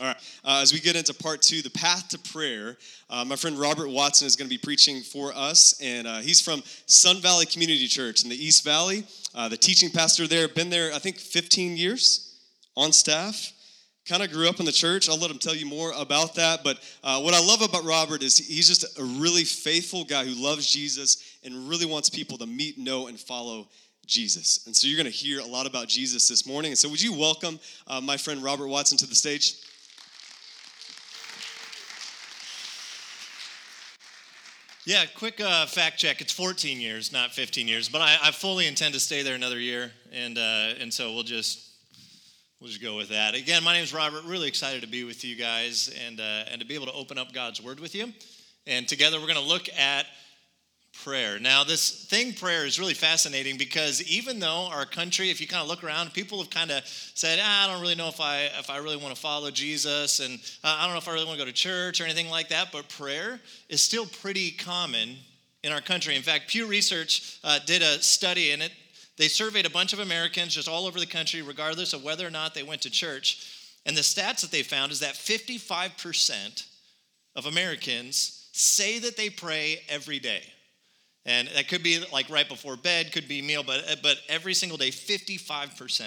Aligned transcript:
All 0.00 0.06
right. 0.06 0.16
Uh, 0.44 0.58
as 0.60 0.72
we 0.72 0.80
get 0.80 0.96
into 0.96 1.14
part 1.14 1.40
two, 1.40 1.62
the 1.62 1.70
path 1.70 2.08
to 2.08 2.18
prayer, 2.18 2.76
uh, 3.08 3.24
my 3.24 3.36
friend 3.36 3.58
Robert 3.58 3.88
Watson 3.88 4.26
is 4.26 4.34
going 4.34 4.48
to 4.48 4.54
be 4.54 4.58
preaching 4.58 5.02
for 5.02 5.32
us, 5.34 5.78
and 5.80 6.06
uh, 6.06 6.18
he's 6.18 6.40
from 6.40 6.64
Sun 6.86 7.18
Valley 7.18 7.46
Community 7.46 7.86
Church 7.86 8.24
in 8.24 8.28
the 8.28 8.36
East 8.36 8.64
Valley. 8.64 9.04
Uh, 9.34 9.48
the 9.48 9.56
teaching 9.56 9.90
pastor 9.90 10.26
there, 10.26 10.48
been 10.48 10.68
there 10.68 10.92
I 10.92 10.98
think 10.98 11.18
15 11.18 11.76
years 11.76 12.40
on 12.76 12.92
staff. 12.92 13.52
Kind 14.08 14.22
of 14.22 14.32
grew 14.32 14.48
up 14.48 14.58
in 14.58 14.66
the 14.66 14.72
church. 14.72 15.08
I'll 15.08 15.18
let 15.18 15.30
him 15.30 15.38
tell 15.38 15.54
you 15.54 15.64
more 15.64 15.92
about 15.96 16.34
that. 16.34 16.64
But 16.64 16.78
uh, 17.02 17.20
what 17.20 17.32
I 17.32 17.40
love 17.40 17.62
about 17.62 17.84
Robert 17.84 18.22
is 18.22 18.36
he's 18.36 18.68
just 18.68 18.98
a 18.98 19.04
really 19.04 19.44
faithful 19.44 20.04
guy 20.04 20.24
who 20.24 20.34
loves 20.34 20.70
Jesus 20.70 21.38
and 21.44 21.68
really 21.68 21.86
wants 21.86 22.10
people 22.10 22.36
to 22.38 22.46
meet, 22.46 22.78
know, 22.78 23.06
and 23.06 23.18
follow 23.18 23.68
Jesus. 24.06 24.66
And 24.66 24.76
so 24.76 24.88
you're 24.88 24.98
going 24.98 25.10
to 25.10 25.16
hear 25.16 25.40
a 25.40 25.46
lot 25.46 25.66
about 25.66 25.88
Jesus 25.88 26.28
this 26.28 26.46
morning. 26.46 26.72
And 26.72 26.78
so 26.78 26.88
would 26.90 27.00
you 27.00 27.18
welcome 27.18 27.58
uh, 27.86 28.00
my 28.00 28.16
friend 28.16 28.42
Robert 28.42 28.68
Watson 28.68 28.98
to 28.98 29.06
the 29.06 29.14
stage? 29.14 29.54
Yeah, 34.86 35.06
quick 35.16 35.40
uh, 35.40 35.64
fact 35.64 35.96
check. 35.96 36.20
It's 36.20 36.32
14 36.32 36.78
years, 36.78 37.10
not 37.10 37.30
15 37.30 37.66
years, 37.66 37.88
but 37.88 38.02
I, 38.02 38.18
I 38.22 38.30
fully 38.32 38.66
intend 38.66 38.92
to 38.92 39.00
stay 39.00 39.22
there 39.22 39.34
another 39.34 39.58
year, 39.58 39.90
and 40.12 40.36
uh, 40.36 40.74
and 40.78 40.92
so 40.92 41.14
we'll 41.14 41.22
just 41.22 41.70
we'll 42.60 42.68
just 42.68 42.82
go 42.82 42.94
with 42.94 43.08
that. 43.08 43.34
Again, 43.34 43.64
my 43.64 43.72
name 43.72 43.82
is 43.82 43.94
Robert. 43.94 44.24
Really 44.24 44.46
excited 44.46 44.82
to 44.82 44.86
be 44.86 45.02
with 45.04 45.24
you 45.24 45.36
guys 45.36 45.90
and 46.06 46.20
uh, 46.20 46.44
and 46.50 46.60
to 46.60 46.66
be 46.66 46.74
able 46.74 46.84
to 46.84 46.92
open 46.92 47.16
up 47.16 47.32
God's 47.32 47.62
Word 47.62 47.80
with 47.80 47.94
you, 47.94 48.12
and 48.66 48.86
together 48.86 49.18
we're 49.18 49.26
going 49.26 49.42
to 49.42 49.48
look 49.48 49.70
at 49.70 50.04
prayer. 51.02 51.38
Now, 51.38 51.64
this 51.64 52.04
thing 52.06 52.32
prayer 52.32 52.66
is 52.66 52.78
really 52.78 52.94
fascinating 52.94 53.56
because 53.56 54.02
even 54.02 54.38
though 54.38 54.68
our 54.70 54.86
country, 54.86 55.30
if 55.30 55.40
you 55.40 55.46
kind 55.46 55.62
of 55.62 55.68
look 55.68 55.82
around, 55.82 56.12
people 56.12 56.38
have 56.38 56.50
kind 56.50 56.70
of 56.70 56.86
said, 56.86 57.38
ah, 57.42 57.64
I 57.64 57.72
don't 57.72 57.80
really 57.80 57.94
know 57.94 58.08
if 58.08 58.20
I 58.20 58.50
if 58.58 58.70
I 58.70 58.78
really 58.78 58.96
want 58.96 59.14
to 59.14 59.20
follow 59.20 59.50
Jesus, 59.50 60.20
and 60.20 60.38
uh, 60.62 60.76
I 60.78 60.84
don't 60.84 60.94
know 60.94 60.98
if 60.98 61.08
I 61.08 61.12
really 61.12 61.26
want 61.26 61.38
to 61.38 61.44
go 61.44 61.50
to 61.50 61.56
church 61.56 62.00
or 62.00 62.04
anything 62.04 62.28
like 62.28 62.48
that. 62.48 62.72
But 62.72 62.88
prayer 62.88 63.40
is 63.68 63.82
still 63.82 64.06
pretty 64.06 64.52
common 64.52 65.16
in 65.62 65.72
our 65.72 65.80
country. 65.80 66.16
In 66.16 66.22
fact, 66.22 66.48
Pew 66.48 66.66
Research 66.66 67.38
uh, 67.44 67.58
did 67.66 67.82
a 67.82 68.00
study, 68.02 68.52
and 68.52 68.62
it 68.62 68.72
they 69.16 69.28
surveyed 69.28 69.66
a 69.66 69.70
bunch 69.70 69.92
of 69.92 70.00
Americans 70.00 70.54
just 70.54 70.68
all 70.68 70.86
over 70.86 70.98
the 70.98 71.06
country, 71.06 71.42
regardless 71.42 71.92
of 71.92 72.02
whether 72.02 72.26
or 72.26 72.30
not 72.30 72.54
they 72.54 72.62
went 72.62 72.82
to 72.82 72.90
church. 72.90 73.50
And 73.86 73.96
the 73.96 74.00
stats 74.00 74.40
that 74.40 74.50
they 74.50 74.62
found 74.62 74.90
is 74.92 75.00
that 75.00 75.14
55% 75.14 76.66
of 77.36 77.46
Americans 77.46 78.48
say 78.52 78.98
that 79.00 79.16
they 79.16 79.30
pray 79.30 79.82
every 79.88 80.18
day. 80.18 80.42
And 81.26 81.48
that 81.48 81.68
could 81.68 81.82
be 81.82 82.04
like 82.12 82.28
right 82.28 82.48
before 82.48 82.76
bed, 82.76 83.12
could 83.12 83.28
be 83.28 83.40
meal, 83.40 83.62
but, 83.62 83.80
uh, 83.90 83.96
but 84.02 84.18
every 84.28 84.54
single 84.54 84.76
day, 84.76 84.90
55%. 84.90 86.02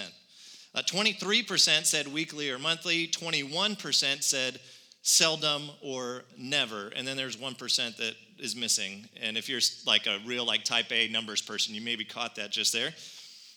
Uh, 0.74 0.82
23% 0.82 1.86
said 1.86 2.06
weekly 2.06 2.50
or 2.50 2.58
monthly, 2.58 3.08
21% 3.08 4.22
said 4.22 4.60
seldom 5.02 5.70
or 5.80 6.24
never, 6.36 6.88
and 6.88 7.06
then 7.06 7.16
there's 7.16 7.36
1% 7.36 7.96
that 7.96 8.14
is 8.38 8.54
missing. 8.54 9.08
And 9.20 9.36
if 9.36 9.48
you're 9.48 9.60
like 9.86 10.06
a 10.06 10.18
real 10.26 10.44
like 10.44 10.64
type 10.64 10.92
A 10.92 11.08
numbers 11.08 11.40
person, 11.40 11.74
you 11.74 11.80
maybe 11.80 12.04
caught 12.04 12.36
that 12.36 12.50
just 12.50 12.72
there. 12.72 12.90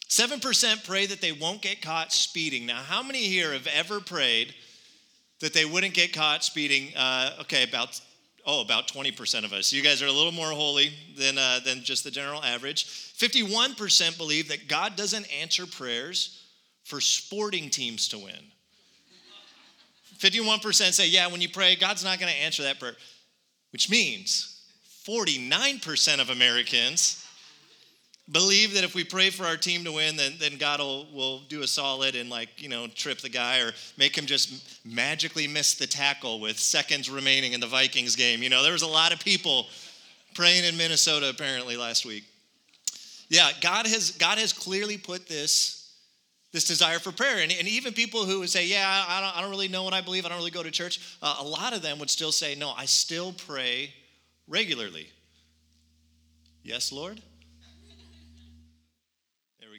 7% 0.10 0.86
pray 0.86 1.06
that 1.06 1.22
they 1.22 1.32
won't 1.32 1.62
get 1.62 1.82
caught 1.82 2.12
speeding. 2.12 2.66
Now, 2.66 2.82
how 2.82 3.04
many 3.04 3.20
here 3.20 3.54
have 3.54 3.68
ever 3.68 4.00
prayed 4.00 4.54
that 5.40 5.54
they 5.54 5.66
wouldn't 5.66 5.94
get 5.94 6.14
caught 6.14 6.44
speeding? 6.44 6.96
Uh, 6.96 7.38
okay, 7.42 7.64
about 7.64 8.00
oh, 8.46 8.62
about 8.62 8.88
20% 8.88 9.44
of 9.44 9.54
us. 9.54 9.72
You 9.72 9.82
guys 9.82 10.02
are 10.02 10.08
a 10.08 10.12
little 10.12 10.32
more 10.32 10.52
holy 10.52 10.92
than, 11.18 11.38
uh, 11.38 11.60
than 11.64 11.84
just 11.84 12.04
the 12.04 12.12
general 12.12 12.44
average. 12.44 12.86
51% 12.86 14.18
believe 14.18 14.50
that 14.50 14.68
God 14.68 14.96
doesn't 14.96 15.26
answer 15.34 15.66
prayers 15.66 16.44
for 16.84 17.00
sporting 17.00 17.70
teams 17.70 18.08
to 18.10 18.18
win. 18.18 18.52
51% 20.20 20.94
say, 20.94 21.08
yeah, 21.08 21.28
when 21.28 21.42
you 21.42 21.50
pray, 21.50 21.76
God's 21.76 22.04
not 22.04 22.20
going 22.20 22.32
to 22.32 22.40
answer 22.40 22.64
that 22.64 22.80
prayer, 22.80 22.96
which 23.72 23.90
means 23.90 24.62
49% 25.08 26.20
of 26.20 26.30
Americans 26.30 27.21
believe 28.30 28.74
that 28.74 28.84
if 28.84 28.96
we 28.96 29.04
pray 29.04 29.30
for 29.30 29.46
our 29.46 29.58
team 29.58 29.84
to 29.84 29.92
win, 29.92 30.16
then, 30.16 30.34
then 30.40 30.58
God 30.58 30.80
will, 30.80 31.08
will 31.14 31.40
do 31.50 31.62
a 31.64 31.68
solid 31.68 32.16
and 32.16 32.30
like, 32.30 32.50
you 32.62 32.70
know, 32.70 32.88
trip 32.88 33.20
the 33.20 33.30
guy 33.30 33.60
or 33.60 33.72
make 33.98 34.18
him 34.18 34.26
just 34.26 34.86
magically 34.86 35.48
miss 35.48 35.76
the 35.76 35.88
tackle 35.88 36.40
with 36.40 36.60
seconds 36.60 37.10
remaining 37.10 37.54
in 37.54 37.60
the 37.60 37.68
Vikings 37.68 38.16
game. 38.16 38.44
You 38.44 38.50
know, 38.50 38.64
there 38.64 38.74
was 38.74 38.84
a 38.84 38.88
lot 38.88 39.12
of 39.12 39.20
people 39.20 39.68
praying 40.34 40.66
in 40.66 40.78
Minnesota 40.78 41.30
apparently 41.30 41.78
last 41.78 42.06
week. 42.06 42.24
Yeah, 43.30 43.50
God 43.62 43.88
has 43.88 44.12
God 44.12 44.38
has 44.38 44.52
clearly 44.52 44.98
put 44.98 45.28
this 45.28 45.82
this 46.52 46.66
desire 46.66 47.00
for 47.00 47.12
prayer. 47.12 47.38
And, 47.40 47.52
and 47.52 47.68
even 47.68 47.94
people 47.94 48.26
who 48.26 48.40
would 48.40 48.50
say, 48.50 48.66
Yeah, 48.68 49.06
I 49.08 49.22
don't, 49.22 49.38
I 49.38 49.42
don't 49.42 49.50
really 49.50 49.68
know 49.68 49.84
what 49.84 49.94
I 49.94 50.02
believe, 50.02 50.26
I 50.26 50.30
don't 50.30 50.38
really 50.38 50.52
go 50.52 50.64
to 50.64 50.72
church, 50.72 51.18
uh, 51.22 51.38
a 51.40 51.44
lot 51.44 51.74
of 51.74 51.82
them 51.82 52.00
would 52.00 52.10
still 52.10 52.32
say, 52.32 52.56
No, 52.56 52.72
I 52.72 52.86
still 52.86 53.34
pray 53.34 53.94
regularly. 54.48 55.10
Yes, 56.64 56.92
Lord? 56.92 57.22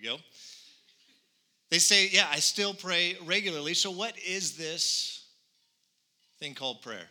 Go. 0.03 0.19
They 1.71 1.79
say, 1.79 2.09
Yeah, 2.11 2.27
I 2.31 2.41
still 2.41 2.75
pray 2.75 3.17
regularly. 3.25 3.75
So, 3.75 3.91
what 3.91 4.15
is 4.19 4.57
this 4.57 5.25
thing 6.39 6.55
called 6.55 6.83
prayer? 6.83 7.09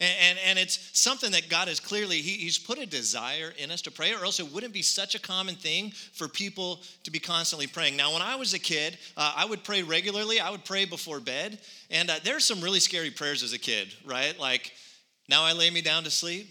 And, 0.00 0.16
and, 0.20 0.38
and, 0.46 0.58
it's 0.58 0.90
something 0.98 1.30
that 1.32 1.48
God 1.48 1.68
has 1.68 1.78
clearly, 1.78 2.16
he, 2.16 2.32
He's 2.32 2.58
put 2.58 2.78
a 2.78 2.86
desire 2.86 3.52
in 3.56 3.70
us 3.70 3.80
to 3.82 3.92
pray, 3.92 4.12
or 4.12 4.24
else 4.24 4.40
it 4.40 4.52
wouldn't 4.52 4.72
be 4.72 4.82
such 4.82 5.14
a 5.14 5.20
common 5.20 5.54
thing 5.54 5.92
for 5.92 6.26
people 6.26 6.80
to 7.04 7.12
be 7.12 7.20
constantly 7.20 7.68
praying. 7.68 7.96
Now, 7.96 8.12
when 8.12 8.20
I 8.20 8.34
was 8.34 8.54
a 8.54 8.58
kid, 8.58 8.98
uh, 9.16 9.32
I 9.36 9.44
would 9.44 9.62
pray 9.62 9.84
regularly. 9.84 10.40
I 10.40 10.50
would 10.50 10.64
pray 10.64 10.84
before 10.84 11.20
bed. 11.20 11.60
And 11.90 12.10
uh, 12.10 12.16
there's 12.24 12.44
some 12.44 12.60
really 12.60 12.80
scary 12.80 13.10
prayers 13.10 13.44
as 13.44 13.52
a 13.52 13.58
kid, 13.58 13.94
right? 14.04 14.38
Like, 14.38 14.72
now 15.28 15.44
I 15.44 15.52
lay 15.52 15.70
me 15.70 15.80
down 15.80 16.02
to 16.04 16.10
sleep. 16.10 16.48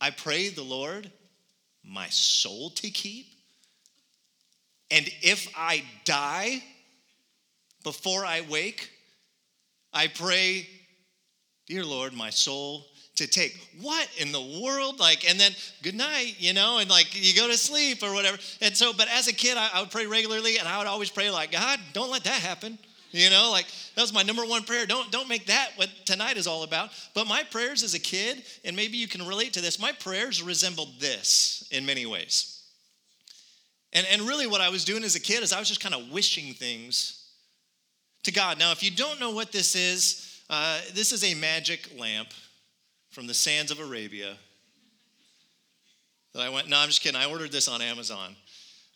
I 0.00 0.10
pray 0.10 0.48
the 0.48 0.64
Lord 0.64 1.10
my 1.84 2.08
soul 2.08 2.70
to 2.70 2.90
keep. 2.90 3.35
And 4.90 5.08
if 5.22 5.48
I 5.56 5.84
die 6.04 6.62
before 7.82 8.24
I 8.24 8.42
wake, 8.48 8.90
I 9.92 10.08
pray, 10.08 10.68
Dear 11.66 11.84
Lord, 11.84 12.12
my 12.14 12.30
soul 12.30 12.86
to 13.16 13.26
take. 13.26 13.58
What 13.80 14.08
in 14.18 14.30
the 14.30 14.60
world? 14.62 15.00
Like, 15.00 15.28
and 15.28 15.40
then 15.40 15.52
good 15.82 15.94
night, 15.94 16.36
you 16.38 16.52
know, 16.52 16.78
and 16.78 16.88
like 16.88 17.08
you 17.12 17.34
go 17.34 17.48
to 17.48 17.56
sleep 17.56 18.02
or 18.02 18.12
whatever. 18.12 18.38
And 18.60 18.76
so, 18.76 18.92
but 18.92 19.08
as 19.08 19.26
a 19.26 19.32
kid, 19.32 19.56
I, 19.56 19.70
I 19.74 19.80
would 19.80 19.90
pray 19.90 20.06
regularly 20.06 20.58
and 20.58 20.68
I 20.68 20.78
would 20.78 20.86
always 20.86 21.10
pray, 21.10 21.30
like, 21.30 21.52
God, 21.52 21.80
don't 21.92 22.10
let 22.10 22.24
that 22.24 22.40
happen. 22.40 22.78
You 23.12 23.30
know, 23.30 23.50
like 23.50 23.66
that 23.94 24.02
was 24.02 24.12
my 24.12 24.22
number 24.22 24.44
one 24.44 24.64
prayer. 24.64 24.84
Don't 24.84 25.10
don't 25.10 25.28
make 25.28 25.46
that 25.46 25.70
what 25.76 25.88
tonight 26.04 26.36
is 26.36 26.46
all 26.46 26.64
about. 26.64 26.90
But 27.14 27.26
my 27.26 27.44
prayers 27.44 27.82
as 27.82 27.94
a 27.94 27.98
kid, 27.98 28.42
and 28.64 28.76
maybe 28.76 28.98
you 28.98 29.08
can 29.08 29.26
relate 29.26 29.54
to 29.54 29.62
this, 29.62 29.80
my 29.80 29.92
prayers 29.92 30.42
resembled 30.42 31.00
this 31.00 31.66
in 31.70 31.86
many 31.86 32.04
ways. 32.04 32.55
And, 33.96 34.06
and 34.12 34.22
really, 34.22 34.46
what 34.46 34.60
I 34.60 34.68
was 34.68 34.84
doing 34.84 35.02
as 35.04 35.16
a 35.16 35.20
kid 35.20 35.42
is 35.42 35.54
I 35.54 35.58
was 35.58 35.68
just 35.68 35.80
kind 35.80 35.94
of 35.94 36.12
wishing 36.12 36.52
things 36.52 37.30
to 38.24 38.30
God. 38.30 38.58
Now, 38.58 38.70
if 38.70 38.82
you 38.82 38.90
don't 38.90 39.18
know 39.18 39.30
what 39.30 39.52
this 39.52 39.74
is, 39.74 40.42
uh, 40.50 40.80
this 40.92 41.12
is 41.12 41.24
a 41.24 41.34
magic 41.34 41.98
lamp 41.98 42.28
from 43.08 43.26
the 43.26 43.32
sands 43.32 43.72
of 43.72 43.80
Arabia 43.80 44.36
that 46.34 46.42
I 46.42 46.50
went, 46.50 46.68
no, 46.68 46.76
I'm 46.76 46.88
just 46.88 47.00
kidding. 47.00 47.18
I 47.18 47.24
ordered 47.24 47.50
this 47.50 47.68
on 47.68 47.80
Amazon. 47.80 48.36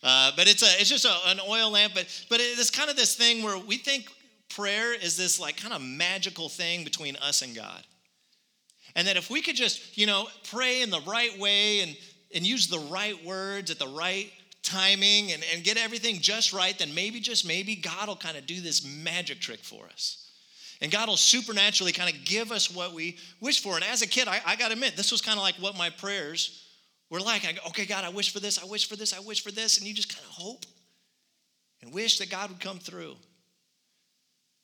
Uh, 0.03 0.33
but 0.37 0.47
it's, 0.47 0.61
a, 0.61 0.79
it's 0.79 0.89
just 0.89 1.05
a, 1.05 1.15
an 1.25 1.39
oil 1.49 1.71
lamp, 1.71 1.93
but, 1.95 2.05
but 2.29 2.39
it's 2.39 2.69
kind 2.69 2.91
of 2.91 2.95
this 2.95 3.15
thing 3.15 3.41
where 3.41 3.57
we 3.57 3.77
think 3.77 4.07
prayer 4.49 4.93
is 4.93 5.17
this 5.17 5.39
like 5.39 5.57
kind 5.57 5.73
of 5.73 5.81
magical 5.81 6.47
thing 6.47 6.83
between 6.83 7.15
us 7.15 7.41
and 7.41 7.55
God. 7.55 7.83
And 8.95 9.07
that 9.07 9.17
if 9.17 9.31
we 9.31 9.41
could 9.41 9.55
just, 9.55 9.97
you 9.97 10.05
know, 10.05 10.27
pray 10.51 10.83
in 10.83 10.91
the 10.91 11.01
right 11.07 11.39
way 11.39 11.79
and, 11.79 11.97
and 12.35 12.45
use 12.45 12.67
the 12.67 12.77
right 12.91 13.25
words 13.25 13.71
at 13.71 13.79
the 13.79 13.87
right 13.87 14.31
timing 14.63 15.31
and, 15.31 15.43
and 15.53 15.63
get 15.63 15.77
everything 15.77 16.19
just 16.19 16.53
right, 16.53 16.77
then 16.77 16.93
maybe, 16.93 17.19
just 17.19 17.47
maybe, 17.47 17.75
God 17.75 18.07
will 18.07 18.15
kind 18.15 18.37
of 18.37 18.45
do 18.45 18.61
this 18.61 18.85
magic 18.85 19.39
trick 19.39 19.59
for 19.59 19.85
us. 19.85 20.29
And 20.81 20.91
God 20.91 21.07
will 21.07 21.17
supernaturally 21.17 21.91
kind 21.91 22.13
of 22.13 22.25
give 22.25 22.51
us 22.51 22.73
what 22.73 22.93
we 22.93 23.17
wish 23.39 23.61
for. 23.61 23.75
And 23.75 23.83
as 23.83 24.01
a 24.01 24.07
kid, 24.07 24.27
I, 24.27 24.41
I 24.45 24.55
got 24.55 24.67
to 24.67 24.73
admit, 24.73 24.95
this 24.95 25.11
was 25.11 25.21
kind 25.21 25.37
of 25.37 25.43
like 25.43 25.55
what 25.55 25.77
my 25.77 25.89
prayers 25.89 26.65
were 27.09 27.19
like. 27.19 27.45
I 27.45 27.51
go, 27.51 27.59
okay, 27.67 27.85
God, 27.85 28.03
I 28.03 28.09
wish 28.09 28.33
for 28.33 28.39
this, 28.39 28.61
I 28.61 28.65
wish 28.65 28.87
for 28.87 28.95
this, 28.95 29.13
I 29.13 29.19
wish 29.19 29.43
for 29.43 29.51
this. 29.51 29.77
And 29.77 29.87
you 29.87 29.93
just 29.93 30.13
kind 30.13 30.25
of 30.25 30.31
hope 30.31 30.65
and 31.81 31.93
wish 31.93 32.17
that 32.17 32.29
God 32.29 32.49
would 32.49 32.59
come 32.59 32.79
through. 32.79 33.15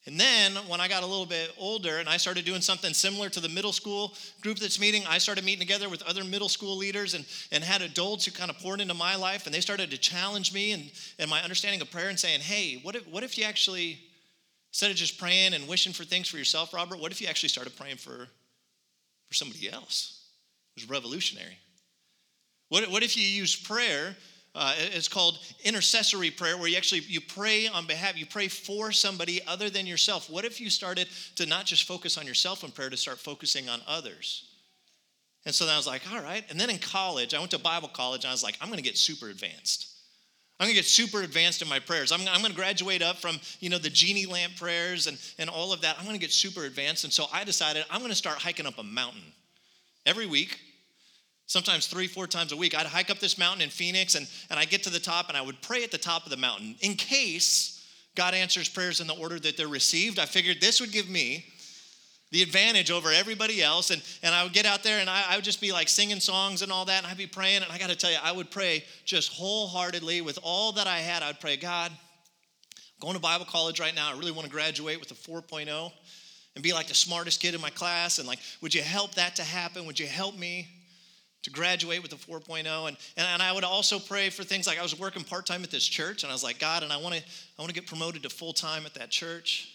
And 0.07 0.17
then 0.17 0.55
when 0.69 0.79
I 0.79 0.87
got 0.87 1.03
a 1.03 1.05
little 1.05 1.25
bit 1.25 1.51
older 1.59 1.97
and 1.97 2.07
I 2.07 2.15
started 2.15 2.45
doing 2.45 2.61
something 2.61 2.93
similar 2.93 3.27
to 3.27 3.41
the 3.41 3.49
middle 3.49 3.73
school 3.73 4.13
group 4.39 4.57
that's 4.57 4.79
meeting, 4.79 5.03
I 5.05 5.17
started 5.17 5.43
meeting 5.43 5.59
together 5.59 5.89
with 5.89 6.01
other 6.03 6.23
middle 6.23 6.47
school 6.47 6.77
leaders 6.77 7.13
and, 7.13 7.25
and 7.51 7.61
had 7.61 7.81
adults 7.81 8.23
who 8.23 8.31
kind 8.31 8.49
of 8.49 8.57
poured 8.57 8.79
into 8.79 8.93
my 8.93 9.17
life 9.17 9.45
and 9.45 9.53
they 9.53 9.59
started 9.59 9.91
to 9.91 9.97
challenge 9.97 10.53
me 10.53 10.71
and, 10.71 10.89
and 11.19 11.29
my 11.29 11.41
understanding 11.41 11.81
of 11.81 11.91
prayer 11.91 12.07
and 12.07 12.17
saying, 12.17 12.39
hey, 12.39 12.79
what 12.83 12.95
if, 12.95 13.05
what 13.09 13.23
if 13.23 13.37
you 13.37 13.43
actually, 13.43 13.99
instead 14.69 14.91
of 14.91 14.95
just 14.95 15.19
praying 15.19 15.53
and 15.53 15.67
wishing 15.67 15.91
for 15.91 16.05
things 16.05 16.29
for 16.29 16.37
yourself, 16.37 16.73
Robert, 16.73 17.01
what 17.01 17.11
if 17.11 17.19
you 17.19 17.27
actually 17.27 17.49
started 17.49 17.75
praying 17.75 17.97
for, 17.97 18.29
for 19.27 19.33
somebody 19.33 19.69
else? 19.69 20.29
It 20.77 20.83
was 20.83 20.89
revolutionary. 20.89 21.57
What, 22.69 22.89
what 22.89 23.03
if 23.03 23.17
you 23.17 23.23
use 23.23 23.57
prayer 23.57 24.15
uh, 24.57 24.73
it's 24.77 25.07
called 25.07 25.37
intercessory 25.63 26.31
prayer, 26.31 26.57
where 26.57 26.67
you 26.67 26.75
actually 26.75 27.01
you 27.01 27.21
pray 27.21 27.67
on 27.67 27.85
behalf, 27.85 28.17
you 28.17 28.25
pray 28.25 28.47
for 28.47 28.91
somebody 28.91 29.39
other 29.47 29.69
than 29.69 29.85
yourself. 29.85 30.29
What 30.29 30.45
if 30.45 30.59
you 30.59 30.69
started 30.69 31.07
to 31.35 31.45
not 31.45 31.65
just 31.65 31.83
focus 31.83 32.17
on 32.17 32.25
yourself 32.25 32.63
in 32.63 32.71
prayer, 32.71 32.89
to 32.89 32.97
start 32.97 33.19
focusing 33.19 33.69
on 33.69 33.81
others? 33.87 34.45
And 35.45 35.53
so 35.53 35.65
then 35.65 35.75
I 35.75 35.77
was 35.77 35.87
like, 35.87 36.01
all 36.11 36.21
right. 36.21 36.43
And 36.49 36.59
then 36.59 36.69
in 36.69 36.79
college, 36.79 37.33
I 37.33 37.39
went 37.39 37.51
to 37.51 37.59
Bible 37.59 37.87
college, 37.87 38.25
and 38.25 38.29
I 38.29 38.33
was 38.33 38.43
like, 38.43 38.57
I'm 38.59 38.67
going 38.67 38.79
to 38.79 38.83
get 38.83 38.97
super 38.97 39.29
advanced. 39.29 39.93
I'm 40.59 40.65
gonna 40.65 40.73
get 40.73 40.85
super 40.85 41.21
advanced 41.21 41.61
in 41.61 41.69
my 41.69 41.79
prayers. 41.79 42.11
I'm, 42.11 42.21
I'm, 42.21 42.41
gonna 42.41 42.53
graduate 42.55 43.03
up 43.03 43.17
from, 43.17 43.39
you 43.59 43.69
know, 43.69 43.77
the 43.77 43.91
genie 43.91 44.25
lamp 44.25 44.55
prayers 44.55 45.05
and, 45.05 45.19
and 45.37 45.51
all 45.51 45.71
of 45.71 45.81
that. 45.81 45.97
I'm 45.99 46.05
gonna 46.05 46.17
get 46.17 46.31
super 46.31 46.65
advanced. 46.65 47.03
And 47.03 47.13
so 47.13 47.25
I 47.31 47.43
decided 47.43 47.85
I'm 47.91 48.01
gonna 48.01 48.15
start 48.15 48.39
hiking 48.39 48.65
up 48.65 48.79
a 48.79 48.83
mountain 48.83 49.21
every 50.07 50.25
week, 50.25 50.59
sometimes 51.47 51.87
three, 51.87 52.07
four 52.07 52.27
times 52.27 52.51
a 52.51 52.57
week. 52.57 52.75
I'd 52.75 52.85
hike 52.85 53.09
up 53.09 53.19
this 53.19 53.37
mountain 53.37 53.61
in 53.61 53.69
Phoenix 53.69 54.15
and, 54.15 54.27
and 54.49 54.59
I'd 54.59 54.69
get 54.69 54.83
to 54.83 54.89
the 54.89 54.99
top 54.99 55.29
and 55.29 55.37
I 55.37 55.41
would 55.41 55.61
pray 55.61 55.83
at 55.83 55.91
the 55.91 55.97
top 55.97 56.25
of 56.25 56.29
the 56.29 56.37
mountain 56.37 56.75
in 56.81 56.95
case 56.95 57.85
God 58.15 58.33
answers 58.33 58.69
prayers 58.69 58.99
in 58.99 59.07
the 59.07 59.15
order 59.15 59.39
that 59.39 59.57
they're 59.57 59.67
received. 59.67 60.19
I 60.19 60.25
figured 60.25 60.59
this 60.59 60.81
would 60.81 60.91
give 60.91 61.09
me 61.09 61.45
the 62.31 62.43
advantage 62.43 62.91
over 62.91 63.11
everybody 63.11 63.63
else. 63.63 63.89
And, 63.89 64.01
and 64.21 64.35
I 64.35 64.43
would 64.43 64.53
get 64.53 64.65
out 64.65 64.83
there 64.83 64.99
and 64.99 65.09
I, 65.09 65.23
I, 65.29 65.35
would 65.35 65.45
just 65.45 65.61
be 65.61 65.71
like 65.71 65.87
singing 65.87 66.19
songs 66.19 66.61
and 66.61 66.71
all 66.71 66.85
that. 66.85 66.97
And 67.03 67.07
I'd 67.07 67.17
be 67.17 67.27
praying. 67.27 67.63
And 67.63 67.71
I 67.71 67.77
got 67.77 67.89
to 67.89 67.95
tell 67.95 68.11
you, 68.11 68.17
I 68.21 68.31
would 68.31 68.51
pray 68.51 68.83
just 69.05 69.31
wholeheartedly 69.31 70.21
with 70.21 70.37
all 70.43 70.73
that 70.73 70.87
I 70.87 70.99
had. 70.99 71.23
I 71.23 71.27
would 71.27 71.39
pray, 71.39 71.55
God, 71.55 71.91
I'm 71.91 72.99
going 72.99 73.13
to 73.13 73.19
Bible 73.19 73.45
college 73.45 73.79
right 73.79 73.95
now. 73.95 74.11
I 74.13 74.17
really 74.17 74.31
want 74.31 74.45
to 74.45 74.51
graduate 74.51 74.99
with 74.99 75.11
a 75.11 75.13
4.0 75.13 75.91
and 76.55 76.63
be 76.63 76.73
like 76.73 76.87
the 76.87 76.95
smartest 76.95 77.39
kid 77.39 77.53
in 77.55 77.61
my 77.61 77.69
class. 77.69 78.17
And 78.17 78.27
like, 78.27 78.39
would 78.61 78.73
you 78.73 78.81
help 78.81 79.15
that 79.15 79.35
to 79.37 79.43
happen? 79.43 79.85
Would 79.85 79.99
you 79.99 80.07
help 80.07 80.37
me? 80.37 80.67
To 81.43 81.51
graduate 81.51 82.01
with 82.01 82.11
a 82.11 82.15
4.0. 82.15 82.59
And, 82.59 82.97
and, 83.15 83.27
and 83.27 83.41
I 83.41 83.53
would 83.53 83.63
also 83.63 83.99
pray 83.99 84.29
for 84.29 84.43
things 84.43 84.67
like 84.67 84.79
I 84.79 84.81
was 84.81 84.99
working 84.99 85.23
part 85.23 85.45
time 85.45 85.63
at 85.63 85.71
this 85.71 85.85
church, 85.85 86.23
and 86.23 86.31
I 86.31 86.35
was 86.35 86.43
like, 86.43 86.59
God, 86.59 86.83
and 86.83 86.91
I 86.91 86.97
want 86.97 87.15
to 87.15 87.21
I 87.21 87.61
want 87.61 87.69
to 87.69 87.79
get 87.79 87.87
promoted 87.87 88.23
to 88.23 88.29
full 88.29 88.53
time 88.53 88.85
at 88.85 88.93
that 88.95 89.09
church. 89.09 89.73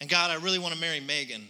And 0.00 0.08
God, 0.08 0.30
I 0.30 0.42
really 0.42 0.58
want 0.58 0.74
to 0.74 0.80
marry 0.80 1.00
Megan. 1.00 1.46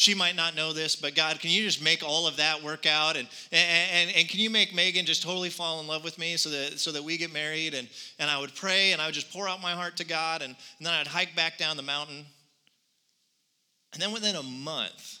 She 0.00 0.14
might 0.14 0.34
not 0.34 0.56
know 0.56 0.72
this, 0.72 0.96
but 0.96 1.14
God, 1.14 1.40
can 1.40 1.50
you 1.50 1.62
just 1.62 1.84
make 1.84 2.02
all 2.02 2.26
of 2.26 2.38
that 2.38 2.62
work 2.62 2.86
out? 2.86 3.18
And, 3.18 3.28
and, 3.52 4.10
and 4.16 4.26
can 4.26 4.40
you 4.40 4.48
make 4.48 4.74
Megan 4.74 5.04
just 5.04 5.22
totally 5.22 5.50
fall 5.50 5.78
in 5.80 5.86
love 5.86 6.02
with 6.02 6.18
me 6.18 6.38
so 6.38 6.48
that, 6.48 6.80
so 6.80 6.90
that 6.92 7.04
we 7.04 7.18
get 7.18 7.30
married? 7.34 7.74
And, 7.74 7.86
and 8.18 8.30
I 8.30 8.40
would 8.40 8.54
pray 8.54 8.92
and 8.92 9.02
I 9.02 9.04
would 9.04 9.14
just 9.14 9.30
pour 9.30 9.46
out 9.46 9.60
my 9.60 9.72
heart 9.72 9.98
to 9.98 10.06
God. 10.06 10.40
And, 10.40 10.56
and 10.78 10.86
then 10.86 10.94
I'd 10.94 11.06
hike 11.06 11.36
back 11.36 11.58
down 11.58 11.76
the 11.76 11.82
mountain. 11.82 12.24
And 13.92 14.00
then 14.00 14.10
within 14.10 14.36
a 14.36 14.42
month, 14.42 15.18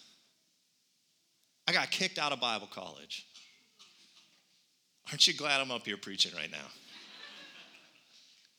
I 1.70 1.72
got 1.72 1.92
kicked 1.92 2.18
out 2.18 2.32
of 2.32 2.40
Bible 2.40 2.66
college. 2.66 3.24
Aren't 5.08 5.24
you 5.28 5.34
glad 5.34 5.60
I'm 5.60 5.70
up 5.70 5.86
here 5.86 5.96
preaching 5.96 6.32
right 6.34 6.50
now? 6.50 6.66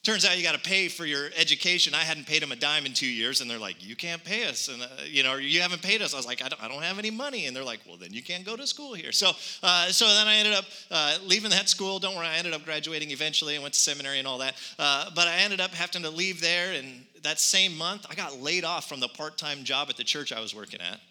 Turns 0.06 0.24
out 0.24 0.38
you 0.38 0.44
got 0.44 0.56
to 0.56 0.70
pay 0.70 0.88
for 0.88 1.06
your 1.06 1.28
education. 1.36 1.94
I 1.94 2.04
hadn't 2.04 2.26
paid 2.26 2.42
them 2.42 2.54
a 2.54 2.56
dime 2.56 2.86
in 2.86 2.94
two 2.94 3.12
years, 3.12 3.42
and 3.42 3.52
they're 3.52 3.60
like, 3.60 3.86
"You 3.86 3.98
can't 3.98 4.24
pay 4.24 4.48
us," 4.48 4.70
and 4.70 4.82
uh, 4.82 4.88
you 5.06 5.24
know, 5.24 5.36
you 5.36 5.60
haven't 5.60 5.82
paid 5.82 6.02
us. 6.02 6.14
I 6.14 6.18
was 6.18 6.26
like, 6.26 6.42
I 6.42 6.48
don't, 6.48 6.64
I 6.64 6.70
don't, 6.70 6.82
have 6.84 7.00
any 7.00 7.12
money," 7.12 7.48
and 7.48 7.56
they're 7.56 7.66
like, 7.66 7.82
"Well, 7.86 7.98
then 7.98 8.14
you 8.14 8.24
can't 8.24 8.46
go 8.46 8.56
to 8.56 8.66
school 8.66 8.94
here." 8.94 9.12
So, 9.12 9.32
uh, 9.62 9.88
so 9.88 10.08
then 10.08 10.30
I 10.30 10.38
ended 10.38 10.54
up 10.54 10.66
uh, 10.90 11.18
leaving 11.26 11.52
that 11.52 11.68
school. 11.68 12.00
Don't 12.00 12.16
worry, 12.16 12.28
I 12.28 12.38
ended 12.38 12.54
up 12.54 12.64
graduating 12.64 13.12
eventually. 13.12 13.58
I 13.58 13.60
went 13.60 13.74
to 13.74 13.80
seminary 13.80 14.20
and 14.20 14.28
all 14.28 14.38
that, 14.38 14.56
uh, 14.80 15.10
but 15.14 15.28
I 15.28 15.40
ended 15.40 15.60
up 15.60 15.72
having 15.72 16.04
to 16.04 16.10
leave 16.10 16.40
there. 16.40 16.72
And 16.72 17.04
that 17.24 17.42
same 17.42 17.78
month, 17.78 18.06
I 18.10 18.16
got 18.16 18.40
laid 18.40 18.64
off 18.64 18.88
from 18.88 19.02
the 19.02 19.10
part-time 19.10 19.66
job 19.66 19.90
at 19.90 19.98
the 19.98 20.06
church 20.06 20.32
I 20.32 20.40
was 20.40 20.56
working 20.56 20.80
at. 20.80 21.02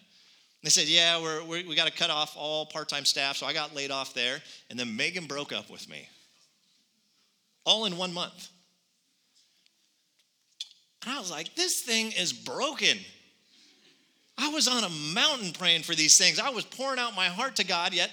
They 0.63 0.69
said, 0.69 0.87
"Yeah, 0.87 1.21
we're, 1.21 1.43
we're 1.43 1.67
we 1.67 1.75
got 1.75 1.87
to 1.87 1.93
cut 1.93 2.09
off 2.09 2.35
all 2.37 2.65
part-time 2.67 3.05
staff," 3.05 3.37
so 3.37 3.45
I 3.45 3.53
got 3.53 3.75
laid 3.75 3.91
off 3.91 4.13
there. 4.13 4.41
And 4.69 4.79
then 4.79 4.95
Megan 4.95 5.25
broke 5.25 5.51
up 5.51 5.69
with 5.69 5.89
me, 5.89 6.07
all 7.65 7.85
in 7.85 7.97
one 7.97 8.13
month. 8.13 8.49
And 11.03 11.11
I 11.11 11.19
was 11.19 11.31
like, 11.31 11.55
this 11.55 11.81
thing 11.81 12.11
is 12.11 12.31
broken. 12.31 12.97
I 14.37 14.49
was 14.49 14.67
on 14.67 14.83
a 14.83 14.89
mountain 15.13 15.51
praying 15.51 15.83
for 15.83 15.95
these 15.95 16.17
things. 16.17 16.39
I 16.39 16.49
was 16.49 16.63
pouring 16.63 16.99
out 16.99 17.15
my 17.15 17.25
heart 17.25 17.55
to 17.57 17.65
God, 17.65 17.93
yet 17.93 18.11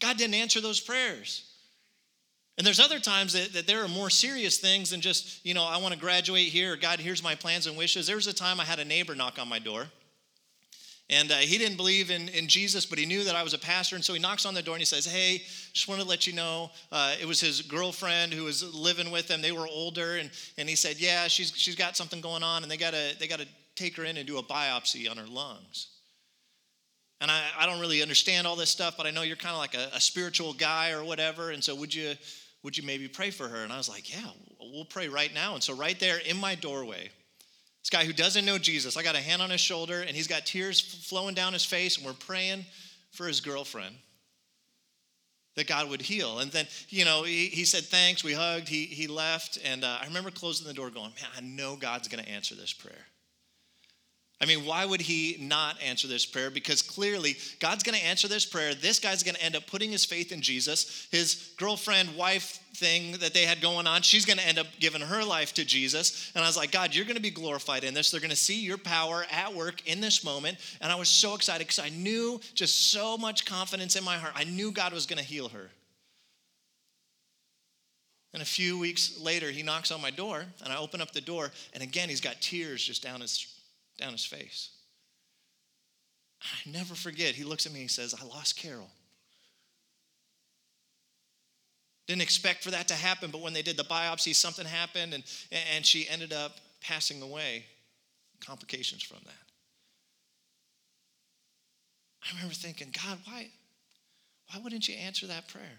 God 0.00 0.16
didn't 0.16 0.34
answer 0.34 0.60
those 0.60 0.80
prayers. 0.80 1.46
And 2.56 2.66
there's 2.66 2.80
other 2.80 2.98
times 2.98 3.32
that, 3.32 3.52
that 3.54 3.66
there 3.66 3.82
are 3.82 3.88
more 3.88 4.10
serious 4.10 4.58
things 4.58 4.90
than 4.90 5.00
just, 5.00 5.44
you 5.46 5.54
know, 5.54 5.64
I 5.64 5.78
want 5.78 5.94
to 5.94 6.00
graduate 6.00 6.48
here, 6.48 6.74
or 6.74 6.76
God, 6.76 7.00
here's 7.00 7.22
my 7.22 7.34
plans 7.34 7.66
and 7.66 7.76
wishes. 7.76 8.06
There 8.06 8.16
was 8.16 8.26
a 8.26 8.34
time 8.34 8.60
I 8.60 8.64
had 8.64 8.78
a 8.78 8.84
neighbor 8.84 9.14
knock 9.14 9.38
on 9.38 9.48
my 9.48 9.58
door. 9.58 9.86
And 11.10 11.32
uh, 11.32 11.34
he 11.38 11.58
didn't 11.58 11.76
believe 11.76 12.12
in, 12.12 12.28
in 12.28 12.46
Jesus, 12.46 12.86
but 12.86 12.96
he 12.96 13.04
knew 13.04 13.24
that 13.24 13.34
I 13.34 13.42
was 13.42 13.52
a 13.52 13.58
pastor. 13.58 13.96
And 13.96 14.04
so 14.04 14.12
he 14.14 14.20
knocks 14.20 14.46
on 14.46 14.54
the 14.54 14.62
door 14.62 14.76
and 14.76 14.80
he 14.80 14.86
says, 14.86 15.04
Hey, 15.04 15.42
just 15.72 15.88
want 15.88 16.00
to 16.00 16.06
let 16.06 16.24
you 16.24 16.32
know. 16.32 16.70
Uh, 16.92 17.16
it 17.20 17.26
was 17.26 17.40
his 17.40 17.62
girlfriend 17.62 18.32
who 18.32 18.44
was 18.44 18.62
living 18.72 19.10
with 19.10 19.28
him. 19.28 19.42
They 19.42 19.50
were 19.50 19.66
older. 19.66 20.18
And, 20.18 20.30
and 20.56 20.68
he 20.68 20.76
said, 20.76 21.00
Yeah, 21.00 21.26
she's, 21.26 21.52
she's 21.56 21.74
got 21.74 21.96
something 21.96 22.20
going 22.20 22.44
on. 22.44 22.62
And 22.62 22.70
they 22.70 22.76
got 22.76 22.92
to 22.92 23.16
they 23.18 23.26
gotta 23.26 23.48
take 23.74 23.96
her 23.96 24.04
in 24.04 24.18
and 24.18 24.26
do 24.26 24.38
a 24.38 24.42
biopsy 24.42 25.10
on 25.10 25.16
her 25.16 25.26
lungs. 25.26 25.88
And 27.20 27.28
I, 27.28 27.42
I 27.58 27.66
don't 27.66 27.80
really 27.80 28.02
understand 28.02 28.46
all 28.46 28.54
this 28.54 28.70
stuff, 28.70 28.96
but 28.96 29.06
I 29.06 29.10
know 29.10 29.22
you're 29.22 29.36
kind 29.36 29.52
of 29.52 29.58
like 29.58 29.74
a, 29.74 29.90
a 29.92 30.00
spiritual 30.00 30.52
guy 30.52 30.92
or 30.92 31.02
whatever. 31.02 31.50
And 31.50 31.62
so 31.62 31.74
would 31.74 31.92
you, 31.92 32.14
would 32.62 32.78
you 32.78 32.84
maybe 32.86 33.08
pray 33.08 33.30
for 33.30 33.48
her? 33.48 33.64
And 33.64 33.72
I 33.72 33.78
was 33.78 33.88
like, 33.88 34.14
Yeah, 34.14 34.30
we'll 34.60 34.84
pray 34.84 35.08
right 35.08 35.34
now. 35.34 35.54
And 35.54 35.62
so 35.62 35.74
right 35.74 35.98
there 35.98 36.18
in 36.18 36.36
my 36.36 36.54
doorway, 36.54 37.10
this 37.82 37.90
guy 37.90 38.04
who 38.04 38.12
doesn't 38.12 38.44
know 38.44 38.58
Jesus, 38.58 38.96
I 38.96 39.02
got 39.02 39.14
a 39.14 39.20
hand 39.20 39.40
on 39.40 39.50
his 39.50 39.60
shoulder 39.60 40.00
and 40.00 40.10
he's 40.10 40.26
got 40.26 40.46
tears 40.46 40.80
flowing 40.80 41.34
down 41.34 41.52
his 41.52 41.64
face, 41.64 41.96
and 41.96 42.06
we're 42.06 42.12
praying 42.12 42.64
for 43.12 43.26
his 43.26 43.40
girlfriend 43.40 43.94
that 45.56 45.66
God 45.66 45.88
would 45.90 46.02
heal. 46.02 46.38
And 46.38 46.50
then, 46.52 46.66
you 46.88 47.04
know, 47.04 47.22
he, 47.22 47.46
he 47.46 47.64
said 47.64 47.84
thanks, 47.84 48.22
we 48.22 48.32
hugged, 48.32 48.68
he, 48.68 48.84
he 48.84 49.06
left, 49.06 49.58
and 49.64 49.84
uh, 49.84 49.98
I 50.00 50.06
remember 50.06 50.30
closing 50.30 50.66
the 50.66 50.74
door 50.74 50.90
going, 50.90 51.10
man, 51.10 51.30
I 51.36 51.40
know 51.40 51.76
God's 51.76 52.08
gonna 52.08 52.22
answer 52.22 52.54
this 52.54 52.72
prayer. 52.72 53.06
I 54.42 54.46
mean, 54.46 54.64
why 54.64 54.86
would 54.86 55.02
he 55.02 55.36
not 55.38 55.76
answer 55.82 56.08
this 56.08 56.24
prayer? 56.24 56.50
Because 56.50 56.80
clearly, 56.80 57.36
God's 57.58 57.82
going 57.82 57.98
to 57.98 58.04
answer 58.04 58.26
this 58.26 58.46
prayer. 58.46 58.74
This 58.74 58.98
guy's 58.98 59.22
going 59.22 59.34
to 59.34 59.42
end 59.42 59.54
up 59.54 59.66
putting 59.66 59.92
his 59.92 60.06
faith 60.06 60.32
in 60.32 60.40
Jesus. 60.40 61.06
His 61.10 61.52
girlfriend, 61.58 62.16
wife 62.16 62.58
thing 62.74 63.12
that 63.18 63.34
they 63.34 63.44
had 63.44 63.60
going 63.60 63.86
on, 63.86 64.00
she's 64.00 64.24
going 64.24 64.38
to 64.38 64.46
end 64.46 64.58
up 64.58 64.66
giving 64.78 65.02
her 65.02 65.22
life 65.24 65.52
to 65.54 65.64
Jesus. 65.66 66.32
And 66.34 66.42
I 66.42 66.48
was 66.48 66.56
like, 66.56 66.72
God, 66.72 66.94
you're 66.94 67.04
going 67.04 67.16
to 67.16 67.22
be 67.22 67.30
glorified 67.30 67.84
in 67.84 67.92
this. 67.92 68.10
They're 68.10 68.20
going 68.20 68.30
to 68.30 68.36
see 68.36 68.62
your 68.62 68.78
power 68.78 69.26
at 69.30 69.54
work 69.54 69.86
in 69.86 70.00
this 70.00 70.24
moment. 70.24 70.56
And 70.80 70.90
I 70.90 70.94
was 70.94 71.10
so 71.10 71.34
excited 71.34 71.66
because 71.66 71.78
I 71.78 71.90
knew 71.90 72.40
just 72.54 72.90
so 72.90 73.18
much 73.18 73.44
confidence 73.44 73.94
in 73.94 74.04
my 74.04 74.16
heart. 74.16 74.32
I 74.34 74.44
knew 74.44 74.72
God 74.72 74.94
was 74.94 75.04
going 75.04 75.18
to 75.18 75.24
heal 75.24 75.50
her. 75.50 75.68
And 78.32 78.42
a 78.42 78.46
few 78.46 78.78
weeks 78.78 79.20
later, 79.20 79.50
he 79.50 79.62
knocks 79.62 79.90
on 79.90 80.00
my 80.00 80.10
door, 80.10 80.46
and 80.62 80.72
I 80.72 80.78
open 80.78 81.00
up 81.00 81.12
the 81.12 81.20
door, 81.20 81.50
and 81.74 81.82
again, 81.82 82.08
he's 82.08 82.20
got 82.20 82.40
tears 82.40 82.82
just 82.82 83.02
down 83.02 83.20
his 83.20 83.52
down 84.00 84.12
his 84.12 84.24
face. 84.24 84.70
I 86.42 86.70
never 86.70 86.94
forget, 86.94 87.34
he 87.34 87.44
looks 87.44 87.66
at 87.66 87.72
me 87.72 87.80
and 87.80 87.82
he 87.82 87.88
says, 87.88 88.14
I 88.20 88.24
lost 88.24 88.56
Carol. 88.56 88.88
Didn't 92.06 92.22
expect 92.22 92.64
for 92.64 92.70
that 92.72 92.88
to 92.88 92.94
happen, 92.94 93.30
but 93.30 93.40
when 93.40 93.52
they 93.52 93.62
did 93.62 93.76
the 93.76 93.84
biopsy, 93.84 94.34
something 94.34 94.66
happened 94.66 95.14
and, 95.14 95.22
and 95.74 95.84
she 95.84 96.08
ended 96.08 96.32
up 96.32 96.56
passing 96.80 97.22
away. 97.22 97.66
Complications 98.40 99.02
from 99.02 99.18
that. 99.26 99.34
I 102.24 102.34
remember 102.34 102.54
thinking, 102.54 102.88
God, 102.92 103.18
why, 103.26 103.48
why 104.50 104.60
wouldn't 104.62 104.88
you 104.88 104.94
answer 104.94 105.26
that 105.26 105.48
prayer? 105.48 105.78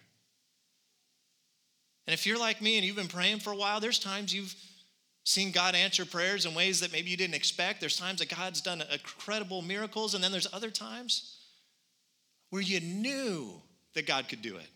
And 2.08 2.14
if 2.14 2.26
you're 2.26 2.40
like 2.40 2.62
me 2.62 2.78
and 2.78 2.86
you've 2.86 2.96
been 2.96 3.08
praying 3.08 3.40
for 3.40 3.52
a 3.52 3.56
while, 3.56 3.80
there's 3.80 4.00
times 4.00 4.34
you've 4.34 4.56
seen 5.24 5.52
God 5.52 5.76
answer 5.76 6.06
prayers 6.06 6.46
in 6.46 6.54
ways 6.54 6.80
that 6.80 6.92
maybe 6.92 7.10
you 7.10 7.18
didn't 7.18 7.36
expect. 7.36 7.80
There's 7.80 7.98
times 7.98 8.20
that 8.20 8.36
God's 8.36 8.62
done 8.62 8.84
incredible 8.92 9.62
miracles, 9.62 10.16
and 10.16 10.24
then 10.24 10.32
there's 10.32 10.52
other 10.54 10.72
times 10.72 11.38
where 12.50 12.62
you 12.62 12.80
knew 12.80 13.62
that 13.94 14.08
God 14.08 14.28
could 14.28 14.42
do 14.42 14.58
it. 14.58 14.70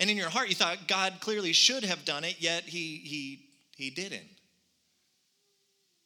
And 0.00 0.08
in 0.08 0.16
your 0.16 0.28
heart, 0.28 0.48
you 0.48 0.54
thought 0.54 0.86
God 0.86 1.14
clearly 1.20 1.52
should 1.52 1.84
have 1.84 2.04
done 2.04 2.24
it, 2.24 2.36
yet 2.38 2.62
he, 2.64 2.98
he, 2.98 3.46
he 3.76 3.90
didn't. 3.90 4.28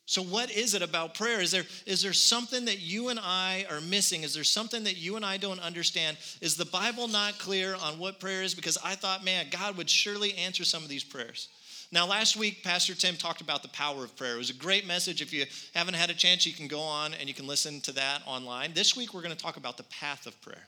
So, 0.07 0.23
what 0.23 0.51
is 0.51 0.75
it 0.75 0.83
about 0.83 1.15
prayer? 1.15 1.41
Is 1.41 1.53
there, 1.53 1.65
is 1.87 2.03
there 2.03 2.13
something 2.13 2.65
that 2.65 2.81
you 2.81 3.09
and 3.09 3.21
I 3.23 3.67
are 3.71 3.81
missing? 3.81 4.25
Is 4.25 4.35
there 4.35 4.45
something 4.45 4.85
that 4.85 4.97
you 4.97 5.17
and 5.17 5.25
I 5.25 5.37
don't 5.37 5.61
understand? 5.61 6.17
Is 6.41 6.57
the 6.57 6.67
Bible 6.67 7.07
not 7.07 7.39
clear 7.39 7.77
on 7.77 7.99
what 7.99 8.19
prayer 8.19 8.43
is? 8.43 8.55
Because 8.55 8.77
I 8.85 8.95
thought, 8.95 9.25
man, 9.25 9.47
God 9.51 9.77
would 9.77 9.89
surely 9.89 10.35
answer 10.35 10.65
some 10.65 10.83
of 10.83 10.89
these 10.89 11.05
prayers. 11.05 11.49
Now, 11.93 12.07
last 12.07 12.39
week, 12.39 12.65
Pastor 12.65 12.95
Tim 12.95 13.17
talked 13.17 13.43
about 13.43 13.63
the 13.63 13.69
power 13.69 14.03
of 14.03 14.17
prayer. 14.17 14.37
It 14.37 14.39
was 14.39 14.49
a 14.49 14.55
great 14.55 14.87
message. 14.87 15.21
If 15.21 15.31
you 15.31 15.45
haven't 15.75 15.93
had 15.93 16.09
a 16.09 16.15
chance, 16.15 16.47
you 16.47 16.55
can 16.55 16.67
go 16.67 16.81
on 16.81 17.13
and 17.13 17.29
you 17.29 17.35
can 17.35 17.47
listen 17.47 17.83
to 17.83 17.93
that 17.93 18.23
online. 18.27 18.73
This 18.73 18.97
week, 18.97 19.13
we're 19.13 19.21
going 19.21 19.37
to 19.37 19.41
talk 19.41 19.59
about 19.59 19.77
the 19.77 19.83
path 19.85 20.27
of 20.27 20.41
prayer. 20.41 20.67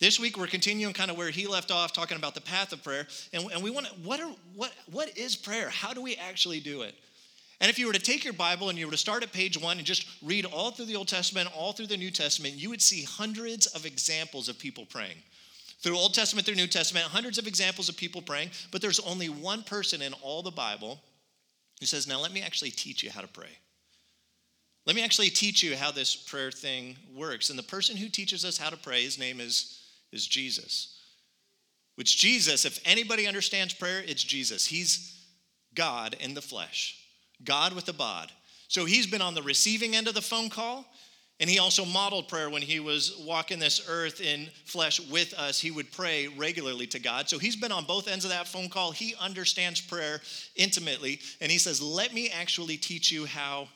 This 0.00 0.18
week, 0.18 0.36
we're 0.36 0.48
continuing 0.48 0.92
kind 0.92 1.12
of 1.12 1.16
where 1.16 1.30
he 1.30 1.46
left 1.46 1.70
off, 1.70 1.92
talking 1.92 2.16
about 2.16 2.34
the 2.34 2.40
path 2.40 2.72
of 2.72 2.82
prayer. 2.82 3.06
And, 3.32 3.48
and 3.52 3.62
we 3.62 3.70
want 3.70 3.86
to, 3.86 3.92
what, 4.02 4.18
are, 4.18 4.32
what, 4.56 4.72
what 4.90 5.16
is 5.16 5.36
prayer? 5.36 5.68
How 5.68 5.94
do 5.94 6.02
we 6.02 6.16
actually 6.16 6.58
do 6.58 6.82
it? 6.82 6.96
And 7.60 7.70
if 7.70 7.78
you 7.78 7.86
were 7.86 7.92
to 7.92 8.00
take 8.00 8.24
your 8.24 8.32
Bible 8.32 8.70
and 8.70 8.78
you 8.78 8.86
were 8.86 8.92
to 8.92 8.98
start 8.98 9.22
at 9.22 9.32
page 9.32 9.60
one 9.60 9.78
and 9.78 9.86
just 9.86 10.04
read 10.20 10.44
all 10.46 10.72
through 10.72 10.86
the 10.86 10.96
Old 10.96 11.08
Testament, 11.08 11.48
all 11.56 11.72
through 11.72 11.86
the 11.88 11.96
New 11.96 12.10
Testament, 12.10 12.54
you 12.54 12.70
would 12.70 12.82
see 12.82 13.04
hundreds 13.04 13.66
of 13.66 13.86
examples 13.86 14.48
of 14.48 14.58
people 14.58 14.84
praying 14.84 15.18
Through 15.80 15.96
Old 15.96 16.14
Testament, 16.14 16.44
through 16.44 16.56
New 16.56 16.66
Testament, 16.66 17.06
hundreds 17.06 17.38
of 17.38 17.46
examples 17.46 17.88
of 17.88 17.96
people 17.96 18.20
praying, 18.20 18.50
but 18.72 18.82
there's 18.82 18.98
only 19.00 19.28
one 19.28 19.62
person 19.62 20.02
in 20.02 20.12
all 20.14 20.42
the 20.42 20.50
Bible 20.50 21.00
who 21.78 21.86
says, 21.86 22.06
Now 22.06 22.20
let 22.20 22.32
me 22.32 22.42
actually 22.42 22.70
teach 22.70 23.02
you 23.02 23.10
how 23.10 23.20
to 23.20 23.28
pray. 23.28 23.58
Let 24.86 24.96
me 24.96 25.04
actually 25.04 25.30
teach 25.30 25.62
you 25.62 25.76
how 25.76 25.90
this 25.90 26.16
prayer 26.16 26.50
thing 26.50 26.96
works. 27.14 27.50
And 27.50 27.58
the 27.58 27.62
person 27.62 27.96
who 27.96 28.08
teaches 28.08 28.44
us 28.44 28.56
how 28.56 28.70
to 28.70 28.76
pray, 28.76 29.04
his 29.04 29.18
name 29.18 29.38
is, 29.38 29.82
is 30.12 30.26
Jesus. 30.26 30.98
Which 31.96 32.16
Jesus, 32.16 32.64
if 32.64 32.80
anybody 32.84 33.26
understands 33.26 33.74
prayer, 33.74 34.02
it's 34.06 34.24
Jesus. 34.24 34.66
He's 34.66 35.26
God 35.74 36.16
in 36.20 36.34
the 36.34 36.40
flesh, 36.40 36.96
God 37.44 37.74
with 37.74 37.88
a 37.88 37.92
bod. 37.92 38.32
So 38.68 38.84
he's 38.84 39.06
been 39.06 39.22
on 39.22 39.34
the 39.34 39.42
receiving 39.42 39.94
end 39.94 40.08
of 40.08 40.14
the 40.14 40.22
phone 40.22 40.48
call, 40.48 40.86
and 41.40 41.48
he 41.48 41.60
also 41.60 41.84
modeled 41.84 42.26
prayer 42.26 42.50
when 42.50 42.62
he 42.62 42.80
was 42.80 43.16
walking 43.24 43.60
this 43.60 43.88
earth 43.88 44.20
in 44.20 44.48
flesh 44.64 44.98
with 45.08 45.34
us. 45.34 45.60
He 45.60 45.70
would 45.70 45.92
pray 45.92 46.26
regularly 46.26 46.86
to 46.88 46.98
God. 46.98 47.28
So 47.28 47.38
he's 47.38 47.54
been 47.54 47.70
on 47.70 47.84
both 47.84 48.08
ends 48.08 48.24
of 48.24 48.32
that 48.32 48.48
phone 48.48 48.68
call. 48.68 48.90
He 48.90 49.14
understands 49.20 49.80
prayer 49.80 50.20
intimately. 50.56 51.20
And 51.40 51.50
he 51.50 51.58
says, 51.58 51.80
Let 51.80 52.12
me 52.12 52.28
actually 52.30 52.76
teach 52.76 53.12
you 53.12 53.24
how 53.24 53.68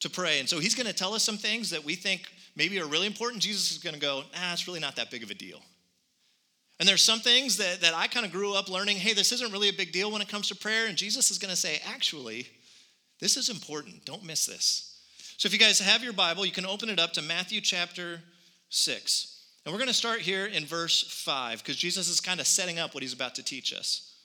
to 0.00 0.08
pray. 0.10 0.38
And 0.38 0.48
so 0.48 0.60
he's 0.60 0.76
going 0.76 0.86
to 0.86 0.92
tell 0.92 1.14
us 1.14 1.24
some 1.24 1.36
things 1.36 1.70
that 1.70 1.84
we 1.84 1.96
think 1.96 2.30
maybe 2.54 2.80
are 2.80 2.86
really 2.86 3.08
important. 3.08 3.42
Jesus 3.42 3.72
is 3.72 3.78
going 3.78 3.94
to 3.94 4.00
go, 4.00 4.22
Ah, 4.36 4.52
it's 4.52 4.68
really 4.68 4.80
not 4.80 4.94
that 4.96 5.10
big 5.10 5.24
of 5.24 5.32
a 5.32 5.34
deal. 5.34 5.60
And 6.78 6.88
there's 6.88 7.02
some 7.02 7.18
things 7.18 7.56
that, 7.56 7.80
that 7.80 7.92
I 7.92 8.06
kind 8.06 8.24
of 8.24 8.30
grew 8.30 8.54
up 8.54 8.68
learning 8.68 8.98
hey, 8.98 9.14
this 9.14 9.32
isn't 9.32 9.50
really 9.50 9.68
a 9.68 9.72
big 9.72 9.90
deal 9.90 10.12
when 10.12 10.22
it 10.22 10.28
comes 10.28 10.46
to 10.48 10.54
prayer. 10.54 10.86
And 10.86 10.96
Jesus 10.96 11.32
is 11.32 11.38
going 11.38 11.50
to 11.50 11.56
say, 11.56 11.80
Actually, 11.92 12.46
this 13.18 13.36
is 13.36 13.48
important. 13.48 14.04
Don't 14.04 14.22
miss 14.22 14.46
this. 14.46 14.97
So 15.38 15.46
if 15.46 15.52
you 15.52 15.58
guys 15.60 15.78
have 15.78 16.02
your 16.02 16.12
Bible, 16.12 16.44
you 16.44 16.50
can 16.50 16.66
open 16.66 16.90
it 16.90 16.98
up 16.98 17.12
to 17.12 17.22
Matthew 17.22 17.60
chapter 17.60 18.20
6. 18.70 19.44
And 19.64 19.72
we're 19.72 19.78
going 19.78 19.86
to 19.86 19.94
start 19.94 20.18
here 20.18 20.46
in 20.46 20.66
verse 20.66 21.00
5 21.24 21.62
because 21.62 21.76
Jesus 21.76 22.08
is 22.08 22.20
kind 22.20 22.40
of 22.40 22.46
setting 22.48 22.80
up 22.80 22.92
what 22.92 23.04
he's 23.04 23.12
about 23.12 23.36
to 23.36 23.44
teach 23.44 23.72
us. 23.72 24.16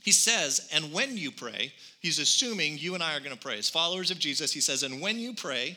He 0.00 0.12
says, 0.12 0.68
and 0.72 0.92
when 0.92 1.16
you 1.16 1.32
pray, 1.32 1.72
he's 1.98 2.20
assuming 2.20 2.78
you 2.78 2.94
and 2.94 3.02
I 3.02 3.16
are 3.16 3.20
going 3.20 3.34
to 3.34 3.42
pray. 3.42 3.58
As 3.58 3.68
followers 3.68 4.12
of 4.12 4.20
Jesus, 4.20 4.52
he 4.52 4.60
says, 4.60 4.84
and 4.84 5.00
when 5.00 5.18
you 5.18 5.34
pray, 5.34 5.76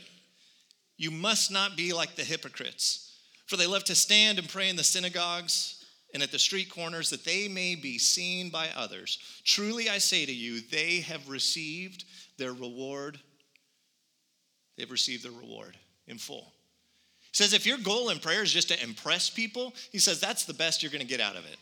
you 0.96 1.10
must 1.10 1.52
not 1.52 1.76
be 1.76 1.92
like 1.92 2.16
the 2.16 2.24
hypocrites, 2.24 3.18
for 3.48 3.58
they 3.58 3.66
love 3.66 3.84
to 3.86 3.96
stand 3.96 4.38
and 4.38 4.48
pray 4.48 4.70
in 4.70 4.76
the 4.76 4.84
synagogues 4.84 5.84
and 6.14 6.22
at 6.22 6.32
the 6.32 6.38
street 6.38 6.70
corners 6.70 7.10
that 7.10 7.26
they 7.26 7.48
may 7.48 7.74
be 7.74 7.98
seen 7.98 8.52
by 8.52 8.70
others. 8.76 9.18
Truly 9.44 9.90
I 9.90 9.98
say 9.98 10.24
to 10.24 10.32
you, 10.32 10.62
they 10.62 11.00
have 11.00 11.30
received 11.30 12.06
their 12.38 12.54
reward 12.54 13.20
they've 14.78 14.92
received 14.92 15.24
their 15.24 15.32
reward 15.32 15.78
in 16.08 16.18
full. 16.18 16.52
He 17.32 17.38
says, 17.38 17.54
if 17.54 17.66
your 17.66 17.78
goal 17.78 18.10
in 18.10 18.20
prayer 18.20 18.44
is 18.44 18.52
just 18.52 18.70
to 18.70 18.84
impress 18.84 19.30
people, 19.30 19.74
he 19.92 19.98
says 19.98 20.20
that's 20.20 20.46
the 20.46 20.54
best 20.54 20.84
you're 20.84 20.92
going 20.92 21.02
to 21.02 21.08
get 21.08 21.22
out 21.22 21.36
of 21.36 21.46
it. 21.46 21.58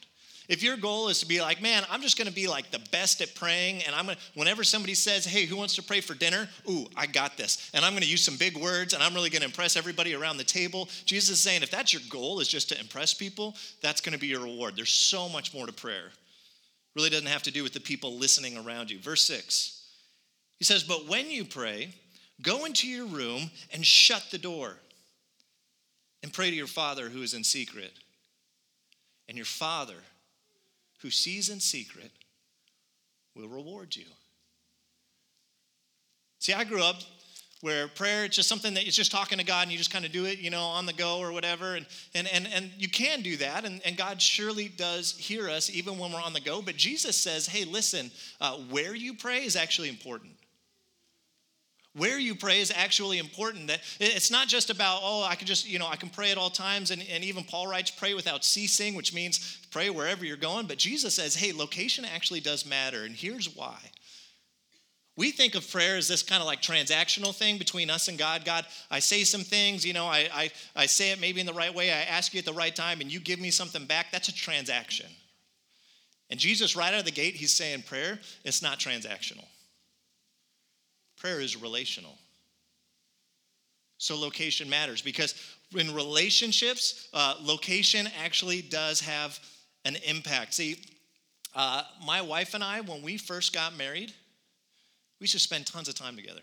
If 0.49 0.63
your 0.63 0.75
goal 0.75 1.07
is 1.07 1.19
to 1.21 1.25
be 1.25 1.39
like, 1.39 1.61
man, 1.61 1.83
I'm 1.89 2.01
just 2.01 2.17
going 2.17 2.27
to 2.27 2.33
be 2.33 2.47
like 2.47 2.71
the 2.71 2.81
best 2.91 3.21
at 3.21 3.33
praying, 3.35 3.83
and 3.83 3.95
I'm 3.95 4.05
going 4.05 4.17
to, 4.17 4.21
whenever 4.33 4.65
somebody 4.65 4.95
says, 4.95 5.23
hey, 5.23 5.45
who 5.45 5.55
wants 5.55 5.75
to 5.75 5.83
pray 5.83 6.01
for 6.01 6.13
dinner? 6.13 6.49
Ooh, 6.69 6.87
I 6.97 7.05
got 7.05 7.37
this. 7.37 7.71
And 7.73 7.85
I'm 7.85 7.93
going 7.93 8.03
to 8.03 8.09
use 8.09 8.23
some 8.23 8.35
big 8.35 8.57
words, 8.57 8.93
and 8.93 9.01
I'm 9.01 9.13
really 9.13 9.29
going 9.29 9.41
to 9.41 9.47
impress 9.47 9.77
everybody 9.77 10.13
around 10.13 10.37
the 10.37 10.43
table. 10.43 10.89
Jesus 11.05 11.29
is 11.29 11.41
saying, 11.41 11.63
if 11.63 11.71
that's 11.71 11.93
your 11.93 12.01
goal, 12.09 12.41
is 12.41 12.49
just 12.49 12.67
to 12.69 12.79
impress 12.81 13.13
people, 13.13 13.55
that's 13.81 14.01
going 14.01 14.13
to 14.13 14.19
be 14.19 14.27
your 14.27 14.41
reward. 14.41 14.75
There's 14.75 14.91
so 14.91 15.29
much 15.29 15.53
more 15.53 15.67
to 15.67 15.73
prayer. 15.73 16.09
Really 16.95 17.11
doesn't 17.11 17.27
have 17.27 17.43
to 17.43 17.51
do 17.51 17.63
with 17.63 17.73
the 17.73 17.79
people 17.79 18.17
listening 18.17 18.57
around 18.57 18.91
you. 18.91 18.99
Verse 18.99 19.21
six, 19.21 19.85
he 20.57 20.65
says, 20.65 20.83
but 20.83 21.07
when 21.07 21.29
you 21.29 21.45
pray, 21.45 21.93
Go 22.41 22.65
into 22.65 22.87
your 22.87 23.05
room 23.05 23.51
and 23.73 23.85
shut 23.85 24.23
the 24.31 24.37
door 24.37 24.75
and 26.23 26.33
pray 26.33 26.49
to 26.49 26.55
your 26.55 26.67
Father 26.67 27.09
who 27.09 27.21
is 27.21 27.33
in 27.33 27.43
secret. 27.43 27.91
And 29.27 29.37
your 29.37 29.45
Father 29.45 29.95
who 31.01 31.09
sees 31.09 31.49
in 31.49 31.59
secret 31.59 32.11
will 33.35 33.47
reward 33.47 33.95
you. 33.95 34.05
See, 36.39 36.53
I 36.53 36.63
grew 36.63 36.83
up 36.83 36.97
where 37.61 37.87
prayer 37.87 38.25
is 38.25 38.35
just 38.35 38.49
something 38.49 38.73
that 38.73 38.85
it's 38.85 38.95
just 38.95 39.11
talking 39.11 39.37
to 39.37 39.45
God 39.45 39.63
and 39.63 39.71
you 39.71 39.77
just 39.77 39.91
kind 39.91 40.03
of 40.03 40.11
do 40.11 40.25
it, 40.25 40.39
you 40.39 40.49
know, 40.49 40.63
on 40.63 40.87
the 40.87 40.93
go 40.93 41.19
or 41.19 41.31
whatever. 41.31 41.75
And 41.75 41.85
and 42.15 42.27
and, 42.27 42.47
and 42.51 42.71
you 42.77 42.89
can 42.89 43.21
do 43.21 43.37
that, 43.37 43.65
and, 43.65 43.81
and 43.85 43.95
God 43.95 44.21
surely 44.21 44.67
does 44.67 45.15
hear 45.15 45.47
us 45.47 45.69
even 45.69 45.99
when 45.99 46.11
we're 46.11 46.21
on 46.21 46.33
the 46.33 46.41
go. 46.41 46.61
But 46.61 46.75
Jesus 46.75 47.15
says, 47.15 47.45
hey, 47.45 47.65
listen, 47.65 48.09
uh, 48.41 48.57
where 48.71 48.95
you 48.95 49.13
pray 49.13 49.43
is 49.43 49.55
actually 49.55 49.89
important. 49.89 50.31
Where 51.93 52.17
you 52.17 52.35
pray 52.35 52.61
is 52.61 52.71
actually 52.73 53.17
important. 53.17 53.67
That 53.67 53.81
it's 53.99 54.31
not 54.31 54.47
just 54.47 54.69
about, 54.69 55.01
oh, 55.03 55.23
I 55.23 55.35
can 55.35 55.45
just, 55.45 55.67
you 55.67 55.77
know, 55.77 55.87
I 55.87 55.97
can 55.97 56.09
pray 56.09 56.31
at 56.31 56.37
all 56.37 56.49
times. 56.49 56.91
And, 56.91 57.03
and 57.11 57.23
even 57.23 57.43
Paul 57.43 57.67
writes, 57.67 57.91
pray 57.91 58.13
without 58.13 58.45
ceasing, 58.45 58.95
which 58.95 59.13
means 59.13 59.59
pray 59.71 59.89
wherever 59.89 60.23
you're 60.23 60.37
going. 60.37 60.67
But 60.67 60.77
Jesus 60.77 61.15
says, 61.15 61.35
hey, 61.35 61.51
location 61.51 62.05
actually 62.05 62.39
does 62.39 62.65
matter. 62.65 63.03
And 63.03 63.15
here's 63.15 63.53
why. 63.53 63.77
We 65.17 65.31
think 65.31 65.55
of 65.55 65.69
prayer 65.69 65.97
as 65.97 66.07
this 66.07 66.23
kind 66.23 66.41
of 66.41 66.47
like 66.47 66.61
transactional 66.61 67.35
thing 67.35 67.57
between 67.57 67.89
us 67.89 68.07
and 68.07 68.17
God. 68.17 68.45
God, 68.45 68.65
I 68.89 68.99
say 68.99 69.25
some 69.25 69.41
things, 69.41 69.85
you 69.85 69.91
know, 69.91 70.05
I, 70.05 70.29
I, 70.33 70.51
I 70.75 70.85
say 70.85 71.11
it 71.11 71.19
maybe 71.19 71.41
in 71.41 71.45
the 71.45 71.53
right 71.53 71.75
way, 71.75 71.91
I 71.91 72.03
ask 72.03 72.33
you 72.33 72.39
at 72.39 72.45
the 72.45 72.53
right 72.53 72.75
time, 72.75 73.01
and 73.01 73.11
you 73.11 73.19
give 73.19 73.39
me 73.39 73.51
something 73.51 73.85
back. 73.85 74.07
That's 74.11 74.29
a 74.29 74.33
transaction. 74.33 75.07
And 76.29 76.39
Jesus, 76.39 76.77
right 76.77 76.93
out 76.93 76.99
of 76.99 77.05
the 77.05 77.11
gate, 77.11 77.35
he's 77.35 77.53
saying 77.53 77.83
prayer, 77.83 78.19
it's 78.45 78.61
not 78.61 78.79
transactional. 78.79 79.45
Prayer 81.21 81.39
is 81.39 81.55
relational. 81.55 82.17
So 83.99 84.17
location 84.17 84.67
matters 84.67 85.03
because 85.03 85.35
in 85.77 85.93
relationships, 85.93 87.07
uh, 87.13 87.35
location 87.43 88.09
actually 88.23 88.63
does 88.63 88.99
have 89.01 89.39
an 89.85 89.97
impact. 90.03 90.55
See, 90.55 90.77
uh, 91.53 91.83
my 92.03 92.23
wife 92.23 92.55
and 92.55 92.63
I, 92.63 92.81
when 92.81 93.03
we 93.03 93.17
first 93.17 93.53
got 93.53 93.77
married, 93.77 94.11
we 95.19 95.25
used 95.25 95.33
to 95.33 95.39
spend 95.39 95.67
tons 95.67 95.87
of 95.87 95.93
time 95.93 96.15
together. 96.15 96.41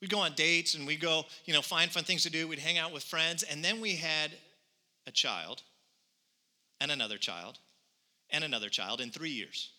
We'd 0.00 0.10
go 0.10 0.20
on 0.20 0.34
dates 0.34 0.74
and 0.74 0.86
we'd 0.86 1.00
go, 1.00 1.24
you 1.44 1.52
know, 1.52 1.62
find 1.62 1.90
fun 1.90 2.04
things 2.04 2.22
to 2.22 2.30
do. 2.30 2.46
We'd 2.46 2.60
hang 2.60 2.78
out 2.78 2.92
with 2.92 3.02
friends. 3.02 3.42
And 3.42 3.64
then 3.64 3.80
we 3.80 3.96
had 3.96 4.30
a 5.08 5.10
child 5.10 5.62
and 6.80 6.92
another 6.92 7.18
child 7.18 7.58
and 8.30 8.44
another 8.44 8.68
child 8.68 9.00
in 9.00 9.10
three 9.10 9.30
years. 9.30 9.72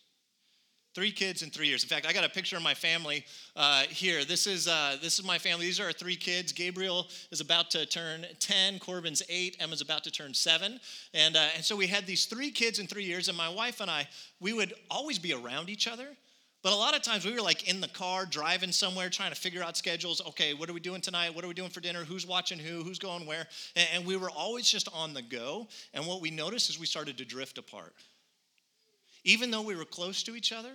Three 0.97 1.11
kids 1.11 1.43
in 1.43 1.51
three 1.51 1.67
years. 1.67 1.83
In 1.83 1.89
fact, 1.89 2.07
I 2.07 2.11
got 2.11 2.23
a 2.23 2.29
picture 2.29 2.57
of 2.57 2.63
my 2.63 2.73
family 2.73 3.23
uh, 3.55 3.83
here. 3.83 4.25
This 4.25 4.47
is 4.47 4.67
uh, 4.67 4.97
this 4.99 5.19
is 5.19 5.23
my 5.23 5.37
family. 5.37 5.67
These 5.67 5.79
are 5.79 5.85
our 5.85 5.91
three 5.91 6.15
kids. 6.15 6.51
Gabriel 6.51 7.05
is 7.29 7.39
about 7.39 7.69
to 7.69 7.85
turn 7.85 8.25
ten. 8.39 8.79
Corbin's 8.79 9.21
eight. 9.29 9.57
Emma's 9.59 9.81
about 9.81 10.03
to 10.05 10.11
turn 10.11 10.33
seven. 10.33 10.79
And 11.13 11.35
uh, 11.35 11.49
and 11.55 11.63
so 11.63 11.75
we 11.75 11.85
had 11.85 12.07
these 12.07 12.25
three 12.25 12.49
kids 12.49 12.79
in 12.79 12.87
three 12.87 13.03
years. 13.03 13.27
And 13.27 13.37
my 13.37 13.47
wife 13.47 13.79
and 13.79 13.91
I, 13.91 14.07
we 14.39 14.53
would 14.53 14.73
always 14.89 15.19
be 15.19 15.33
around 15.33 15.69
each 15.69 15.87
other. 15.87 16.07
But 16.63 16.73
a 16.73 16.75
lot 16.75 16.95
of 16.95 17.03
times 17.03 17.25
we 17.25 17.31
were 17.31 17.43
like 17.43 17.69
in 17.69 17.79
the 17.79 17.89
car 17.89 18.25
driving 18.25 18.71
somewhere 18.71 19.07
trying 19.11 19.29
to 19.29 19.39
figure 19.39 19.61
out 19.61 19.77
schedules. 19.77 20.19
Okay, 20.29 20.55
what 20.55 20.67
are 20.67 20.73
we 20.73 20.79
doing 20.79 21.01
tonight? 21.01 21.35
What 21.35 21.45
are 21.45 21.47
we 21.47 21.53
doing 21.53 21.69
for 21.69 21.79
dinner? 21.79 22.05
Who's 22.05 22.25
watching 22.25 22.57
who? 22.57 22.81
Who's 22.81 22.97
going 22.97 23.27
where? 23.27 23.45
And 23.93 24.03
we 24.03 24.17
were 24.17 24.31
always 24.31 24.67
just 24.67 24.89
on 24.91 25.13
the 25.13 25.21
go. 25.21 25.67
And 25.93 26.07
what 26.07 26.21
we 26.21 26.31
noticed 26.31 26.71
is 26.71 26.79
we 26.79 26.87
started 26.87 27.19
to 27.19 27.23
drift 27.25 27.59
apart. 27.59 27.93
Even 29.23 29.51
though 29.51 29.61
we 29.61 29.75
were 29.75 29.85
close 29.85 30.23
to 30.23 30.35
each 30.35 30.51
other, 30.53 30.71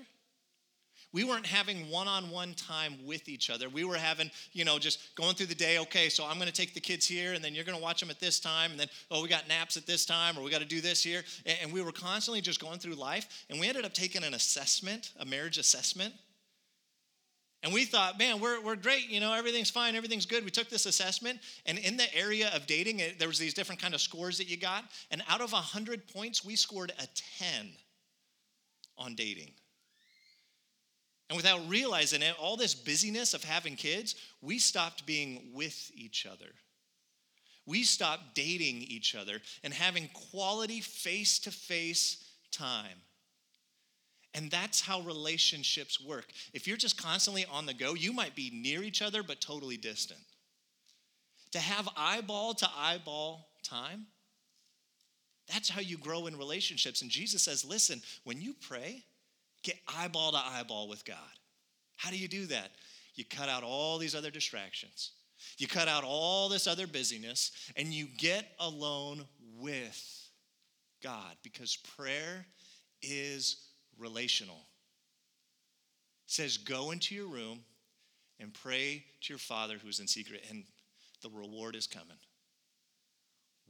we 1.12 1.25
weren't 1.25 1.47
having 1.47 1.90
one-on-one 1.90 2.54
time 2.54 2.95
with 3.04 3.28
each 3.28 3.50
other 3.50 3.69
we 3.69 3.85
were 3.85 3.97
having 3.97 4.31
you 4.52 4.64
know 4.64 4.78
just 4.78 5.14
going 5.14 5.35
through 5.35 5.47
the 5.47 5.54
day 5.54 5.78
okay 5.78 6.09
so 6.09 6.25
i'm 6.25 6.37
going 6.37 6.49
to 6.49 6.52
take 6.52 6.75
the 6.75 6.81
kids 6.81 7.07
here 7.07 7.33
and 7.33 7.45
then 7.45 7.54
you're 7.54 7.64
going 7.64 7.76
to 7.76 7.83
watch 7.83 8.00
them 8.00 8.11
at 8.11 8.21
this 8.21 8.40
time 8.40 8.71
and 8.71 8.81
then 8.81 8.88
oh 9.11 9.23
we 9.23 9.28
got 9.28 9.49
naps 9.49 9.76
at 9.76 9.87
this 9.87 10.04
time 10.04 10.37
or 10.38 10.42
we 10.42 10.50
got 10.50 10.61
to 10.61 10.66
do 10.66 10.81
this 10.81 11.02
here 11.02 11.23
and 11.61 11.73
we 11.73 11.83
were 11.83 11.92
constantly 11.92 12.40
just 12.40 12.61
going 12.61 12.78
through 12.78 12.95
life 12.95 13.45
and 13.50 13.61
we 13.61 13.69
ended 13.69 13.85
up 13.85 13.92
taking 13.92 14.25
an 14.25 14.35
assessment 14.35 15.12
a 15.21 15.25
marriage 15.25 15.59
assessment 15.59 16.14
and 17.62 17.73
we 17.73 17.85
thought, 17.85 18.19
man, 18.19 18.40
we're, 18.40 18.61
we're 18.61 18.75
great, 18.75 19.09
you 19.09 19.21
know, 19.21 19.33
everything's 19.33 19.71
fine, 19.71 19.95
everything's 19.95 20.26
good. 20.26 20.45
We 20.45 20.50
took 20.50 20.69
this 20.69 20.85
assessment, 20.85 21.38
and 21.64 21.78
in 21.78 21.97
the 21.97 22.12
area 22.14 22.50
of 22.54 22.66
dating, 22.66 22.99
it, 22.99 23.21
there 23.21 23.28
was 23.28 23.38
these 23.38 23.54
different 23.54 23.81
kind 23.81 23.95
of 23.95 24.00
scores 24.00 24.37
that 24.38 24.50
you 24.50 24.57
got. 24.57 24.85
And 25.12 25.23
out 25.28 25.40
of 25.40 25.52
100 25.52 26.09
points, 26.09 26.45
we 26.45 26.57
scored 26.57 26.92
a 26.99 27.07
10 27.38 27.71
on 28.99 29.14
dating. 29.14 29.52
And 31.33 31.39
without 31.39 31.67
realizing 31.67 32.21
it, 32.21 32.35
all 32.39 32.59
this 32.59 32.75
busyness 32.75 33.33
of 33.33 33.43
having 33.43 33.75
kids, 33.75 34.17
we 34.43 34.59
stopped 34.59 35.07
being 35.07 35.49
with 35.55 35.91
each 35.95 36.27
other. 36.31 36.51
We 37.65 37.85
stopped 37.85 38.35
dating 38.35 38.83
each 38.83 39.15
other 39.15 39.41
and 39.65 39.73
having 39.73 40.11
quality 40.31 40.83
face 40.83 41.39
to 41.39 41.51
face 41.51 42.23
time. 42.51 42.99
And 44.35 44.51
that's 44.51 44.83
how 44.83 45.01
relationships 45.01 45.99
work. 45.99 46.27
If 46.53 46.69
you're 46.69 46.77
just 46.77 47.03
constantly 47.03 47.47
on 47.51 47.65
the 47.65 47.73
go, 47.73 47.95
you 47.95 48.12
might 48.12 48.35
be 48.35 48.51
near 48.53 48.83
each 48.83 49.01
other 49.01 49.23
but 49.23 49.41
totally 49.41 49.79
distant. 49.79 50.21
To 51.53 51.59
have 51.61 51.89
eyeball 51.97 52.53
to 52.57 52.69
eyeball 52.77 53.49
time, 53.62 54.05
that's 55.51 55.71
how 55.71 55.81
you 55.81 55.97
grow 55.97 56.27
in 56.27 56.37
relationships. 56.37 57.01
And 57.01 57.11
Jesus 57.11 57.43
says, 57.43 57.65
listen, 57.65 58.03
when 58.25 58.43
you 58.43 58.55
pray, 58.61 59.05
Get 59.62 59.78
eyeball 59.87 60.33
to 60.33 60.38
eyeball 60.38 60.88
with 60.88 61.04
God. 61.04 61.16
How 61.97 62.11
do 62.11 62.19
you 62.19 62.28
do 62.28 62.47
that? 62.47 62.71
You 63.14 63.25
cut 63.25 63.49
out 63.49 63.62
all 63.62 63.99
these 63.99 64.14
other 64.14 64.31
distractions. 64.31 65.12
You 65.59 65.66
cut 65.66 65.88
out 65.88 66.04
all 66.04 66.49
this 66.49 66.66
other 66.66 66.87
busyness 66.87 67.52
and 67.76 67.88
you 67.88 68.07
get 68.16 68.47
alone 68.59 69.25
with 69.59 70.31
God 71.02 71.37
because 71.42 71.76
prayer 71.97 72.47
is 73.02 73.69
relational. 73.99 74.66
It 76.26 76.33
says, 76.33 76.57
Go 76.57 76.90
into 76.92 77.14
your 77.14 77.28
room 77.28 77.61
and 78.40 78.54
pray 78.54 79.04
to 79.23 79.33
your 79.33 79.38
Father 79.38 79.78
who 79.81 79.88
is 79.88 80.00
in 80.00 80.07
secret, 80.07 80.45
and 80.49 80.64
the 81.23 81.31
reward 81.31 81.76
is 81.76 81.87
coming 81.87 82.16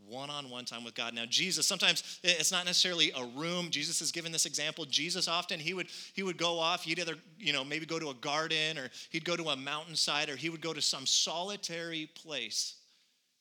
one-on-one 0.09 0.64
time 0.64 0.85
with 0.85 0.94
god. 0.94 1.14
Now 1.14 1.25
jesus 1.26 1.66
sometimes 1.66 2.21
it's 2.23 2.52
not 2.52 2.66
necessarily 2.66 3.12
a 3.16 3.25
room. 3.25 3.71
Jesus 3.71 3.99
has 4.00 4.12
given 4.12 4.32
this 4.32 4.47
example. 4.47 4.85
Jesus 4.85 5.28
often 5.28 5.61
he 5.61 5.75
would 5.75 5.88
he 6.12 6.23
would 6.23 6.37
go 6.37 6.59
off. 6.59 6.85
He'd 6.85 6.99
either 6.99 7.14
you 7.38 7.52
know 7.52 7.64
maybe 7.64 7.87
go 7.87 7.99
to 7.99 8.11
a 8.11 8.14
garden 8.14 8.78
or 8.78 8.90
he'd 9.11 9.25
go 9.25 9.37
to 9.37 9.50
a 9.50 9.56
mountainside 9.56 10.28
or 10.28 10.37
he 10.37 10.50
would 10.50 10.61
go 10.61 10.73
to 10.73 10.82
some 10.82 11.06
solitary 11.06 12.11
place. 12.14 12.76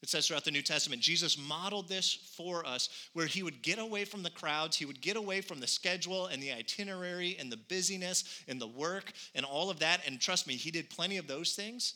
It 0.01 0.09
says 0.09 0.27
throughout 0.27 0.45
the 0.45 0.51
new 0.51 0.61
testament 0.61 1.01
jesus 1.01 1.37
modeled 1.37 1.87
this 1.87 2.13
for 2.35 2.65
us 2.65 2.89
where 3.13 3.27
he 3.27 3.43
would 3.43 3.61
get 3.61 3.79
away 3.79 4.05
from 4.05 4.23
the 4.23 4.29
crowds. 4.29 4.77
He 4.77 4.85
would 4.85 5.01
get 5.01 5.15
away 5.15 5.41
from 5.41 5.59
the 5.59 5.67
schedule 5.67 6.27
and 6.27 6.41
the 6.41 6.51
itinerary 6.51 7.37
and 7.39 7.51
the 7.51 7.57
busyness 7.57 8.43
and 8.47 8.59
the 8.59 8.67
work 8.67 9.11
and 9.35 9.45
all 9.45 9.69
of 9.69 9.79
that. 9.79 10.01
And 10.07 10.19
trust 10.19 10.47
me 10.47 10.55
he 10.55 10.71
did 10.71 10.89
plenty 10.89 11.17
of 11.17 11.27
those 11.27 11.53
things. 11.53 11.95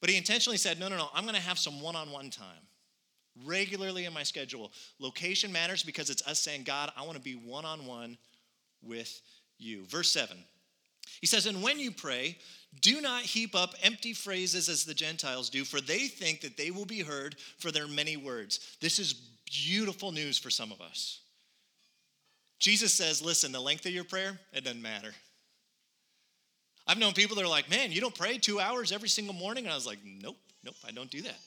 But 0.00 0.10
he 0.10 0.16
intentionally 0.16 0.58
said 0.58 0.80
no 0.80 0.88
no 0.88 0.96
no 0.96 1.08
i'm 1.14 1.24
going 1.24 1.36
to 1.36 1.40
have 1.40 1.58
some 1.58 1.80
one-on-one 1.80 2.30
time 2.30 2.66
regularly 3.44 4.04
in 4.04 4.12
my 4.12 4.22
schedule. 4.22 4.72
Location 4.98 5.52
matters 5.52 5.82
because 5.82 6.10
it's 6.10 6.26
us 6.26 6.38
saying, 6.38 6.64
God, 6.64 6.90
I 6.96 7.02
want 7.02 7.16
to 7.16 7.22
be 7.22 7.34
one 7.34 7.64
on 7.64 7.86
one 7.86 8.18
with 8.82 9.20
you. 9.58 9.84
Verse 9.86 10.10
7. 10.10 10.36
He 11.20 11.26
says, 11.26 11.46
And 11.46 11.62
when 11.62 11.78
you 11.78 11.90
pray, 11.90 12.38
do 12.80 13.00
not 13.00 13.22
heap 13.22 13.54
up 13.54 13.74
empty 13.82 14.12
phrases 14.12 14.68
as 14.68 14.84
the 14.84 14.94
Gentiles 14.94 15.50
do, 15.50 15.64
for 15.64 15.80
they 15.80 16.08
think 16.08 16.40
that 16.40 16.56
they 16.56 16.70
will 16.70 16.86
be 16.86 17.00
heard 17.00 17.36
for 17.58 17.70
their 17.70 17.86
many 17.86 18.16
words. 18.16 18.76
This 18.80 18.98
is 18.98 19.12
beautiful 19.44 20.12
news 20.12 20.38
for 20.38 20.50
some 20.50 20.72
of 20.72 20.80
us. 20.80 21.20
Jesus 22.58 22.94
says, 22.94 23.22
Listen, 23.22 23.52
the 23.52 23.60
length 23.60 23.86
of 23.86 23.92
your 23.92 24.04
prayer, 24.04 24.38
it 24.52 24.64
doesn't 24.64 24.82
matter. 24.82 25.12
I've 26.86 26.98
known 26.98 27.12
people 27.12 27.36
that 27.36 27.44
are 27.44 27.48
like, 27.48 27.70
Man, 27.70 27.92
you 27.92 28.00
don't 28.00 28.14
pray 28.14 28.38
two 28.38 28.60
hours 28.60 28.92
every 28.92 29.08
single 29.08 29.34
morning? 29.34 29.64
And 29.64 29.72
I 29.72 29.76
was 29.76 29.86
like, 29.86 29.98
Nope, 30.04 30.38
nope, 30.64 30.76
I 30.86 30.92
don't 30.92 31.10
do 31.10 31.22
that. 31.22 31.38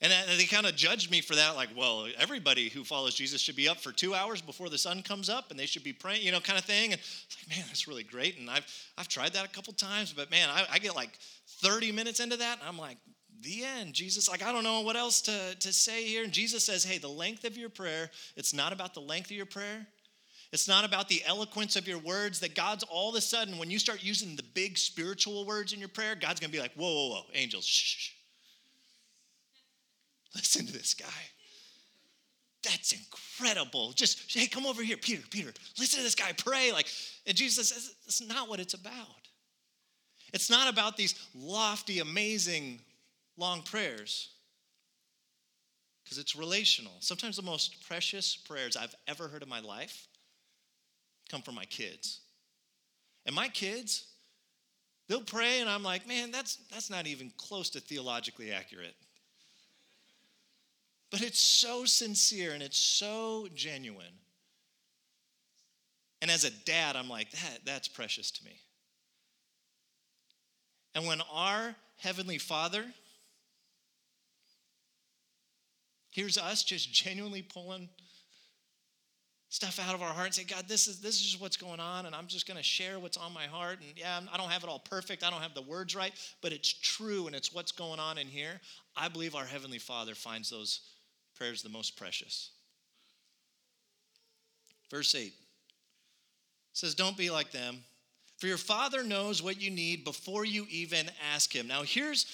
And 0.00 0.12
they 0.38 0.44
kind 0.44 0.64
of 0.64 0.76
judged 0.76 1.10
me 1.10 1.20
for 1.20 1.34
that, 1.34 1.56
like, 1.56 1.70
well, 1.76 2.06
everybody 2.18 2.68
who 2.68 2.84
follows 2.84 3.14
Jesus 3.14 3.40
should 3.40 3.56
be 3.56 3.68
up 3.68 3.78
for 3.78 3.90
two 3.90 4.14
hours 4.14 4.40
before 4.40 4.68
the 4.68 4.78
sun 4.78 5.02
comes 5.02 5.28
up 5.28 5.50
and 5.50 5.58
they 5.58 5.66
should 5.66 5.82
be 5.82 5.92
praying, 5.92 6.22
you 6.22 6.30
know, 6.30 6.38
kind 6.38 6.56
of 6.56 6.64
thing. 6.64 6.92
And 6.92 7.00
like, 7.36 7.56
man, 7.56 7.64
that's 7.66 7.88
really 7.88 8.04
great. 8.04 8.38
And 8.38 8.48
I've, 8.48 8.64
I've 8.96 9.08
tried 9.08 9.32
that 9.32 9.44
a 9.44 9.48
couple 9.48 9.72
times, 9.72 10.12
but 10.12 10.30
man, 10.30 10.48
I, 10.50 10.66
I 10.74 10.78
get 10.78 10.94
like 10.94 11.18
30 11.62 11.90
minutes 11.90 12.20
into 12.20 12.36
that 12.36 12.60
and 12.60 12.68
I'm 12.68 12.78
like, 12.78 12.98
the 13.40 13.64
end. 13.64 13.92
Jesus, 13.92 14.28
like, 14.28 14.44
I 14.44 14.52
don't 14.52 14.64
know 14.64 14.80
what 14.80 14.96
else 14.96 15.20
to, 15.22 15.54
to 15.56 15.72
say 15.72 16.04
here. 16.04 16.22
And 16.22 16.32
Jesus 16.32 16.64
says, 16.64 16.84
hey, 16.84 16.98
the 16.98 17.08
length 17.08 17.44
of 17.44 17.56
your 17.56 17.68
prayer, 17.68 18.10
it's 18.36 18.54
not 18.54 18.72
about 18.72 18.94
the 18.94 19.00
length 19.00 19.26
of 19.26 19.36
your 19.36 19.46
prayer. 19.46 19.86
It's 20.52 20.66
not 20.68 20.84
about 20.84 21.08
the 21.08 21.22
eloquence 21.26 21.76
of 21.76 21.86
your 21.86 21.98
words 21.98 22.40
that 22.40 22.54
God's 22.54 22.84
all 22.84 23.10
of 23.10 23.16
a 23.16 23.20
sudden, 23.20 23.58
when 23.58 23.70
you 23.70 23.78
start 23.78 24.02
using 24.02 24.34
the 24.34 24.42
big 24.42 24.78
spiritual 24.78 25.44
words 25.44 25.72
in 25.72 25.78
your 25.78 25.88
prayer, 25.88 26.14
God's 26.14 26.40
gonna 26.40 26.52
be 26.52 26.60
like, 26.60 26.72
whoa, 26.74 26.86
whoa, 26.86 27.08
whoa, 27.10 27.22
angels, 27.34 27.66
shh 27.66 28.17
Listen 30.34 30.66
to 30.66 30.72
this 30.72 30.94
guy. 30.94 31.06
That's 32.62 32.92
incredible. 32.92 33.92
Just, 33.92 34.32
hey, 34.36 34.46
come 34.46 34.66
over 34.66 34.82
here, 34.82 34.96
Peter, 34.96 35.22
Peter, 35.30 35.52
listen 35.78 35.98
to 35.98 36.04
this 36.04 36.14
guy 36.14 36.32
pray. 36.32 36.72
Like, 36.72 36.88
and 37.26 37.36
Jesus 37.36 37.68
says, 37.68 37.94
that's 38.04 38.20
not 38.20 38.48
what 38.48 38.60
it's 38.60 38.74
about. 38.74 39.28
It's 40.34 40.50
not 40.50 40.70
about 40.70 40.96
these 40.96 41.14
lofty, 41.34 42.00
amazing, 42.00 42.80
long 43.36 43.62
prayers 43.62 44.30
because 46.04 46.18
it's 46.18 46.34
relational. 46.34 46.92
Sometimes 47.00 47.36
the 47.36 47.42
most 47.42 47.86
precious 47.86 48.34
prayers 48.34 48.76
I've 48.76 48.94
ever 49.06 49.28
heard 49.28 49.42
in 49.42 49.48
my 49.48 49.60
life 49.60 50.08
come 51.30 51.42
from 51.42 51.54
my 51.54 51.66
kids. 51.66 52.20
And 53.26 53.34
my 53.34 53.48
kids, 53.48 54.06
they'll 55.06 55.20
pray, 55.20 55.60
and 55.60 55.68
I'm 55.68 55.82
like, 55.82 56.08
man, 56.08 56.30
that's, 56.30 56.56
that's 56.72 56.88
not 56.88 57.06
even 57.06 57.30
close 57.36 57.68
to 57.70 57.80
theologically 57.80 58.52
accurate. 58.52 58.94
But 61.10 61.22
it's 61.22 61.40
so 61.40 61.84
sincere 61.84 62.52
and 62.52 62.62
it's 62.62 62.78
so 62.78 63.48
genuine. 63.54 64.06
And 66.20 66.30
as 66.30 66.44
a 66.44 66.50
dad, 66.50 66.96
I'm 66.96 67.08
like, 67.08 67.30
that, 67.30 67.60
that's 67.64 67.88
precious 67.88 68.30
to 68.32 68.44
me. 68.44 68.60
And 70.94 71.06
when 71.06 71.20
our 71.32 71.74
Heavenly 71.98 72.38
Father 72.38 72.84
hears 76.10 76.36
us 76.36 76.64
just 76.64 76.92
genuinely 76.92 77.42
pulling 77.42 77.88
stuff 79.50 79.78
out 79.78 79.94
of 79.94 80.02
our 80.02 80.12
heart 80.12 80.26
and 80.26 80.34
say, 80.34 80.44
God, 80.44 80.64
this 80.68 80.88
is 80.88 81.00
this 81.00 81.20
is 81.20 81.40
what's 81.40 81.56
going 81.56 81.80
on, 81.80 82.06
and 82.06 82.14
I'm 82.14 82.26
just 82.26 82.46
going 82.46 82.56
to 82.56 82.62
share 82.62 82.98
what's 82.98 83.16
on 83.16 83.32
my 83.32 83.46
heart. 83.46 83.78
And 83.80 83.96
yeah, 83.96 84.20
I 84.32 84.36
don't 84.36 84.50
have 84.50 84.62
it 84.62 84.68
all 84.68 84.80
perfect, 84.80 85.22
I 85.22 85.30
don't 85.30 85.40
have 85.40 85.54
the 85.54 85.62
words 85.62 85.94
right, 85.94 86.12
but 86.42 86.52
it's 86.52 86.72
true 86.72 87.26
and 87.26 87.34
it's 87.34 87.52
what's 87.52 87.72
going 87.72 88.00
on 88.00 88.18
in 88.18 88.26
here. 88.26 88.60
I 88.96 89.08
believe 89.08 89.34
our 89.34 89.44
Heavenly 89.44 89.78
Father 89.78 90.14
finds 90.14 90.50
those 90.50 90.80
prayer 91.38 91.52
is 91.52 91.62
the 91.62 91.68
most 91.68 91.96
precious. 91.96 92.50
Verse 94.90 95.14
8 95.14 95.32
says, 96.72 96.94
Don't 96.94 97.16
be 97.16 97.30
like 97.30 97.52
them, 97.52 97.78
for 98.38 98.46
your 98.46 98.56
Father 98.56 99.04
knows 99.04 99.42
what 99.42 99.60
you 99.60 99.70
need 99.70 100.04
before 100.04 100.44
you 100.44 100.66
even 100.70 101.10
ask 101.32 101.54
Him. 101.54 101.68
Now, 101.68 101.82
here's 101.82 102.26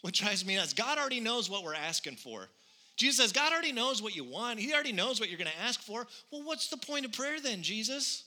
what 0.00 0.14
drives 0.14 0.44
me 0.44 0.56
nuts 0.56 0.72
God 0.72 0.98
already 0.98 1.20
knows 1.20 1.48
what 1.48 1.64
we're 1.64 1.74
asking 1.74 2.16
for. 2.16 2.48
Jesus 2.96 3.16
says, 3.16 3.32
God 3.32 3.52
already 3.52 3.72
knows 3.72 4.00
what 4.02 4.14
you 4.14 4.24
want, 4.24 4.58
He 4.58 4.72
already 4.72 4.92
knows 4.92 5.20
what 5.20 5.28
you're 5.28 5.38
going 5.38 5.50
to 5.50 5.62
ask 5.62 5.80
for. 5.80 6.06
Well, 6.30 6.42
what's 6.42 6.68
the 6.68 6.76
point 6.76 7.04
of 7.04 7.12
prayer 7.12 7.40
then, 7.40 7.62
Jesus? 7.62 8.24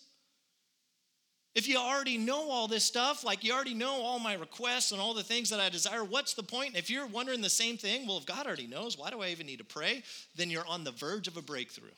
If 1.58 1.68
you 1.68 1.78
already 1.78 2.20
know 2.20 2.52
all 2.52 2.68
this 2.68 2.84
stuff, 2.84 3.24
like 3.24 3.44
you 3.44 3.52
already 3.52 3.74
know 3.74 4.00
all 4.04 4.20
my 4.20 4.36
requests 4.36 4.92
and 4.92 5.02
all 5.02 5.16
the 5.16 5.24
things 5.24 5.50
that 5.50 5.60
I 5.60 5.70
desire, 5.70 6.04
what's 6.04 6.36
the 6.36 6.44
point? 6.44 6.78
if 6.78 6.88
you're 6.88 7.08
wondering 7.08 7.42
the 7.42 7.50
same 7.50 7.78
thing, 7.78 8.06
well, 8.06 8.20
if 8.20 8.28
God 8.28 8.46
already 8.46 8.68
knows, 8.68 8.96
why 8.96 9.10
do 9.10 9.24
I 9.24 9.30
even 9.30 9.48
need 9.48 9.58
to 9.58 9.66
pray? 9.66 10.04
Then 10.36 10.52
you're 10.52 10.68
on 10.68 10.84
the 10.84 10.92
verge 10.92 11.28
of 11.28 11.36
a 11.36 11.42
breakthrough. 11.42 11.96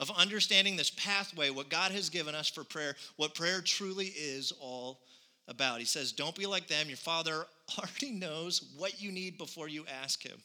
Of 0.00 0.10
understanding 0.10 0.76
this 0.76 0.90
pathway, 0.90 1.48
what 1.48 1.70
God 1.70 1.92
has 1.92 2.10
given 2.10 2.34
us 2.34 2.50
for 2.50 2.62
prayer, 2.62 2.94
what 3.16 3.34
prayer 3.34 3.62
truly 3.62 4.08
is 4.08 4.52
all 4.60 5.00
about. 5.48 5.78
He 5.78 5.86
says, 5.86 6.12
Don't 6.12 6.36
be 6.36 6.44
like 6.44 6.68
them. 6.68 6.88
Your 6.88 6.98
Father 6.98 7.46
already 7.78 8.10
knows 8.10 8.74
what 8.76 9.00
you 9.00 9.12
need 9.12 9.38
before 9.38 9.66
you 9.66 9.86
ask 10.02 10.22
Him. 10.22 10.36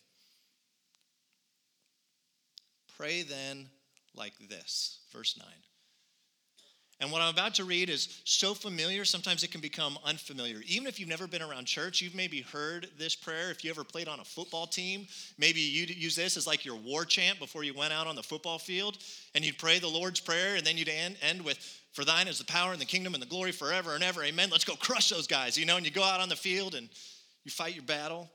Pray 2.97 3.23
then 3.23 3.67
like 4.15 4.33
this. 4.47 4.99
Verse 5.11 5.37
9. 5.37 5.45
And 7.01 7.11
what 7.11 7.21
I'm 7.21 7.33
about 7.33 7.55
to 7.55 7.65
read 7.65 7.89
is 7.89 8.21
so 8.23 8.53
familiar, 8.53 9.03
sometimes 9.03 9.43
it 9.43 9.51
can 9.51 9.59
become 9.59 9.97
unfamiliar. 10.05 10.61
Even 10.65 10.87
if 10.87 10.97
you've 10.97 11.09
never 11.09 11.27
been 11.27 11.41
around 11.41 11.65
church, 11.65 12.01
you've 12.01 12.15
maybe 12.15 12.39
heard 12.39 12.87
this 12.97 13.15
prayer. 13.15 13.51
If 13.51 13.65
you 13.65 13.69
ever 13.69 13.83
played 13.83 14.07
on 14.07 14.21
a 14.21 14.23
football 14.23 14.65
team, 14.65 15.05
maybe 15.37 15.59
you'd 15.59 15.89
use 15.89 16.15
this 16.15 16.37
as 16.37 16.47
like 16.47 16.63
your 16.63 16.77
war 16.77 17.03
chant 17.03 17.37
before 17.37 17.65
you 17.65 17.73
went 17.73 17.91
out 17.91 18.07
on 18.07 18.15
the 18.15 18.23
football 18.23 18.57
field. 18.57 18.97
And 19.33 19.43
you'd 19.43 19.57
pray 19.57 19.77
the 19.79 19.89
Lord's 19.89 20.21
Prayer, 20.21 20.55
and 20.55 20.65
then 20.65 20.77
you'd 20.77 20.87
end 20.87 21.17
end 21.21 21.43
with, 21.43 21.57
For 21.91 22.05
thine 22.05 22.29
is 22.29 22.37
the 22.37 22.45
power 22.45 22.71
and 22.71 22.79
the 22.79 22.85
kingdom 22.85 23.13
and 23.13 23.21
the 23.21 23.27
glory 23.27 23.51
forever 23.51 23.93
and 23.93 24.03
ever. 24.03 24.23
Amen. 24.23 24.49
Let's 24.49 24.65
go 24.65 24.75
crush 24.75 25.09
those 25.09 25.27
guys, 25.27 25.57
you 25.57 25.65
know, 25.65 25.75
and 25.75 25.85
you 25.85 25.91
go 25.91 26.03
out 26.03 26.21
on 26.21 26.29
the 26.29 26.35
field 26.37 26.75
and 26.75 26.87
you 27.43 27.51
fight 27.51 27.75
your 27.75 27.83
battle. 27.83 28.29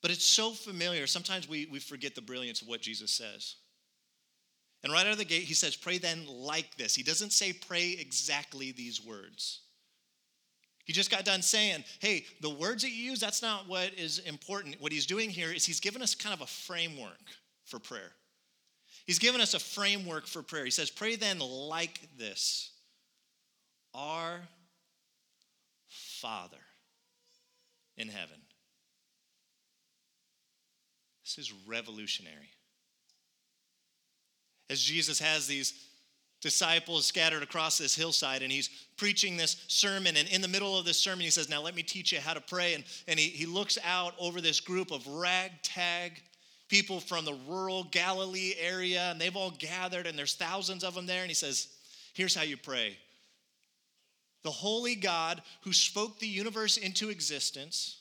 But 0.00 0.10
it's 0.10 0.24
so 0.24 0.50
familiar. 0.50 1.06
Sometimes 1.06 1.46
we, 1.46 1.66
we 1.66 1.78
forget 1.78 2.14
the 2.14 2.22
brilliance 2.22 2.62
of 2.62 2.68
what 2.68 2.80
Jesus 2.80 3.10
says. 3.10 3.56
And 4.84 4.92
right 4.92 5.06
out 5.06 5.12
of 5.12 5.18
the 5.18 5.24
gate, 5.24 5.44
he 5.44 5.54
says, 5.54 5.74
Pray 5.74 5.96
then 5.96 6.26
like 6.28 6.76
this. 6.76 6.94
He 6.94 7.02
doesn't 7.02 7.32
say 7.32 7.54
pray 7.54 7.96
exactly 7.98 8.70
these 8.70 9.02
words. 9.04 9.62
He 10.84 10.92
just 10.92 11.10
got 11.10 11.24
done 11.24 11.40
saying, 11.40 11.84
Hey, 12.00 12.26
the 12.42 12.50
words 12.50 12.82
that 12.82 12.90
you 12.90 13.10
use, 13.10 13.18
that's 13.18 13.40
not 13.40 13.66
what 13.66 13.94
is 13.94 14.18
important. 14.20 14.80
What 14.80 14.92
he's 14.92 15.06
doing 15.06 15.30
here 15.30 15.50
is 15.50 15.64
he's 15.64 15.80
given 15.80 16.02
us 16.02 16.14
kind 16.14 16.34
of 16.34 16.42
a 16.42 16.46
framework 16.46 17.22
for 17.64 17.78
prayer. 17.78 18.12
He's 19.06 19.18
given 19.18 19.40
us 19.40 19.54
a 19.54 19.58
framework 19.58 20.26
for 20.26 20.42
prayer. 20.42 20.66
He 20.66 20.70
says, 20.70 20.90
Pray 20.90 21.16
then 21.16 21.38
like 21.38 22.00
this 22.18 22.70
Our 23.94 24.40
Father 25.88 26.58
in 27.96 28.08
heaven. 28.08 28.36
This 31.22 31.38
is 31.38 31.54
revolutionary 31.66 32.50
as 34.74 34.82
Jesus 34.82 35.20
has 35.20 35.46
these 35.46 35.72
disciples 36.40 37.06
scattered 37.06 37.44
across 37.44 37.78
this 37.78 37.94
hillside 37.94 38.42
and 38.42 38.50
he's 38.50 38.68
preaching 38.96 39.36
this 39.36 39.64
sermon 39.68 40.16
and 40.16 40.28
in 40.28 40.42
the 40.42 40.48
middle 40.48 40.76
of 40.76 40.84
this 40.84 40.98
sermon 40.98 41.20
he 41.20 41.30
says 41.30 41.48
now 41.48 41.62
let 41.62 41.76
me 41.76 41.82
teach 41.82 42.12
you 42.12 42.18
how 42.18 42.34
to 42.34 42.40
pray 42.40 42.74
and, 42.74 42.84
and 43.06 43.18
he, 43.18 43.28
he 43.28 43.46
looks 43.46 43.78
out 43.84 44.14
over 44.18 44.40
this 44.40 44.58
group 44.60 44.90
of 44.90 45.06
ragtag 45.06 46.20
people 46.68 46.98
from 47.00 47.24
the 47.24 47.38
rural 47.48 47.84
galilee 47.84 48.52
area 48.60 49.10
and 49.10 49.20
they've 49.20 49.36
all 49.36 49.52
gathered 49.52 50.06
and 50.06 50.18
there's 50.18 50.34
thousands 50.34 50.82
of 50.82 50.94
them 50.94 51.06
there 51.06 51.22
and 51.22 51.30
he 51.30 51.34
says 51.34 51.68
here's 52.14 52.34
how 52.34 52.42
you 52.42 52.56
pray. 52.56 52.98
The 54.42 54.50
holy 54.50 54.96
god 54.96 55.40
who 55.62 55.72
spoke 55.72 56.18
the 56.18 56.26
universe 56.26 56.76
into 56.76 57.10
existence 57.10 58.00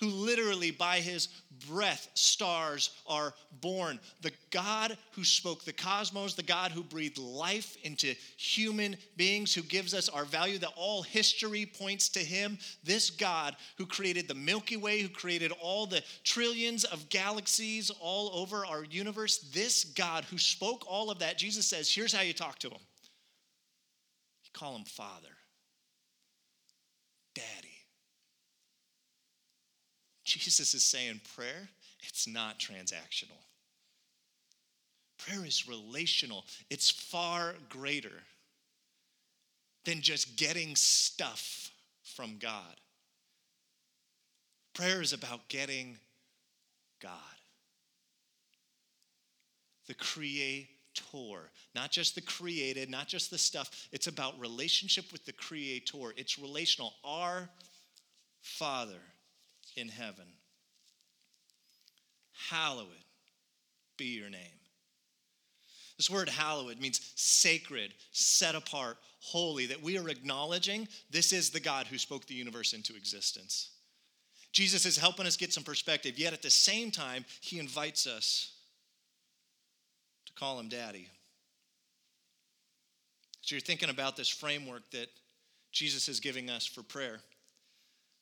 who 0.00 0.08
literally 0.08 0.70
by 0.70 0.98
his 0.98 1.28
breath 1.68 2.08
stars 2.14 2.90
are 3.06 3.32
born. 3.60 4.00
The 4.22 4.32
God 4.50 4.98
who 5.12 5.22
spoke 5.22 5.64
the 5.64 5.72
cosmos, 5.72 6.34
the 6.34 6.42
God 6.42 6.72
who 6.72 6.82
breathed 6.82 7.18
life 7.18 7.76
into 7.84 8.14
human 8.36 8.96
beings, 9.16 9.54
who 9.54 9.62
gives 9.62 9.94
us 9.94 10.08
our 10.08 10.24
value, 10.24 10.58
that 10.58 10.72
all 10.76 11.02
history 11.02 11.64
points 11.64 12.08
to 12.10 12.18
him. 12.18 12.58
This 12.82 13.10
God 13.10 13.56
who 13.78 13.86
created 13.86 14.26
the 14.26 14.34
Milky 14.34 14.76
Way, 14.76 15.00
who 15.00 15.08
created 15.08 15.52
all 15.60 15.86
the 15.86 16.02
trillions 16.24 16.84
of 16.84 17.08
galaxies 17.08 17.90
all 18.00 18.30
over 18.34 18.66
our 18.66 18.84
universe, 18.84 19.38
this 19.54 19.84
God 19.84 20.24
who 20.24 20.38
spoke 20.38 20.84
all 20.88 21.10
of 21.10 21.20
that, 21.20 21.38
Jesus 21.38 21.66
says, 21.66 21.90
here's 21.90 22.12
how 22.12 22.22
you 22.22 22.32
talk 22.32 22.58
to 22.60 22.68
him. 22.68 22.80
You 24.42 24.50
call 24.52 24.74
him 24.74 24.84
Father, 24.84 25.28
Daddy. 27.34 27.73
Jesus 30.24 30.74
is 30.74 30.82
saying 30.82 31.20
prayer, 31.36 31.68
it's 32.02 32.26
not 32.26 32.58
transactional. 32.58 33.38
Prayer 35.18 35.44
is 35.44 35.68
relational, 35.68 36.44
it's 36.70 36.90
far 36.90 37.54
greater 37.68 38.22
than 39.84 40.00
just 40.00 40.36
getting 40.36 40.74
stuff 40.76 41.70
from 42.02 42.36
God. 42.38 42.80
Prayer 44.74 45.00
is 45.02 45.12
about 45.12 45.48
getting 45.48 45.98
God, 47.00 47.10
the 49.86 49.94
creator, 49.94 50.68
not 51.74 51.90
just 51.90 52.14
the 52.14 52.20
created, 52.22 52.88
not 52.90 53.06
just 53.08 53.30
the 53.30 53.38
stuff. 53.38 53.88
It's 53.92 54.06
about 54.06 54.38
relationship 54.40 55.12
with 55.12 55.24
the 55.26 55.32
creator. 55.32 56.14
It's 56.16 56.38
relational. 56.38 56.94
Our 57.04 57.48
Father 58.40 59.00
in 59.76 59.88
heaven. 59.88 60.26
Hallowed 62.50 62.86
be 63.96 64.06
your 64.06 64.30
name. 64.30 64.40
This 65.96 66.10
word 66.10 66.28
hallowed 66.28 66.80
means 66.80 67.12
sacred, 67.14 67.94
set 68.10 68.54
apart, 68.54 68.96
holy, 69.20 69.66
that 69.66 69.82
we 69.82 69.96
are 69.96 70.08
acknowledging 70.08 70.88
this 71.10 71.32
is 71.32 71.50
the 71.50 71.60
God 71.60 71.86
who 71.86 71.98
spoke 71.98 72.26
the 72.26 72.34
universe 72.34 72.72
into 72.72 72.96
existence. 72.96 73.70
Jesus 74.52 74.86
is 74.86 74.96
helping 74.96 75.26
us 75.26 75.36
get 75.36 75.52
some 75.52 75.64
perspective, 75.64 76.18
yet 76.18 76.32
at 76.32 76.42
the 76.42 76.50
same 76.50 76.90
time, 76.90 77.24
he 77.40 77.58
invites 77.58 78.06
us 78.06 78.52
to 80.26 80.32
call 80.34 80.58
him 80.58 80.68
daddy. 80.68 81.08
So 83.42 83.54
you're 83.54 83.60
thinking 83.60 83.90
about 83.90 84.16
this 84.16 84.28
framework 84.28 84.90
that 84.92 85.08
Jesus 85.70 86.08
is 86.08 86.18
giving 86.20 86.50
us 86.50 86.66
for 86.66 86.82
prayer. 86.82 87.20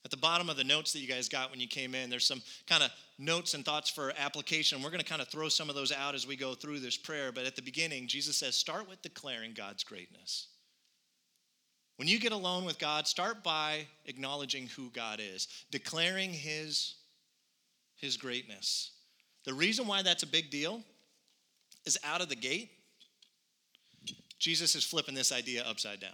At 0.05 0.11
the 0.11 0.17
bottom 0.17 0.51
of 0.51 0.57
the 0.57 0.65
notes 0.65 0.93
that 0.93 0.99
you 0.99 1.07
guys 1.07 1.29
got 1.29 1.51
when 1.51 1.61
you 1.61 1.69
came 1.69 1.95
in, 1.95 2.11
there's 2.11 2.27
some 2.27 2.43
kind 2.67 2.83
of 2.83 2.91
notes 3.19 3.55
and 3.55 3.65
thoughts 3.65 3.89
for 3.89 4.13
application. 4.19 4.83
We're 4.83 4.91
going 4.91 5.01
to 5.01 5.09
kind 5.09 5.23
of 5.23 5.29
throw 5.29 5.49
some 5.49 5.69
of 5.69 5.77
those 5.77 5.93
out 5.93 6.17
as 6.17 6.27
we 6.27 6.35
go 6.35 6.55
through 6.55 6.81
this 6.81 6.97
prayer. 6.97 7.31
But 7.31 7.45
at 7.45 7.55
the 7.55 7.63
beginning, 7.63 8.09
Jesus 8.09 8.37
says, 8.37 8.57
start 8.57 8.89
with 8.89 9.01
declaring 9.03 9.53
God's 9.55 9.85
greatness. 9.85 10.49
When 11.97 12.09
you 12.09 12.19
get 12.19 12.33
alone 12.33 12.65
with 12.65 12.81
God, 12.81 13.07
start 13.07 13.45
by 13.45 13.87
acknowledging 14.07 14.67
who 14.67 14.91
God 14.91 15.21
is, 15.23 15.47
declaring 15.71 16.33
his, 16.33 16.95
his 17.95 18.17
greatness. 18.17 18.91
The 19.45 19.55
reason 19.55 19.87
why 19.87 20.03
that's 20.03 20.25
a 20.25 20.27
big 20.27 20.51
deal 20.51 20.83
is 21.85 21.97
out 22.05 22.21
of 22.21 22.29
the 22.29 22.37
gate, 22.37 22.71
Jesus 24.41 24.75
is 24.75 24.83
flipping 24.83 25.15
this 25.15 25.31
idea 25.31 25.63
upside 25.65 26.01
down. 26.01 26.11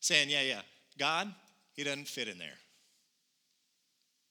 Saying, 0.00 0.30
yeah, 0.30 0.42
yeah, 0.42 0.62
God, 0.98 1.32
he 1.72 1.84
doesn't 1.84 2.08
fit 2.08 2.28
in 2.28 2.38
there. 2.38 2.58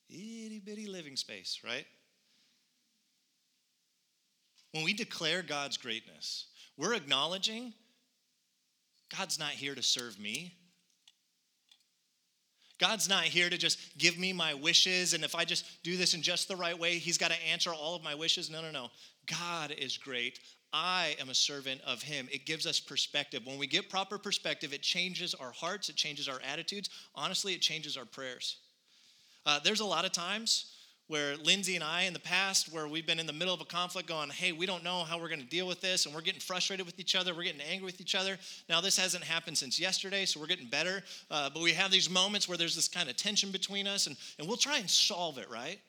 Itty 0.09 0.61
bitty 0.65 0.87
living 0.87 1.15
space, 1.15 1.59
right? 1.63 1.85
When 4.71 4.83
we 4.83 4.93
declare 4.93 5.41
God's 5.41 5.77
greatness, 5.77 6.45
we're 6.77 6.93
acknowledging 6.93 7.73
God's 9.15 9.39
not 9.39 9.49
here 9.49 9.75
to 9.75 9.81
serve 9.81 10.19
me. 10.19 10.53
God's 12.79 13.09
not 13.09 13.23
here 13.23 13.49
to 13.49 13.57
just 13.57 13.97
give 13.97 14.17
me 14.17 14.31
my 14.31 14.53
wishes, 14.53 15.13
and 15.13 15.23
if 15.23 15.35
I 15.35 15.43
just 15.43 15.83
do 15.83 15.97
this 15.97 16.13
in 16.13 16.21
just 16.21 16.47
the 16.47 16.55
right 16.55 16.77
way, 16.77 16.97
He's 16.97 17.17
got 17.17 17.31
to 17.31 17.47
answer 17.51 17.73
all 17.73 17.95
of 17.95 18.03
my 18.03 18.15
wishes. 18.15 18.49
No, 18.49 18.61
no, 18.61 18.71
no. 18.71 18.89
God 19.25 19.71
is 19.77 19.97
great. 19.97 20.39
I 20.71 21.15
am 21.19 21.29
a 21.29 21.35
servant 21.35 21.81
of 21.85 22.01
him. 22.01 22.27
It 22.31 22.45
gives 22.45 22.65
us 22.65 22.79
perspective. 22.79 23.45
When 23.45 23.57
we 23.57 23.67
get 23.67 23.89
proper 23.89 24.17
perspective, 24.17 24.73
it 24.73 24.81
changes 24.81 25.33
our 25.33 25.51
hearts, 25.51 25.89
it 25.89 25.95
changes 25.95 26.27
our 26.27 26.39
attitudes. 26.51 26.89
Honestly, 27.15 27.53
it 27.53 27.61
changes 27.61 27.97
our 27.97 28.05
prayers. 28.05 28.57
Uh, 29.45 29.59
there's 29.63 29.79
a 29.79 29.85
lot 29.85 30.05
of 30.05 30.11
times 30.11 30.73
where 31.07 31.35
Lindsay 31.37 31.73
and 31.73 31.83
I 31.83 32.03
in 32.03 32.13
the 32.13 32.19
past, 32.19 32.71
where 32.71 32.87
we've 32.87 33.07
been 33.07 33.19
in 33.19 33.25
the 33.25 33.33
middle 33.33 33.53
of 33.53 33.61
a 33.61 33.65
conflict 33.65 34.07
going, 34.07 34.29
hey, 34.29 34.51
we 34.51 34.67
don't 34.67 34.83
know 34.83 35.03
how 35.03 35.19
we're 35.19 35.27
going 35.27 35.41
to 35.41 35.47
deal 35.47 35.65
with 35.67 35.81
this, 35.81 36.05
and 36.05 36.13
we're 36.13 36.21
getting 36.21 36.39
frustrated 36.39 36.85
with 36.85 36.99
each 36.99 37.15
other, 37.15 37.33
we're 37.33 37.43
getting 37.43 37.61
angry 37.61 37.85
with 37.85 37.99
each 37.99 38.13
other. 38.13 38.37
Now, 38.69 38.79
this 38.79 38.95
hasn't 38.95 39.23
happened 39.23 39.57
since 39.57 39.79
yesterday, 39.79 40.25
so 40.25 40.39
we're 40.39 40.45
getting 40.45 40.67
better, 40.67 41.01
uh, 41.31 41.49
but 41.51 41.63
we 41.63 41.73
have 41.73 41.89
these 41.89 42.11
moments 42.11 42.47
where 42.47 42.59
there's 42.59 42.75
this 42.75 42.87
kind 42.87 43.09
of 43.09 43.15
tension 43.15 43.49
between 43.49 43.87
us, 43.87 44.05
and, 44.05 44.17
and 44.37 44.47
we'll 44.47 44.55
try 44.55 44.77
and 44.77 44.87
solve 44.87 45.39
it, 45.39 45.49
right? 45.49 45.79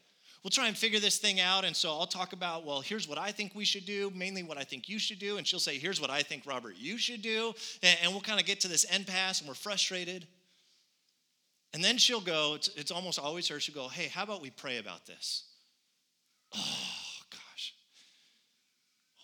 We'll 0.42 0.50
try 0.50 0.68
and 0.68 0.76
figure 0.76 1.00
this 1.00 1.18
thing 1.18 1.40
out. 1.40 1.64
And 1.64 1.74
so 1.74 1.90
I'll 1.90 2.07
talk 2.07 2.33
about, 2.33 2.64
well, 2.64 2.81
here's 2.81 3.09
what 3.09 3.18
I 3.18 3.33
think 3.33 3.55
we 3.55 3.64
should 3.64 3.87
do, 3.87 4.11
mainly 4.14 4.42
what 4.42 4.59
I 4.59 4.64
think 4.64 4.88
you 4.88 4.98
should 4.98 5.18
do. 5.18 5.37
And 5.37 5.46
she'll 5.46 5.61
say, 5.61 5.79
here's 5.79 6.00
what 6.00 6.11
I 6.11 6.22
think, 6.22 6.46
Robert, 6.46 6.74
you 6.79 6.98
should 6.98 7.22
do. 7.22 7.53
And, 7.83 8.12
we'll 8.12 8.20
kind 8.20 8.40
of 8.40 8.46
get 8.46 8.61
to 8.61 8.68
this 8.68 8.85
impasse 8.85 9.40
and 9.40 9.48
we're 9.48 9.55
frustrated. 9.55 10.26
And 11.72 11.85
then 11.85 11.98
she'll 11.98 12.20
go, 12.20 12.55
it's, 12.55 12.68
it's 12.76 12.90
almost 12.90 13.18
always 13.18 13.46
her, 13.48 13.61
she'll 13.61 13.74
go, 13.74 13.88
hey, 13.88 14.09
how 14.09 14.24
about 14.24 14.42
we 14.42 14.50
pray 14.50 14.79
about 14.79 15.07
this? 15.07 15.44
Oh, 16.57 16.59
gosh. 17.31 17.74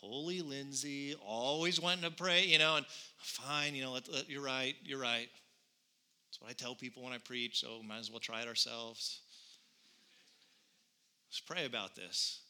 Holy 0.00 0.40
Lindsay, 0.42 1.16
always 1.26 1.81
wanting 1.81 2.05
to 2.05 2.11
pray, 2.11 2.44
you 2.44 2.59
know, 2.59 2.76
and 2.76 2.87
fine, 3.18 3.74
you 3.74 3.83
know, 3.83 3.92
let, 3.92 4.12
let, 4.12 4.31
you're 4.31 4.44
right, 4.44 4.76
you're 4.85 5.00
right. 5.00 5.29
That's 6.29 6.40
what 6.40 6.50
I 6.50 6.52
tell 6.52 6.76
people 6.76 7.02
when 7.02 7.12
I 7.12 7.18
preach, 7.18 7.61
so 7.61 7.83
might 7.83 7.98
as 7.98 8.11
well 8.11 8.20
try 8.20 8.42
it 8.42 8.48
ourselves. 8.48 9.22
Let's 11.28 11.40
pray 11.40 11.66
about 11.66 11.96
this. 11.96 12.40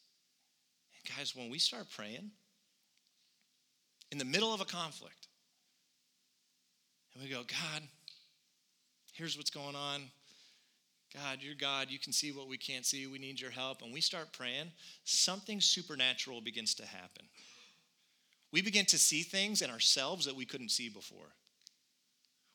And 0.95 1.17
guys, 1.17 1.35
when 1.35 1.49
we 1.49 1.59
start 1.59 1.87
praying 1.95 2.31
in 4.11 4.17
the 4.17 4.25
middle 4.25 4.53
of 4.53 4.61
a 4.61 4.65
conflict, 4.65 5.27
and 7.13 7.23
we 7.23 7.29
go, 7.29 7.43
God, 7.43 7.83
here's 9.13 9.37
what's 9.37 9.49
going 9.49 9.75
on. 9.75 10.03
God, 11.13 11.39
you're 11.41 11.55
God. 11.55 11.89
You 11.89 11.99
can 11.99 12.13
see 12.13 12.31
what 12.31 12.47
we 12.47 12.57
can't 12.57 12.85
see. 12.85 13.07
We 13.07 13.17
need 13.17 13.39
your 13.39 13.51
help. 13.51 13.81
And 13.81 13.91
we 13.91 14.01
start 14.01 14.31
praying, 14.33 14.71
something 15.03 15.61
supernatural 15.61 16.41
begins 16.41 16.75
to 16.75 16.85
happen. 16.85 17.25
We 18.51 18.61
begin 18.61 18.85
to 18.85 18.97
see 18.97 19.23
things 19.23 19.61
in 19.61 19.69
ourselves 19.69 20.25
that 20.25 20.35
we 20.35 20.45
couldn't 20.45 20.69
see 20.69 20.89
before. 20.89 21.33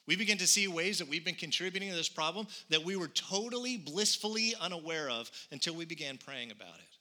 We 0.06 0.16
begin 0.16 0.38
to 0.38 0.46
see 0.46 0.66
ways 0.66 0.98
that 0.98 1.08
we've 1.08 1.24
been 1.24 1.34
contributing 1.34 1.90
to 1.90 1.94
this 1.94 2.08
problem 2.08 2.46
that 2.70 2.84
we 2.84 2.96
were 2.96 3.08
totally 3.08 3.76
blissfully 3.76 4.54
unaware 4.60 5.08
of 5.08 5.30
until 5.52 5.74
we 5.74 5.84
began 5.84 6.18
praying 6.18 6.50
about 6.50 6.74
it. 6.74 6.96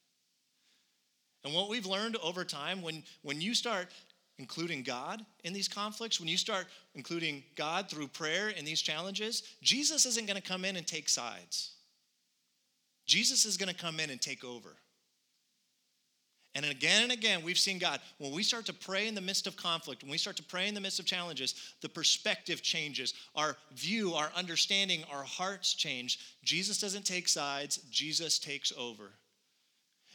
And 1.43 1.53
what 1.53 1.69
we've 1.69 1.87
learned 1.87 2.17
over 2.17 2.43
time, 2.43 2.81
when, 2.81 3.03
when 3.23 3.41
you 3.41 3.55
start 3.55 3.87
including 4.37 4.83
God 4.83 5.25
in 5.43 5.53
these 5.53 5.67
conflicts, 5.67 6.19
when 6.19 6.29
you 6.29 6.37
start 6.37 6.67
including 6.93 7.43
God 7.55 7.89
through 7.89 8.07
prayer 8.07 8.49
in 8.49 8.65
these 8.65 8.81
challenges, 8.81 9.43
Jesus 9.61 10.05
isn't 10.05 10.27
going 10.27 10.39
to 10.39 10.47
come 10.47 10.65
in 10.65 10.75
and 10.75 10.85
take 10.85 11.09
sides. 11.09 11.71
Jesus 13.07 13.45
is 13.45 13.57
going 13.57 13.73
to 13.73 13.79
come 13.79 13.99
in 13.99 14.09
and 14.09 14.21
take 14.21 14.43
over. 14.43 14.75
And 16.53 16.65
again 16.65 17.03
and 17.03 17.11
again, 17.13 17.43
we've 17.43 17.57
seen 17.57 17.79
God. 17.79 18.01
When 18.17 18.33
we 18.33 18.43
start 18.43 18.65
to 18.65 18.73
pray 18.73 19.07
in 19.07 19.15
the 19.15 19.21
midst 19.21 19.47
of 19.47 19.55
conflict, 19.55 20.03
when 20.03 20.11
we 20.11 20.17
start 20.17 20.35
to 20.37 20.43
pray 20.43 20.67
in 20.67 20.73
the 20.73 20.81
midst 20.81 20.99
of 20.99 21.05
challenges, 21.05 21.55
the 21.81 21.87
perspective 21.87 22.61
changes. 22.61 23.13
Our 23.35 23.55
view, 23.73 24.13
our 24.13 24.31
understanding, 24.35 25.03
our 25.11 25.23
hearts 25.23 25.73
change. 25.73 26.19
Jesus 26.43 26.79
doesn't 26.79 27.05
take 27.05 27.29
sides, 27.29 27.77
Jesus 27.89 28.37
takes 28.37 28.73
over. 28.77 29.11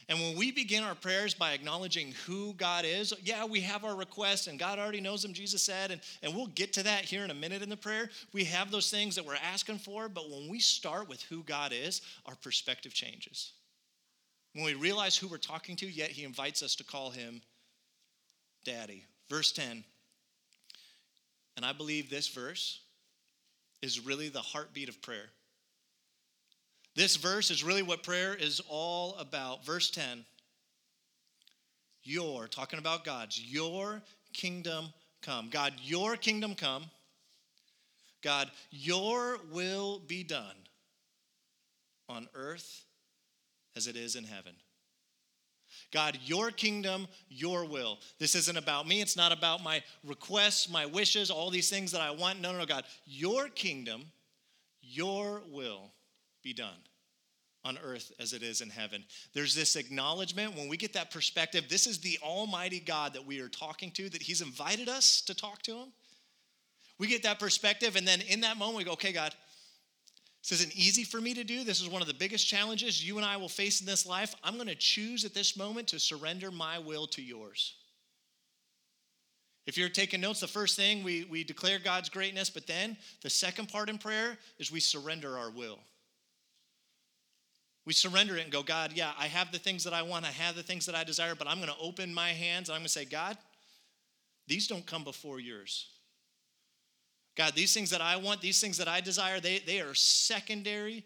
And 0.09 0.19
when 0.19 0.37
we 0.37 0.51
begin 0.51 0.83
our 0.83 0.95
prayers 0.95 1.33
by 1.33 1.51
acknowledging 1.51 2.13
who 2.25 2.53
God 2.53 2.85
is, 2.85 3.13
yeah, 3.23 3.43
we 3.43 3.59
have 3.61 3.83
our 3.83 3.95
requests 3.95 4.47
and 4.47 4.57
God 4.57 4.79
already 4.79 5.01
knows 5.01 5.21
them, 5.21 5.33
Jesus 5.33 5.61
said, 5.61 5.91
and, 5.91 5.99
and 6.23 6.33
we'll 6.33 6.47
get 6.47 6.71
to 6.73 6.83
that 6.83 7.03
here 7.03 7.25
in 7.25 7.31
a 7.31 7.33
minute 7.33 7.61
in 7.61 7.67
the 7.67 7.75
prayer. 7.75 8.09
We 8.31 8.45
have 8.45 8.71
those 8.71 8.89
things 8.89 9.15
that 9.15 9.25
we're 9.25 9.35
asking 9.35 9.79
for, 9.79 10.07
but 10.07 10.29
when 10.29 10.47
we 10.47 10.59
start 10.59 11.09
with 11.09 11.21
who 11.23 11.43
God 11.43 11.73
is, 11.73 12.01
our 12.25 12.35
perspective 12.35 12.93
changes. 12.93 13.51
When 14.57 14.65
we 14.65 14.73
realize 14.73 15.15
who 15.15 15.27
we're 15.27 15.37
talking 15.37 15.75
to, 15.75 15.85
yet 15.85 16.09
he 16.09 16.23
invites 16.23 16.63
us 16.63 16.73
to 16.77 16.83
call 16.83 17.11
him 17.11 17.43
daddy. 18.65 19.05
Verse 19.29 19.51
10. 19.51 19.83
And 21.55 21.63
I 21.63 21.73
believe 21.73 22.09
this 22.09 22.27
verse 22.27 22.79
is 23.83 24.03
really 24.03 24.29
the 24.29 24.39
heartbeat 24.39 24.89
of 24.89 24.99
prayer. 25.03 25.29
This 26.95 27.17
verse 27.17 27.51
is 27.51 27.63
really 27.63 27.83
what 27.83 28.01
prayer 28.01 28.33
is 28.33 28.59
all 28.67 29.13
about. 29.17 29.63
Verse 29.63 29.91
10 29.91 30.25
Your, 32.01 32.47
talking 32.47 32.79
about 32.79 33.05
God's, 33.05 33.39
your 33.39 34.01
kingdom 34.33 34.87
come. 35.21 35.49
God, 35.51 35.73
your 35.83 36.15
kingdom 36.15 36.55
come. 36.55 36.85
God, 38.23 38.49
your 38.71 39.37
will 39.51 39.99
be 39.99 40.23
done 40.23 40.55
on 42.09 42.27
earth 42.33 42.86
as 43.77 43.87
it 43.87 43.95
is 43.95 44.15
in 44.17 44.25
heaven. 44.25 44.53
God, 45.93 46.17
your 46.25 46.51
kingdom, 46.51 47.07
your 47.29 47.63
will. 47.63 47.99
This 48.19 48.35
isn't 48.35 48.57
about 48.57 48.87
me. 48.87 49.01
It's 49.01 49.15
not 49.15 49.31
about 49.31 49.63
my 49.63 49.83
requests, 50.03 50.69
my 50.69 50.85
wishes, 50.85 51.29
all 51.29 51.49
these 51.49 51.69
things 51.69 51.91
that 51.91 52.01
I 52.01 52.11
want. 52.11 52.41
No, 52.41 52.51
no, 52.51 52.59
no, 52.59 52.65
God. 52.65 52.83
Your 53.05 53.47
kingdom, 53.47 54.03
your 54.81 55.41
will 55.49 55.91
be 56.43 56.53
done 56.53 56.79
on 57.63 57.77
earth 57.83 58.11
as 58.19 58.33
it 58.33 58.43
is 58.43 58.61
in 58.61 58.69
heaven. 58.69 59.03
There's 59.33 59.53
this 59.53 59.75
acknowledgement 59.75 60.55
when 60.55 60.69
we 60.69 60.77
get 60.77 60.93
that 60.93 61.11
perspective, 61.11 61.65
this 61.69 61.85
is 61.85 61.99
the 61.99 62.17
Almighty 62.23 62.79
God 62.79 63.13
that 63.13 63.25
we 63.25 63.39
are 63.41 63.49
talking 63.49 63.91
to, 63.91 64.09
that 64.09 64.21
He's 64.21 64.41
invited 64.41 64.89
us 64.89 65.21
to 65.21 65.35
talk 65.35 65.61
to 65.63 65.73
Him. 65.73 65.91
We 66.97 67.07
get 67.07 67.23
that 67.23 67.39
perspective, 67.39 67.95
and 67.95 68.07
then 68.07 68.21
in 68.21 68.41
that 68.41 68.57
moment, 68.57 68.77
we 68.77 68.83
go, 68.83 68.93
okay, 68.93 69.11
God, 69.11 69.35
this 70.43 70.59
isn't 70.59 70.75
easy 70.75 71.03
for 71.03 71.19
me 71.19 71.33
to 71.33 71.43
do. 71.43 71.63
This 71.63 71.81
is 71.81 71.89
one 71.89 72.01
of 72.01 72.07
the 72.07 72.13
biggest 72.13 72.47
challenges 72.47 73.05
you 73.05 73.17
and 73.17 73.25
I 73.25 73.37
will 73.37 73.49
face 73.49 73.81
in 73.81 73.85
this 73.85 74.05
life. 74.05 74.33
I'm 74.43 74.55
going 74.55 74.67
to 74.67 74.75
choose 74.75 75.25
at 75.25 75.33
this 75.33 75.57
moment 75.57 75.89
to 75.89 75.99
surrender 75.99 76.51
my 76.51 76.79
will 76.79 77.07
to 77.07 77.21
yours. 77.21 77.75
If 79.65 79.77
you're 79.77 79.89
taking 79.89 80.21
notes, 80.21 80.39
the 80.39 80.47
first 80.47 80.77
thing 80.77 81.03
we, 81.03 81.25
we 81.25 81.43
declare 81.43 81.77
God's 81.77 82.07
greatness, 82.07 82.49
but 82.49 82.65
then 82.65 82.95
the 83.21 83.29
second 83.29 83.67
part 83.67 83.89
in 83.89 83.97
prayer 83.97 84.37
is 84.57 84.71
we 84.71 84.79
surrender 84.79 85.37
our 85.37 85.51
will. 85.51 85.79
We 87.85 87.91
surrender 87.91 88.37
it 88.37 88.43
and 88.43 88.51
go, 88.51 88.63
God, 88.63 88.93
yeah, 88.93 89.11
I 89.19 89.27
have 89.27 89.51
the 89.51 89.59
things 89.59 89.83
that 89.83 89.93
I 89.93 90.01
want, 90.01 90.25
I 90.25 90.31
have 90.31 90.55
the 90.55 90.63
things 90.63 90.85
that 90.85 90.95
I 90.95 91.03
desire, 91.03 91.35
but 91.35 91.47
I'm 91.47 91.57
going 91.57 91.69
to 91.69 91.81
open 91.81 92.13
my 92.13 92.29
hands 92.29 92.69
and 92.69 92.75
I'm 92.75 92.81
going 92.81 92.87
to 92.87 92.91
say, 92.93 93.05
God, 93.05 93.37
these 94.47 94.67
don't 94.67 94.85
come 94.85 95.03
before 95.03 95.41
yours. 95.41 95.87
God, 97.37 97.53
these 97.53 97.73
things 97.73 97.91
that 97.91 98.01
I 98.01 98.17
want, 98.17 98.41
these 98.41 98.59
things 98.59 98.77
that 98.79 98.87
I 98.87 98.99
desire, 98.99 99.39
they, 99.39 99.59
they 99.59 99.79
are 99.79 99.93
secondary 99.93 101.03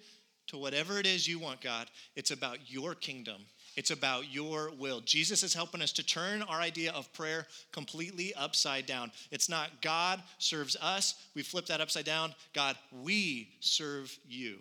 to 0.47 0.57
whatever 0.57 0.97
it 0.97 1.05
is 1.05 1.27
you 1.27 1.39
want, 1.39 1.59
God. 1.59 1.87
It's 2.15 2.31
about 2.31 2.71
your 2.71 2.95
kingdom. 2.95 3.41
It's 3.75 3.91
about 3.91 4.33
your 4.33 4.71
will. 4.79 5.01
Jesus 5.01 5.43
is 5.43 5.53
helping 5.53 5.81
us 5.81 5.91
to 5.93 6.05
turn 6.05 6.41
our 6.41 6.61
idea 6.61 6.93
of 6.93 7.11
prayer 7.13 7.47
completely 7.71 8.33
upside 8.35 8.85
down. 8.85 9.11
It's 9.29 9.49
not 9.49 9.81
God 9.81 10.21
serves 10.39 10.77
us. 10.81 11.15
We 11.35 11.41
flip 11.41 11.65
that 11.67 11.81
upside 11.81 12.05
down. 12.05 12.33
God, 12.53 12.77
we 13.03 13.49
serve 13.59 14.17
you. 14.27 14.59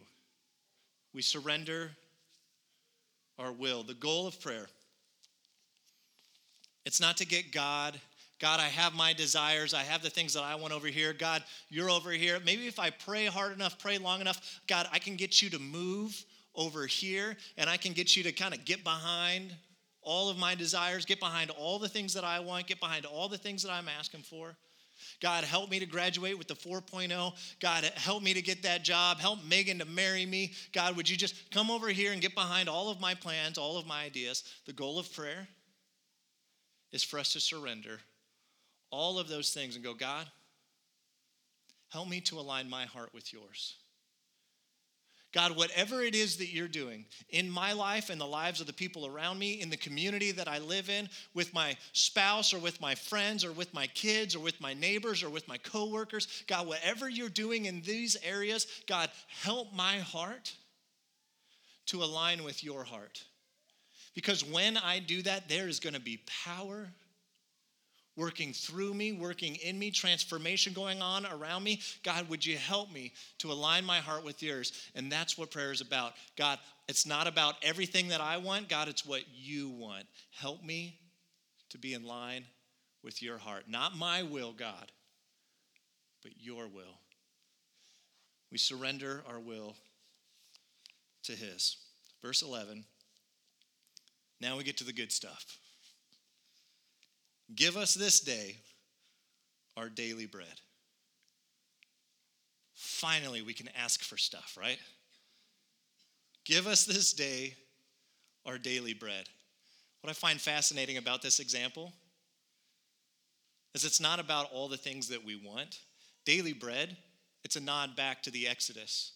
We 1.14 1.22
surrender 1.22 1.92
our 3.38 3.52
will. 3.52 3.84
The 3.84 3.94
goal 3.94 4.26
of 4.26 4.40
prayer. 4.40 4.66
It's 6.84 7.00
not 7.00 7.16
to 7.18 7.26
get 7.26 7.52
God 7.52 8.00
God, 8.40 8.58
I 8.58 8.68
have 8.68 8.94
my 8.94 9.12
desires. 9.12 9.74
I 9.74 9.82
have 9.82 10.02
the 10.02 10.08
things 10.08 10.32
that 10.32 10.42
I 10.42 10.54
want 10.54 10.72
over 10.72 10.86
here. 10.86 11.12
God, 11.12 11.44
you're 11.68 11.90
over 11.90 12.10
here. 12.10 12.38
Maybe 12.44 12.66
if 12.66 12.78
I 12.78 12.88
pray 12.88 13.26
hard 13.26 13.52
enough, 13.52 13.78
pray 13.78 13.98
long 13.98 14.22
enough, 14.22 14.60
God, 14.66 14.88
I 14.90 14.98
can 14.98 15.16
get 15.16 15.42
you 15.42 15.50
to 15.50 15.58
move 15.58 16.24
over 16.54 16.86
here 16.86 17.36
and 17.58 17.68
I 17.68 17.76
can 17.76 17.92
get 17.92 18.16
you 18.16 18.22
to 18.24 18.32
kind 18.32 18.54
of 18.54 18.64
get 18.64 18.82
behind 18.82 19.54
all 20.02 20.30
of 20.30 20.38
my 20.38 20.54
desires, 20.54 21.04
get 21.04 21.20
behind 21.20 21.50
all 21.50 21.78
the 21.78 21.88
things 21.88 22.14
that 22.14 22.24
I 22.24 22.40
want, 22.40 22.66
get 22.66 22.80
behind 22.80 23.04
all 23.04 23.28
the 23.28 23.36
things 23.36 23.62
that 23.62 23.70
I'm 23.70 23.88
asking 23.88 24.22
for. 24.22 24.56
God, 25.20 25.44
help 25.44 25.70
me 25.70 25.78
to 25.78 25.86
graduate 25.86 26.38
with 26.38 26.48
the 26.48 26.54
4.0. 26.54 27.32
God, 27.60 27.84
help 27.96 28.22
me 28.22 28.32
to 28.32 28.42
get 28.42 28.62
that 28.62 28.84
job. 28.84 29.18
Help 29.18 29.44
Megan 29.44 29.78
to 29.78 29.84
marry 29.84 30.24
me. 30.24 30.52
God, 30.72 30.96
would 30.96 31.08
you 31.08 31.16
just 31.16 31.50
come 31.50 31.70
over 31.70 31.88
here 31.88 32.12
and 32.12 32.22
get 32.22 32.34
behind 32.34 32.68
all 32.70 32.90
of 32.90 33.00
my 33.00 33.14
plans, 33.14 33.58
all 33.58 33.78
of 33.78 33.86
my 33.86 34.04
ideas? 34.04 34.44
The 34.66 34.72
goal 34.72 34.98
of 34.98 35.12
prayer 35.12 35.46
is 36.92 37.02
for 37.02 37.18
us 37.18 37.34
to 37.34 37.40
surrender 37.40 38.00
all 38.90 39.18
of 39.18 39.28
those 39.28 39.50
things 39.50 39.74
and 39.76 39.84
go, 39.84 39.94
God, 39.94 40.26
help 41.88 42.08
me 42.08 42.20
to 42.22 42.38
align 42.38 42.68
my 42.68 42.84
heart 42.84 43.10
with 43.14 43.32
yours. 43.32 43.76
God, 45.32 45.56
whatever 45.56 46.02
it 46.02 46.16
is 46.16 46.38
that 46.38 46.52
you're 46.52 46.66
doing 46.66 47.04
in 47.28 47.48
my 47.48 47.72
life 47.72 48.10
and 48.10 48.20
the 48.20 48.26
lives 48.26 48.60
of 48.60 48.66
the 48.66 48.72
people 48.72 49.06
around 49.06 49.38
me, 49.38 49.60
in 49.60 49.70
the 49.70 49.76
community 49.76 50.32
that 50.32 50.48
I 50.48 50.58
live 50.58 50.90
in, 50.90 51.08
with 51.34 51.54
my 51.54 51.76
spouse 51.92 52.52
or 52.52 52.58
with 52.58 52.80
my 52.80 52.96
friends 52.96 53.44
or 53.44 53.52
with 53.52 53.72
my 53.72 53.86
kids 53.88 54.34
or 54.34 54.40
with 54.40 54.60
my 54.60 54.74
neighbors 54.74 55.22
or 55.22 55.30
with 55.30 55.46
my 55.46 55.56
coworkers, 55.58 56.42
God, 56.48 56.66
whatever 56.66 57.08
you're 57.08 57.28
doing 57.28 57.66
in 57.66 57.80
these 57.82 58.16
areas, 58.24 58.66
God, 58.88 59.08
help 59.28 59.72
my 59.72 59.98
heart 59.98 60.52
to 61.86 62.02
align 62.02 62.42
with 62.42 62.64
your 62.64 62.82
heart. 62.82 63.22
Because 64.14 64.44
when 64.44 64.76
I 64.76 64.98
do 64.98 65.22
that, 65.22 65.48
there 65.48 65.68
is 65.68 65.78
going 65.78 65.94
to 65.94 66.00
be 66.00 66.20
power 66.44 66.88
working 68.20 68.52
through 68.52 68.92
me, 68.92 69.12
working 69.12 69.56
in 69.56 69.78
me, 69.78 69.90
transformation 69.90 70.74
going 70.74 71.00
on 71.00 71.24
around 71.24 71.64
me. 71.64 71.80
God, 72.02 72.28
would 72.28 72.44
you 72.44 72.58
help 72.58 72.92
me 72.92 73.12
to 73.38 73.50
align 73.50 73.82
my 73.82 73.96
heart 73.96 74.22
with 74.22 74.42
yours? 74.42 74.90
And 74.94 75.10
that's 75.10 75.38
what 75.38 75.50
prayer 75.50 75.72
is 75.72 75.80
about. 75.80 76.12
God, 76.36 76.58
it's 76.86 77.06
not 77.06 77.26
about 77.26 77.54
everything 77.62 78.08
that 78.08 78.20
I 78.20 78.36
want. 78.36 78.68
God, 78.68 78.88
it's 78.88 79.06
what 79.06 79.22
you 79.34 79.70
want. 79.70 80.04
Help 80.38 80.62
me 80.62 80.98
to 81.70 81.78
be 81.78 81.94
in 81.94 82.04
line 82.04 82.44
with 83.02 83.22
your 83.22 83.38
heart. 83.38 83.64
Not 83.68 83.96
my 83.96 84.22
will, 84.22 84.52
God, 84.52 84.92
but 86.22 86.32
your 86.38 86.68
will. 86.68 86.98
We 88.52 88.58
surrender 88.58 89.24
our 89.26 89.40
will 89.40 89.76
to 91.22 91.32
His. 91.32 91.78
Verse 92.22 92.42
11. 92.42 92.84
Now 94.42 94.58
we 94.58 94.64
get 94.64 94.76
to 94.78 94.84
the 94.84 94.92
good 94.92 95.10
stuff. 95.10 95.58
Give 97.54 97.76
us 97.76 97.94
this 97.94 98.20
day 98.20 98.56
our 99.76 99.88
daily 99.88 100.26
bread. 100.26 100.60
Finally, 102.74 103.42
we 103.42 103.52
can 103.52 103.68
ask 103.76 104.02
for 104.02 104.16
stuff, 104.16 104.56
right? 104.58 104.78
Give 106.44 106.66
us 106.66 106.84
this 106.84 107.12
day 107.12 107.54
our 108.46 108.58
daily 108.58 108.94
bread. 108.94 109.28
What 110.00 110.10
I 110.10 110.14
find 110.14 110.40
fascinating 110.40 110.96
about 110.96 111.22
this 111.22 111.40
example 111.40 111.92
is 113.74 113.84
it's 113.84 114.00
not 114.00 114.18
about 114.18 114.50
all 114.52 114.68
the 114.68 114.76
things 114.76 115.08
that 115.08 115.24
we 115.24 115.36
want. 115.36 115.80
Daily 116.24 116.52
bread, 116.52 116.96
it's 117.44 117.56
a 117.56 117.60
nod 117.60 117.96
back 117.96 118.22
to 118.22 118.30
the 118.30 118.48
Exodus. 118.48 119.12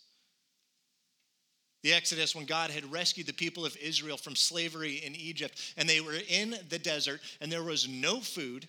The 1.84 1.92
Exodus, 1.92 2.34
when 2.34 2.46
God 2.46 2.70
had 2.70 2.90
rescued 2.90 3.26
the 3.26 3.34
people 3.34 3.66
of 3.66 3.76
Israel 3.76 4.16
from 4.16 4.34
slavery 4.34 5.02
in 5.04 5.14
Egypt, 5.14 5.60
and 5.76 5.86
they 5.86 6.00
were 6.00 6.16
in 6.30 6.56
the 6.70 6.78
desert, 6.78 7.20
and 7.42 7.52
there 7.52 7.62
was 7.62 7.86
no 7.86 8.20
food, 8.20 8.66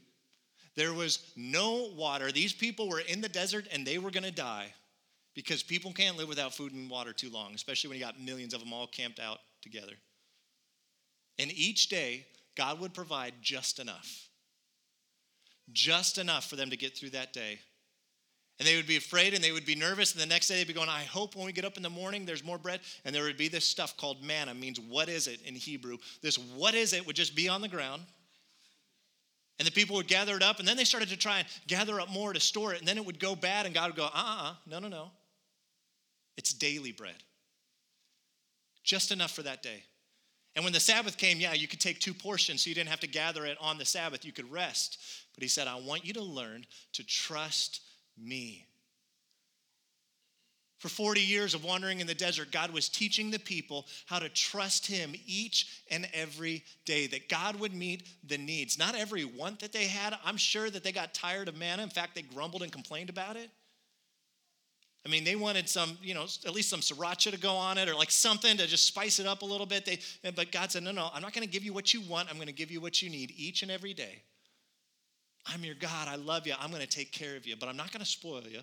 there 0.75 0.93
was 0.93 1.19
no 1.37 1.89
water. 1.95 2.29
These 2.29 2.51
people 2.51 2.89
were 2.89 2.99
in 2.99 3.21
the 3.21 3.29
desert, 3.29 3.67
and 3.71 3.87
they 3.87 3.99
were 3.99 4.11
going 4.11 4.25
to 4.25 4.31
die 4.31 4.73
because 5.33 5.63
people 5.63 5.93
can't 5.93 6.17
live 6.17 6.27
without 6.27 6.53
food 6.53 6.73
and 6.73 6.89
water 6.89 7.13
too 7.13 7.29
long, 7.29 7.53
especially 7.55 7.89
when 7.89 7.97
you 7.97 8.03
got 8.03 8.19
millions 8.19 8.53
of 8.53 8.59
them 8.59 8.73
all 8.73 8.85
camped 8.85 9.21
out 9.21 9.39
together. 9.61 9.93
And 11.39 11.53
each 11.53 11.87
day, 11.87 12.25
God 12.57 12.81
would 12.81 12.93
provide 12.93 13.35
just 13.41 13.79
enough. 13.79 14.27
Just 15.71 16.17
enough 16.17 16.49
for 16.49 16.57
them 16.57 16.69
to 16.69 16.75
get 16.77 16.97
through 16.97 17.11
that 17.11 17.31
day. 17.31 17.59
And 18.57 18.67
they 18.67 18.77
would 18.77 18.87
be 18.87 18.95
afraid 18.95 19.33
and 19.33 19.43
they 19.43 19.51
would 19.51 19.65
be 19.65 19.75
nervous. 19.75 20.13
And 20.13 20.21
the 20.21 20.25
next 20.25 20.47
day 20.47 20.55
they'd 20.55 20.67
be 20.67 20.73
going, 20.73 20.87
I 20.87 21.03
hope 21.03 21.35
when 21.35 21.45
we 21.45 21.51
get 21.51 21.65
up 21.65 21.75
in 21.75 21.83
the 21.83 21.89
morning 21.89 22.25
there's 22.25 22.43
more 22.43 22.57
bread. 22.57 22.79
And 23.03 23.13
there 23.13 23.23
would 23.23 23.37
be 23.37 23.49
this 23.49 23.65
stuff 23.65 23.97
called 23.97 24.23
manna, 24.23 24.53
means 24.53 24.79
what 24.79 25.09
is 25.09 25.27
it 25.27 25.41
in 25.41 25.55
Hebrew. 25.55 25.97
This 26.21 26.37
what 26.37 26.73
is 26.73 26.93
it 26.93 27.05
would 27.05 27.17
just 27.17 27.35
be 27.35 27.49
on 27.49 27.61
the 27.61 27.67
ground. 27.67 28.03
And 29.59 29.67
the 29.67 29.71
people 29.71 29.97
would 29.97 30.07
gather 30.07 30.35
it 30.35 30.43
up. 30.43 30.59
And 30.59 30.67
then 30.67 30.77
they 30.77 30.83
started 30.85 31.09
to 31.09 31.17
try 31.17 31.39
and 31.39 31.47
gather 31.67 31.99
up 31.99 32.09
more 32.09 32.31
to 32.31 32.39
store 32.39 32.73
it. 32.73 32.79
And 32.79 32.87
then 32.87 32.97
it 32.97 33.05
would 33.05 33.19
go 33.19 33.35
bad. 33.35 33.65
And 33.65 33.75
God 33.75 33.87
would 33.87 33.97
go, 33.97 34.05
uh 34.05 34.11
uh, 34.13 34.37
uh 34.49 34.53
no, 34.67 34.79
no, 34.79 34.87
no. 34.87 35.11
It's 36.37 36.53
daily 36.53 36.91
bread. 36.91 37.23
Just 38.83 39.11
enough 39.11 39.31
for 39.31 39.43
that 39.43 39.63
day. 39.63 39.83
And 40.55 40.63
when 40.63 40.73
the 40.73 40.79
Sabbath 40.79 41.17
came, 41.17 41.39
yeah, 41.39 41.53
you 41.53 41.67
could 41.67 41.81
take 41.81 41.99
two 41.99 42.13
portions 42.13 42.63
so 42.63 42.69
you 42.69 42.75
didn't 42.75 42.89
have 42.89 43.01
to 43.01 43.07
gather 43.07 43.45
it 43.45 43.57
on 43.59 43.77
the 43.77 43.85
Sabbath. 43.85 44.23
You 44.23 44.31
could 44.31 44.49
rest. 44.49 44.97
But 45.33 45.43
he 45.43 45.49
said, 45.49 45.67
I 45.67 45.75
want 45.75 46.05
you 46.05 46.13
to 46.13 46.23
learn 46.23 46.65
to 46.93 47.03
trust 47.03 47.81
me. 48.17 48.65
For 50.77 50.89
40 50.89 51.21
years 51.21 51.53
of 51.55 51.63
wandering 51.63 51.99
in 51.99 52.05
the 52.05 52.13
desert, 52.13 52.51
God 52.51 52.71
was 52.71 52.89
teaching 52.89 53.31
the 53.31 53.39
people 53.39 53.87
how 54.05 54.19
to 54.19 54.29
trust 54.29 54.85
Him 54.85 55.15
each 55.25 55.81
and 55.89 56.07
every 56.13 56.63
day, 56.85 57.07
that 57.07 57.27
God 57.27 57.59
would 57.59 57.73
meet 57.73 58.07
the 58.27 58.37
needs. 58.37 58.77
Not 58.77 58.93
every 58.93 59.25
want 59.25 59.61
that 59.61 59.71
they 59.71 59.85
had. 59.85 60.15
I'm 60.23 60.37
sure 60.37 60.69
that 60.69 60.83
they 60.83 60.91
got 60.91 61.13
tired 61.13 61.47
of 61.47 61.57
manna. 61.57 61.81
In 61.81 61.89
fact, 61.89 62.13
they 62.13 62.21
grumbled 62.21 62.61
and 62.61 62.71
complained 62.71 63.09
about 63.09 63.35
it. 63.35 63.49
I 65.05 65.09
mean, 65.09 65.23
they 65.23 65.35
wanted 65.35 65.69
some, 65.69 65.97
you 66.01 66.13
know, 66.13 66.25
at 66.45 66.53
least 66.53 66.69
some 66.69 66.81
sriracha 66.81 67.31
to 67.31 67.39
go 67.39 67.55
on 67.55 67.77
it 67.77 67.87
or 67.87 67.95
like 67.95 68.09
something 68.09 68.57
to 68.57 68.65
just 68.65 68.85
spice 68.85 69.19
it 69.19 69.27
up 69.27 69.43
a 69.43 69.45
little 69.45 69.67
bit. 69.67 69.85
They, 69.85 69.99
but 70.31 70.51
God 70.51 70.71
said, 70.71 70.83
no, 70.83 70.91
no, 70.91 71.09
I'm 71.13 71.21
not 71.21 71.33
going 71.33 71.47
to 71.47 71.51
give 71.51 71.63
you 71.63 71.73
what 71.73 71.93
you 71.93 72.01
want. 72.01 72.29
I'm 72.29 72.35
going 72.35 72.47
to 72.47 72.53
give 72.53 72.71
you 72.71 72.81
what 72.81 73.01
you 73.03 73.09
need 73.09 73.31
each 73.37 73.61
and 73.61 73.69
every 73.69 73.93
day. 73.93 74.23
I'm 75.45 75.63
your 75.63 75.75
God. 75.75 76.07
I 76.07 76.15
love 76.15 76.47
you. 76.47 76.53
I'm 76.59 76.69
going 76.69 76.81
to 76.81 76.87
take 76.87 77.11
care 77.11 77.35
of 77.35 77.45
you, 77.45 77.55
but 77.55 77.69
I'm 77.69 77.77
not 77.77 77.91
going 77.91 78.03
to 78.03 78.09
spoil 78.09 78.43
you. 78.49 78.61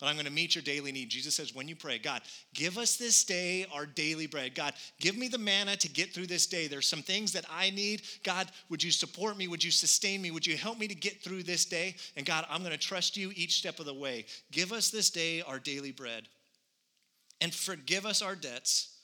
But 0.00 0.06
I'm 0.06 0.16
going 0.16 0.26
to 0.26 0.32
meet 0.32 0.56
your 0.56 0.62
daily 0.62 0.90
need. 0.90 1.08
Jesus 1.08 1.36
says, 1.36 1.54
when 1.54 1.68
you 1.68 1.76
pray, 1.76 1.98
God, 1.98 2.22
give 2.52 2.78
us 2.78 2.96
this 2.96 3.24
day 3.24 3.64
our 3.72 3.86
daily 3.86 4.26
bread. 4.26 4.54
God, 4.54 4.74
give 5.00 5.16
me 5.16 5.28
the 5.28 5.38
manna 5.38 5.76
to 5.76 5.88
get 5.88 6.12
through 6.12 6.26
this 6.26 6.46
day. 6.46 6.66
There's 6.66 6.88
some 6.88 7.02
things 7.02 7.32
that 7.32 7.44
I 7.48 7.70
need. 7.70 8.02
God, 8.24 8.50
would 8.68 8.82
you 8.82 8.90
support 8.90 9.36
me? 9.36 9.46
Would 9.46 9.62
you 9.62 9.70
sustain 9.70 10.20
me? 10.20 10.32
Would 10.32 10.46
you 10.46 10.56
help 10.56 10.78
me 10.78 10.88
to 10.88 10.94
get 10.96 11.22
through 11.22 11.44
this 11.44 11.64
day? 11.64 11.94
And 12.16 12.26
God, 12.26 12.44
I'm 12.50 12.60
going 12.60 12.72
to 12.72 12.78
trust 12.78 13.16
you 13.16 13.32
each 13.36 13.56
step 13.58 13.78
of 13.78 13.86
the 13.86 13.94
way. 13.94 14.26
Give 14.50 14.72
us 14.72 14.90
this 14.90 15.10
day 15.10 15.42
our 15.42 15.60
daily 15.60 15.92
bread. 15.92 16.28
And 17.40 17.54
forgive 17.54 18.04
us 18.04 18.20
our 18.20 18.34
debts 18.34 18.96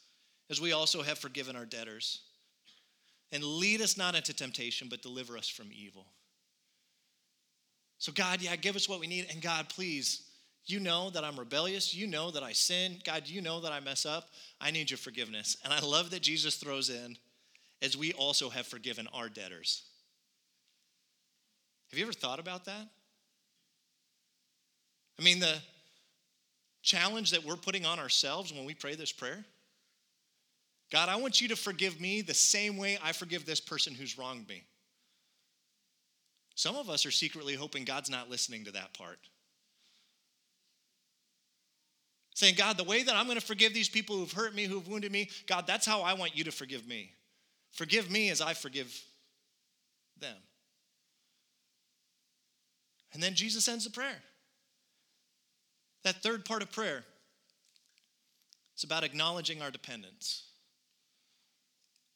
as 0.50 0.60
we 0.60 0.72
also 0.72 1.02
have 1.02 1.18
forgiven 1.18 1.54
our 1.54 1.66
debtors. 1.66 2.22
And 3.30 3.44
lead 3.44 3.80
us 3.80 3.96
not 3.96 4.16
into 4.16 4.34
temptation, 4.34 4.88
but 4.90 5.02
deliver 5.02 5.38
us 5.38 5.48
from 5.48 5.68
evil. 5.72 6.06
So, 8.00 8.12
God, 8.12 8.40
yeah, 8.40 8.56
give 8.56 8.76
us 8.76 8.88
what 8.88 8.98
we 8.98 9.06
need. 9.06 9.26
And 9.30 9.42
God, 9.42 9.68
please, 9.68 10.22
you 10.64 10.80
know 10.80 11.10
that 11.10 11.22
I'm 11.22 11.38
rebellious. 11.38 11.94
You 11.94 12.06
know 12.06 12.30
that 12.30 12.42
I 12.42 12.52
sin. 12.52 12.96
God, 13.04 13.28
you 13.28 13.42
know 13.42 13.60
that 13.60 13.72
I 13.72 13.80
mess 13.80 14.06
up. 14.06 14.30
I 14.58 14.70
need 14.70 14.90
your 14.90 14.98
forgiveness. 14.98 15.58
And 15.64 15.72
I 15.72 15.80
love 15.80 16.10
that 16.10 16.22
Jesus 16.22 16.56
throws 16.56 16.88
in, 16.88 17.18
as 17.82 17.98
we 17.98 18.14
also 18.14 18.48
have 18.48 18.66
forgiven 18.66 19.06
our 19.12 19.28
debtors. 19.28 19.82
Have 21.90 21.98
you 21.98 22.04
ever 22.06 22.14
thought 22.14 22.40
about 22.40 22.64
that? 22.64 22.88
I 25.18 25.22
mean, 25.22 25.38
the 25.38 25.58
challenge 26.82 27.32
that 27.32 27.44
we're 27.44 27.56
putting 27.56 27.84
on 27.84 27.98
ourselves 27.98 28.50
when 28.50 28.64
we 28.64 28.72
pray 28.72 28.94
this 28.94 29.12
prayer 29.12 29.44
God, 30.90 31.08
I 31.08 31.16
want 31.16 31.40
you 31.40 31.48
to 31.48 31.56
forgive 31.56 32.00
me 32.00 32.22
the 32.22 32.34
same 32.34 32.76
way 32.76 32.98
I 33.04 33.12
forgive 33.12 33.44
this 33.44 33.60
person 33.60 33.94
who's 33.94 34.18
wronged 34.18 34.48
me. 34.48 34.64
Some 36.60 36.76
of 36.76 36.90
us 36.90 37.06
are 37.06 37.10
secretly 37.10 37.54
hoping 37.54 37.84
God's 37.84 38.10
not 38.10 38.28
listening 38.28 38.66
to 38.66 38.72
that 38.72 38.92
part. 38.92 39.18
Saying, 42.34 42.54
God, 42.54 42.76
the 42.76 42.84
way 42.84 43.02
that 43.02 43.16
I'm 43.16 43.24
going 43.24 43.40
to 43.40 43.46
forgive 43.46 43.72
these 43.72 43.88
people 43.88 44.16
who've 44.16 44.30
hurt 44.30 44.54
me, 44.54 44.64
who've 44.64 44.86
wounded 44.86 45.10
me, 45.10 45.30
God, 45.46 45.66
that's 45.66 45.86
how 45.86 46.02
I 46.02 46.12
want 46.12 46.36
you 46.36 46.44
to 46.44 46.52
forgive 46.52 46.86
me. 46.86 47.12
Forgive 47.72 48.10
me 48.10 48.28
as 48.28 48.42
I 48.42 48.52
forgive 48.52 48.94
them. 50.20 50.36
And 53.14 53.22
then 53.22 53.34
Jesus 53.34 53.66
ends 53.66 53.84
the 53.84 53.90
prayer. 53.90 54.20
That 56.04 56.22
third 56.22 56.44
part 56.44 56.60
of 56.60 56.70
prayer, 56.70 57.04
it's 58.74 58.84
about 58.84 59.02
acknowledging 59.02 59.62
our 59.62 59.70
dependence. 59.70 60.49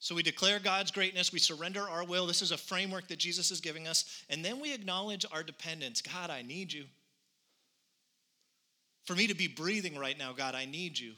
So 0.05 0.13
we 0.13 0.21
declare 0.21 0.59
God's 0.59 0.91
greatness, 0.91 1.33
we 1.33 1.39
surrender 1.39 1.81
our 1.81 2.03
will. 2.03 2.27
This 2.27 2.43
is 2.43 2.51
a 2.51 2.57
framework 2.57 3.07
that 3.07 3.17
Jesus 3.17 3.49
is 3.49 3.59
giving 3.59 3.87
us. 3.87 4.23
And 4.29 4.45
then 4.45 4.59
we 4.59 4.71
acknowledge 4.71 5.25
our 5.31 5.41
dependence. 5.41 5.99
God, 5.99 6.29
I 6.29 6.43
need 6.43 6.71
you. 6.71 6.83
For 9.05 9.15
me 9.15 9.25
to 9.25 9.33
be 9.33 9.47
breathing 9.47 9.97
right 9.97 10.15
now, 10.15 10.31
God, 10.31 10.53
I 10.53 10.65
need 10.65 10.99
you. 10.99 11.13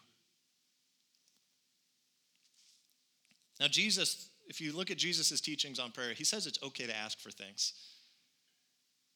Now, 3.60 3.68
Jesus, 3.68 4.30
if 4.48 4.62
you 4.62 4.72
look 4.72 4.90
at 4.90 4.96
Jesus' 4.96 5.42
teachings 5.42 5.80
on 5.80 5.92
prayer, 5.92 6.14
he 6.14 6.24
says 6.24 6.48
it's 6.48 6.64
okay 6.64 6.88
to 6.88 6.96
ask 6.96 7.20
for 7.20 7.30
things 7.30 7.74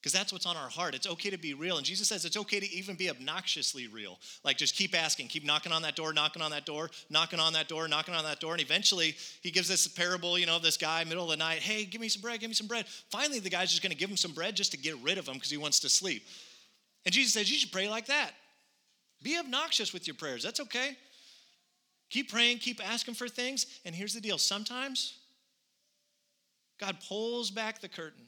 because 0.02 0.12
that's 0.12 0.32
what's 0.32 0.46
on 0.46 0.56
our 0.56 0.68
heart. 0.68 0.96
It's 0.96 1.06
okay 1.06 1.30
to 1.30 1.38
be 1.38 1.54
real. 1.54 1.76
And 1.76 1.86
Jesus 1.86 2.08
says 2.08 2.24
it's 2.24 2.36
okay 2.36 2.58
to 2.58 2.68
even 2.72 2.96
be 2.96 3.08
obnoxiously 3.08 3.86
real. 3.86 4.18
Like 4.42 4.56
just 4.56 4.74
keep 4.74 5.00
asking, 5.00 5.28
keep 5.28 5.44
knocking 5.44 5.70
on 5.70 5.82
that 5.82 5.94
door, 5.94 6.12
knocking 6.12 6.42
on 6.42 6.50
that 6.50 6.66
door, 6.66 6.90
knocking 7.08 7.38
on 7.38 7.52
that 7.52 7.68
door, 7.68 7.86
knocking 7.86 8.12
on 8.12 8.24
that 8.24 8.40
door. 8.40 8.54
And 8.54 8.60
eventually 8.60 9.14
he 9.42 9.52
gives 9.52 9.68
this 9.68 9.86
parable, 9.86 10.36
you 10.36 10.44
know, 10.44 10.58
this 10.58 10.76
guy, 10.76 11.04
middle 11.04 11.22
of 11.22 11.30
the 11.30 11.36
night, 11.36 11.60
hey, 11.60 11.84
give 11.84 12.00
me 12.00 12.08
some 12.08 12.20
bread, 12.20 12.40
give 12.40 12.50
me 12.50 12.54
some 12.54 12.66
bread. 12.66 12.86
Finally, 13.10 13.38
the 13.38 13.48
guy's 13.48 13.70
just 13.70 13.80
going 13.80 13.92
to 13.92 13.96
give 13.96 14.10
him 14.10 14.16
some 14.16 14.32
bread 14.32 14.56
just 14.56 14.72
to 14.72 14.76
get 14.76 14.96
rid 15.04 15.18
of 15.18 15.28
him 15.28 15.34
because 15.34 15.50
he 15.50 15.56
wants 15.56 15.78
to 15.78 15.88
sleep. 15.88 16.24
And 17.04 17.14
Jesus 17.14 17.34
says, 17.34 17.48
you 17.48 17.56
should 17.56 17.70
pray 17.70 17.88
like 17.88 18.06
that. 18.06 18.32
Be 19.22 19.38
obnoxious 19.38 19.92
with 19.92 20.08
your 20.08 20.16
prayers. 20.16 20.42
That's 20.42 20.58
okay. 20.58 20.96
Keep 22.10 22.32
praying, 22.32 22.58
keep 22.58 22.84
asking 22.84 23.14
for 23.14 23.28
things. 23.28 23.66
And 23.84 23.94
here's 23.94 24.14
the 24.14 24.20
deal 24.20 24.36
sometimes 24.36 25.16
God 26.80 26.96
pulls 27.08 27.52
back 27.52 27.80
the 27.80 27.88
curtain 27.88 28.24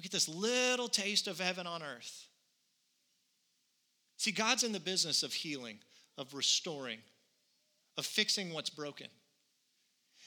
we 0.00 0.02
get 0.02 0.12
this 0.12 0.30
little 0.30 0.88
taste 0.88 1.28
of 1.28 1.38
heaven 1.38 1.66
on 1.66 1.82
earth. 1.82 2.26
See, 4.16 4.32
God's 4.32 4.62
in 4.62 4.72
the 4.72 4.80
business 4.80 5.22
of 5.22 5.34
healing, 5.34 5.76
of 6.16 6.32
restoring, 6.32 7.00
of 7.98 8.06
fixing 8.06 8.54
what's 8.54 8.70
broken. 8.70 9.08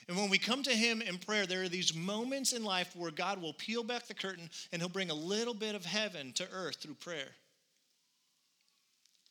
And 0.07 0.15
when 0.15 0.29
we 0.29 0.37
come 0.37 0.61
to 0.61 0.69
Him 0.69 1.01
in 1.01 1.17
prayer, 1.17 1.47
there 1.47 1.63
are 1.63 1.69
these 1.69 1.95
moments 1.95 2.53
in 2.53 2.63
life 2.63 2.95
where 2.95 3.09
God 3.09 3.41
will 3.41 3.53
peel 3.53 3.83
back 3.83 4.05
the 4.05 4.13
curtain 4.13 4.47
and 4.71 4.79
He'll 4.79 4.89
bring 4.89 5.09
a 5.09 5.15
little 5.15 5.55
bit 5.55 5.73
of 5.73 5.85
heaven 5.85 6.33
to 6.33 6.47
earth 6.53 6.75
through 6.75 6.93
prayer. 6.93 7.29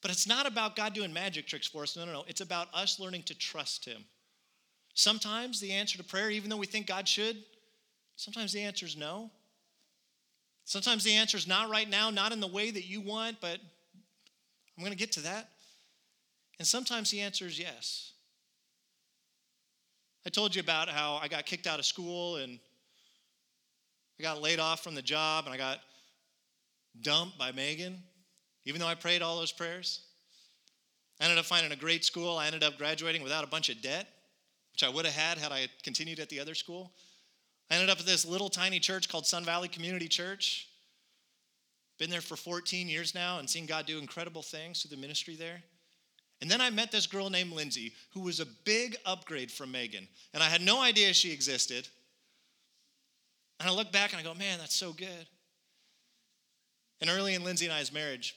But 0.00 0.10
it's 0.10 0.26
not 0.26 0.48
about 0.48 0.74
God 0.74 0.92
doing 0.92 1.12
magic 1.12 1.46
tricks 1.46 1.68
for 1.68 1.84
us. 1.84 1.96
No, 1.96 2.04
no, 2.04 2.12
no. 2.12 2.24
It's 2.26 2.40
about 2.40 2.66
us 2.74 2.98
learning 2.98 3.22
to 3.24 3.38
trust 3.38 3.84
Him. 3.84 4.04
Sometimes 4.94 5.60
the 5.60 5.70
answer 5.70 5.98
to 5.98 6.04
prayer, 6.04 6.30
even 6.30 6.50
though 6.50 6.56
we 6.56 6.66
think 6.66 6.88
God 6.88 7.06
should, 7.06 7.36
sometimes 8.16 8.52
the 8.52 8.62
answer 8.62 8.86
is 8.86 8.96
no. 8.96 9.30
Sometimes 10.64 11.04
the 11.04 11.14
answer 11.14 11.36
is 11.36 11.46
not 11.46 11.70
right 11.70 11.88
now, 11.88 12.10
not 12.10 12.32
in 12.32 12.40
the 12.40 12.46
way 12.46 12.70
that 12.70 12.86
you 12.86 13.00
want, 13.00 13.40
but 13.40 13.58
I'm 14.76 14.84
going 14.84 14.92
to 14.92 14.98
get 14.98 15.12
to 15.12 15.20
that. 15.20 15.48
And 16.58 16.66
sometimes 16.66 17.10
the 17.10 17.20
answer 17.20 17.46
is 17.46 17.58
yes. 17.58 18.12
I 20.24 20.30
told 20.30 20.54
you 20.54 20.60
about 20.60 20.88
how 20.88 21.18
I 21.20 21.28
got 21.28 21.46
kicked 21.46 21.66
out 21.66 21.78
of 21.78 21.84
school 21.84 22.36
and 22.36 22.58
I 24.18 24.22
got 24.22 24.40
laid 24.40 24.60
off 24.60 24.84
from 24.84 24.94
the 24.94 25.02
job 25.02 25.46
and 25.46 25.54
I 25.54 25.56
got 25.56 25.80
dumped 27.00 27.38
by 27.38 27.50
Megan, 27.50 28.02
even 28.64 28.80
though 28.80 28.86
I 28.86 28.94
prayed 28.94 29.22
all 29.22 29.36
those 29.36 29.52
prayers. 29.52 30.02
I 31.20 31.24
ended 31.24 31.38
up 31.38 31.44
finding 31.44 31.72
a 31.72 31.76
great 31.76 32.04
school. 32.04 32.38
I 32.38 32.46
ended 32.46 32.62
up 32.62 32.78
graduating 32.78 33.22
without 33.22 33.44
a 33.44 33.48
bunch 33.48 33.68
of 33.68 33.82
debt, 33.82 34.06
which 34.72 34.84
I 34.84 34.88
would 34.88 35.04
have 35.04 35.14
had 35.14 35.38
had 35.38 35.52
I 35.52 35.66
continued 35.82 36.20
at 36.20 36.28
the 36.28 36.40
other 36.40 36.54
school. 36.54 36.92
I 37.72 37.76
ended 37.76 37.88
up 37.88 38.00
at 38.00 38.04
this 38.04 38.26
little 38.26 38.50
tiny 38.50 38.78
church 38.78 39.08
called 39.08 39.24
Sun 39.24 39.46
Valley 39.46 39.66
Community 39.66 40.06
Church. 40.06 40.68
Been 41.98 42.10
there 42.10 42.20
for 42.20 42.36
14 42.36 42.86
years 42.86 43.14
now 43.14 43.38
and 43.38 43.48
seen 43.48 43.64
God 43.64 43.86
do 43.86 43.98
incredible 43.98 44.42
things 44.42 44.82
through 44.82 44.94
the 44.94 45.00
ministry 45.00 45.36
there. 45.36 45.62
And 46.42 46.50
then 46.50 46.60
I 46.60 46.68
met 46.68 46.92
this 46.92 47.06
girl 47.06 47.30
named 47.30 47.50
Lindsay, 47.52 47.94
who 48.12 48.20
was 48.20 48.40
a 48.40 48.46
big 48.66 48.98
upgrade 49.06 49.50
from 49.50 49.72
Megan. 49.72 50.06
And 50.34 50.42
I 50.42 50.50
had 50.50 50.60
no 50.60 50.82
idea 50.82 51.14
she 51.14 51.32
existed. 51.32 51.88
And 53.58 53.70
I 53.70 53.72
look 53.72 53.90
back 53.90 54.12
and 54.12 54.20
I 54.20 54.22
go, 54.22 54.34
man, 54.34 54.58
that's 54.58 54.76
so 54.76 54.92
good. 54.92 55.26
And 57.00 57.08
early 57.08 57.34
in 57.34 57.42
Lindsay 57.42 57.64
and 57.64 57.74
I's 57.74 57.90
marriage, 57.90 58.36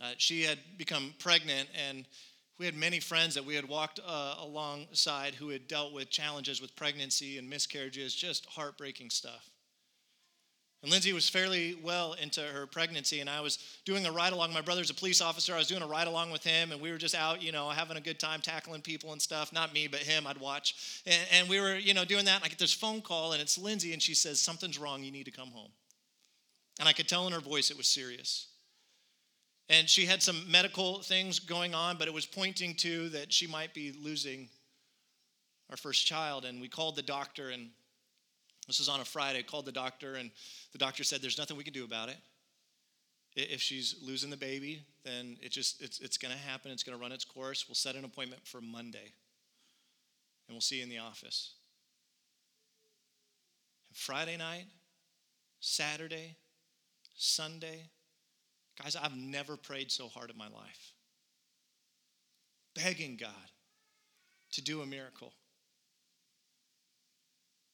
uh, 0.00 0.12
she 0.16 0.44
had 0.44 0.58
become 0.78 1.12
pregnant 1.18 1.68
and 1.88 2.06
we 2.58 2.66
had 2.66 2.76
many 2.76 3.00
friends 3.00 3.34
that 3.34 3.44
we 3.44 3.54
had 3.54 3.68
walked 3.68 4.00
uh, 4.06 4.36
alongside 4.38 5.34
who 5.34 5.48
had 5.48 5.66
dealt 5.66 5.92
with 5.92 6.10
challenges 6.10 6.60
with 6.60 6.76
pregnancy 6.76 7.38
and 7.38 7.50
miscarriages, 7.50 8.14
just 8.14 8.46
heartbreaking 8.46 9.10
stuff. 9.10 9.50
And 10.82 10.92
Lindsay 10.92 11.14
was 11.14 11.30
fairly 11.30 11.78
well 11.82 12.12
into 12.12 12.42
her 12.42 12.66
pregnancy, 12.66 13.20
and 13.20 13.30
I 13.30 13.40
was 13.40 13.58
doing 13.86 14.04
a 14.04 14.12
ride 14.12 14.34
along. 14.34 14.52
My 14.52 14.60
brother's 14.60 14.90
a 14.90 14.94
police 14.94 15.22
officer. 15.22 15.54
I 15.54 15.56
was 15.56 15.66
doing 15.66 15.80
a 15.82 15.86
ride 15.86 16.08
along 16.08 16.30
with 16.30 16.44
him, 16.44 16.72
and 16.72 16.80
we 16.80 16.90
were 16.90 16.98
just 16.98 17.14
out, 17.14 17.42
you 17.42 17.52
know, 17.52 17.70
having 17.70 17.96
a 17.96 18.02
good 18.02 18.20
time 18.20 18.42
tackling 18.42 18.82
people 18.82 19.12
and 19.12 19.22
stuff. 19.22 19.50
Not 19.50 19.72
me, 19.72 19.88
but 19.88 20.00
him. 20.00 20.26
I'd 20.26 20.36
watch, 20.36 21.02
and, 21.06 21.22
and 21.32 21.48
we 21.48 21.58
were, 21.58 21.74
you 21.74 21.94
know, 21.94 22.04
doing 22.04 22.26
that. 22.26 22.36
And 22.36 22.44
I 22.44 22.48
get 22.48 22.58
this 22.58 22.74
phone 22.74 23.00
call, 23.00 23.32
and 23.32 23.40
it's 23.40 23.56
Lindsay, 23.56 23.94
and 23.94 24.02
she 24.02 24.14
says 24.14 24.40
something's 24.40 24.78
wrong. 24.78 25.02
You 25.02 25.10
need 25.10 25.24
to 25.24 25.30
come 25.30 25.48
home. 25.48 25.70
And 26.78 26.86
I 26.86 26.92
could 26.92 27.08
tell 27.08 27.26
in 27.26 27.32
her 27.32 27.40
voice 27.40 27.70
it 27.70 27.78
was 27.78 27.86
serious. 27.86 28.48
And 29.68 29.88
she 29.88 30.04
had 30.04 30.22
some 30.22 30.50
medical 30.50 31.00
things 31.00 31.38
going 31.38 31.74
on, 31.74 31.96
but 31.96 32.06
it 32.06 32.12
was 32.12 32.26
pointing 32.26 32.74
to 32.76 33.08
that 33.10 33.32
she 33.32 33.46
might 33.46 33.72
be 33.72 33.92
losing 33.92 34.48
our 35.70 35.76
first 35.76 36.06
child. 36.06 36.44
And 36.44 36.60
we 36.60 36.68
called 36.68 36.96
the 36.96 37.02
doctor, 37.02 37.48
and 37.48 37.70
this 38.66 38.78
was 38.78 38.88
on 38.88 39.00
a 39.00 39.04
Friday. 39.04 39.42
Called 39.42 39.64
the 39.64 39.72
doctor, 39.72 40.16
and 40.16 40.30
the 40.72 40.78
doctor 40.78 41.02
said, 41.02 41.22
"There's 41.22 41.38
nothing 41.38 41.56
we 41.56 41.64
can 41.64 41.72
do 41.72 41.84
about 41.84 42.10
it. 42.10 42.18
If 43.36 43.62
she's 43.62 43.96
losing 44.02 44.30
the 44.30 44.36
baby, 44.36 44.82
then 45.02 45.38
it 45.40 45.50
just 45.50 45.80
it's, 45.80 45.98
it's 46.00 46.18
going 46.18 46.32
to 46.32 46.38
happen. 46.38 46.70
It's 46.70 46.82
going 46.82 46.96
to 46.96 47.02
run 47.02 47.12
its 47.12 47.24
course. 47.24 47.66
We'll 47.66 47.74
set 47.74 47.96
an 47.96 48.04
appointment 48.04 48.46
for 48.46 48.60
Monday, 48.60 49.12
and 50.46 50.54
we'll 50.54 50.60
see 50.60 50.76
you 50.76 50.82
in 50.82 50.90
the 50.90 50.98
office." 50.98 51.54
Friday 53.92 54.36
night, 54.36 54.66
Saturday, 55.60 56.36
Sunday, 57.16 57.88
Guys, 58.82 58.96
I've 58.96 59.16
never 59.16 59.56
prayed 59.56 59.90
so 59.90 60.08
hard 60.08 60.30
in 60.30 60.36
my 60.36 60.48
life. 60.48 60.92
Begging 62.74 63.16
God 63.16 63.30
to 64.52 64.62
do 64.62 64.82
a 64.82 64.86
miracle. 64.86 65.32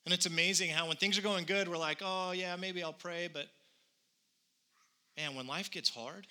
And 0.05 0.15
it's 0.15 0.27
amazing 0.27 0.71
how 0.71 0.89
when 0.89 0.97
things 0.97 1.19
are 1.19 1.23
going 1.23 1.45
good, 1.45 1.69
we're 1.69 1.77
like, 1.77 2.03
oh, 2.05 2.33
yeah, 2.33 2.57
maybe 2.57 2.83
I'll 2.83 2.93
pray. 2.93 3.29
But 3.33 3.47
man, 5.17 5.35
when 5.35 5.47
life 5.47 5.71
gets 5.71 5.89
hard, 5.89 6.27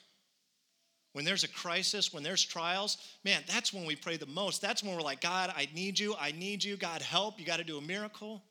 when 1.14 1.26
there's 1.26 1.44
a 1.44 1.48
crisis, 1.48 2.14
when 2.14 2.24
there's 2.24 2.44
trials, 2.44 2.98
man, 3.24 3.42
that's 3.48 3.74
when 3.74 3.86
we 3.86 3.96
pray 3.96 4.18
the 4.18 4.26
most. 4.28 4.62
That's 4.62 4.84
when 4.84 4.96
we're 4.96 5.02
like, 5.02 5.22
God, 5.22 5.52
I 5.56 5.68
need 5.74 5.98
you. 5.98 6.16
I 6.20 6.32
need 6.32 6.64
you. 6.64 6.78
God, 6.78 7.02
help. 7.02 7.40
You 7.40 7.46
got 7.46 7.58
to 7.58 7.64
do 7.64 7.78
a 7.78 7.82
miracle. 7.82 8.44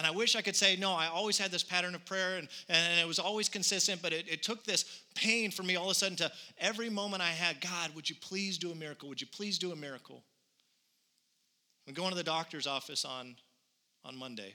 And 0.00 0.06
I 0.06 0.12
wish 0.12 0.34
I 0.34 0.40
could 0.40 0.56
say, 0.56 0.76
no, 0.76 0.94
I 0.94 1.08
always 1.08 1.36
had 1.36 1.50
this 1.50 1.62
pattern 1.62 1.94
of 1.94 2.02
prayer 2.06 2.38
and, 2.38 2.48
and 2.70 2.98
it 2.98 3.06
was 3.06 3.18
always 3.18 3.50
consistent, 3.50 4.00
but 4.00 4.14
it, 4.14 4.26
it 4.26 4.42
took 4.42 4.64
this 4.64 5.02
pain 5.14 5.50
for 5.50 5.62
me 5.62 5.76
all 5.76 5.84
of 5.84 5.90
a 5.90 5.94
sudden 5.94 6.16
to 6.16 6.32
every 6.56 6.88
moment 6.88 7.22
I 7.22 7.28
had, 7.28 7.60
God, 7.60 7.94
would 7.94 8.08
you 8.08 8.16
please 8.18 8.56
do 8.56 8.70
a 8.70 8.74
miracle? 8.74 9.10
Would 9.10 9.20
you 9.20 9.26
please 9.26 9.58
do 9.58 9.72
a 9.72 9.76
miracle? 9.76 10.22
I'm 11.86 11.92
going 11.92 12.08
to 12.08 12.16
the 12.16 12.24
doctor's 12.24 12.66
office 12.66 13.04
on, 13.04 13.36
on 14.02 14.16
Monday. 14.16 14.54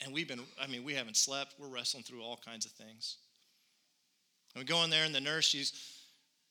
And 0.00 0.12
we've 0.12 0.26
been, 0.26 0.40
I 0.60 0.66
mean, 0.66 0.82
we 0.82 0.94
haven't 0.94 1.16
slept. 1.16 1.54
We're 1.56 1.68
wrestling 1.68 2.02
through 2.02 2.24
all 2.24 2.40
kinds 2.44 2.66
of 2.66 2.72
things. 2.72 3.18
And 4.56 4.64
we 4.64 4.66
go 4.66 4.82
in 4.82 4.90
there, 4.90 5.04
and 5.04 5.14
the 5.14 5.20
nurse, 5.20 5.44
she's, 5.44 5.74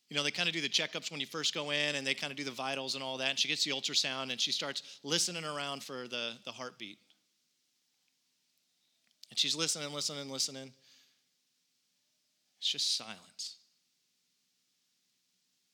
you 0.10 0.16
know, 0.16 0.24
they 0.24 0.32
kind 0.32 0.48
of 0.48 0.56
do 0.56 0.62
the 0.62 0.70
checkups 0.70 1.12
when 1.12 1.20
you 1.20 1.26
first 1.26 1.54
go 1.54 1.72
in, 1.72 1.96
and 1.96 2.08
they 2.08 2.14
kind 2.14 2.32
of 2.32 2.38
do 2.38 2.46
the 2.46 2.52
vitals 2.52 2.96
and 2.96 3.04
all 3.04 3.18
that. 3.18 3.32
And 3.32 3.38
she 3.38 3.50
gets 3.50 3.66
the 3.66 3.72
ultrasound, 3.72 4.32
and 4.32 4.40
she 4.40 4.54
starts 4.54 5.00
listening 5.04 5.44
around 5.44 5.84
for 5.84 6.08
the, 6.08 6.36
the 6.46 6.52
heartbeat. 6.52 6.98
And 9.30 9.38
she's 9.38 9.56
listening, 9.56 9.94
listening, 9.94 10.30
listening. 10.30 10.72
It's 12.60 12.70
just 12.70 12.98
silence. 12.98 13.56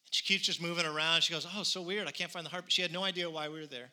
And 0.05 0.13
She 0.13 0.23
keeps 0.23 0.45
just 0.45 0.61
moving 0.61 0.85
around. 0.85 1.21
She 1.21 1.33
goes, 1.33 1.47
Oh, 1.55 1.63
so 1.63 1.81
weird. 1.81 2.07
I 2.07 2.11
can't 2.11 2.31
find 2.31 2.45
the 2.45 2.49
heartbeat. 2.49 2.71
She 2.71 2.81
had 2.81 2.93
no 2.93 3.03
idea 3.03 3.29
why 3.29 3.49
we 3.49 3.59
were 3.59 3.65
there. 3.65 3.89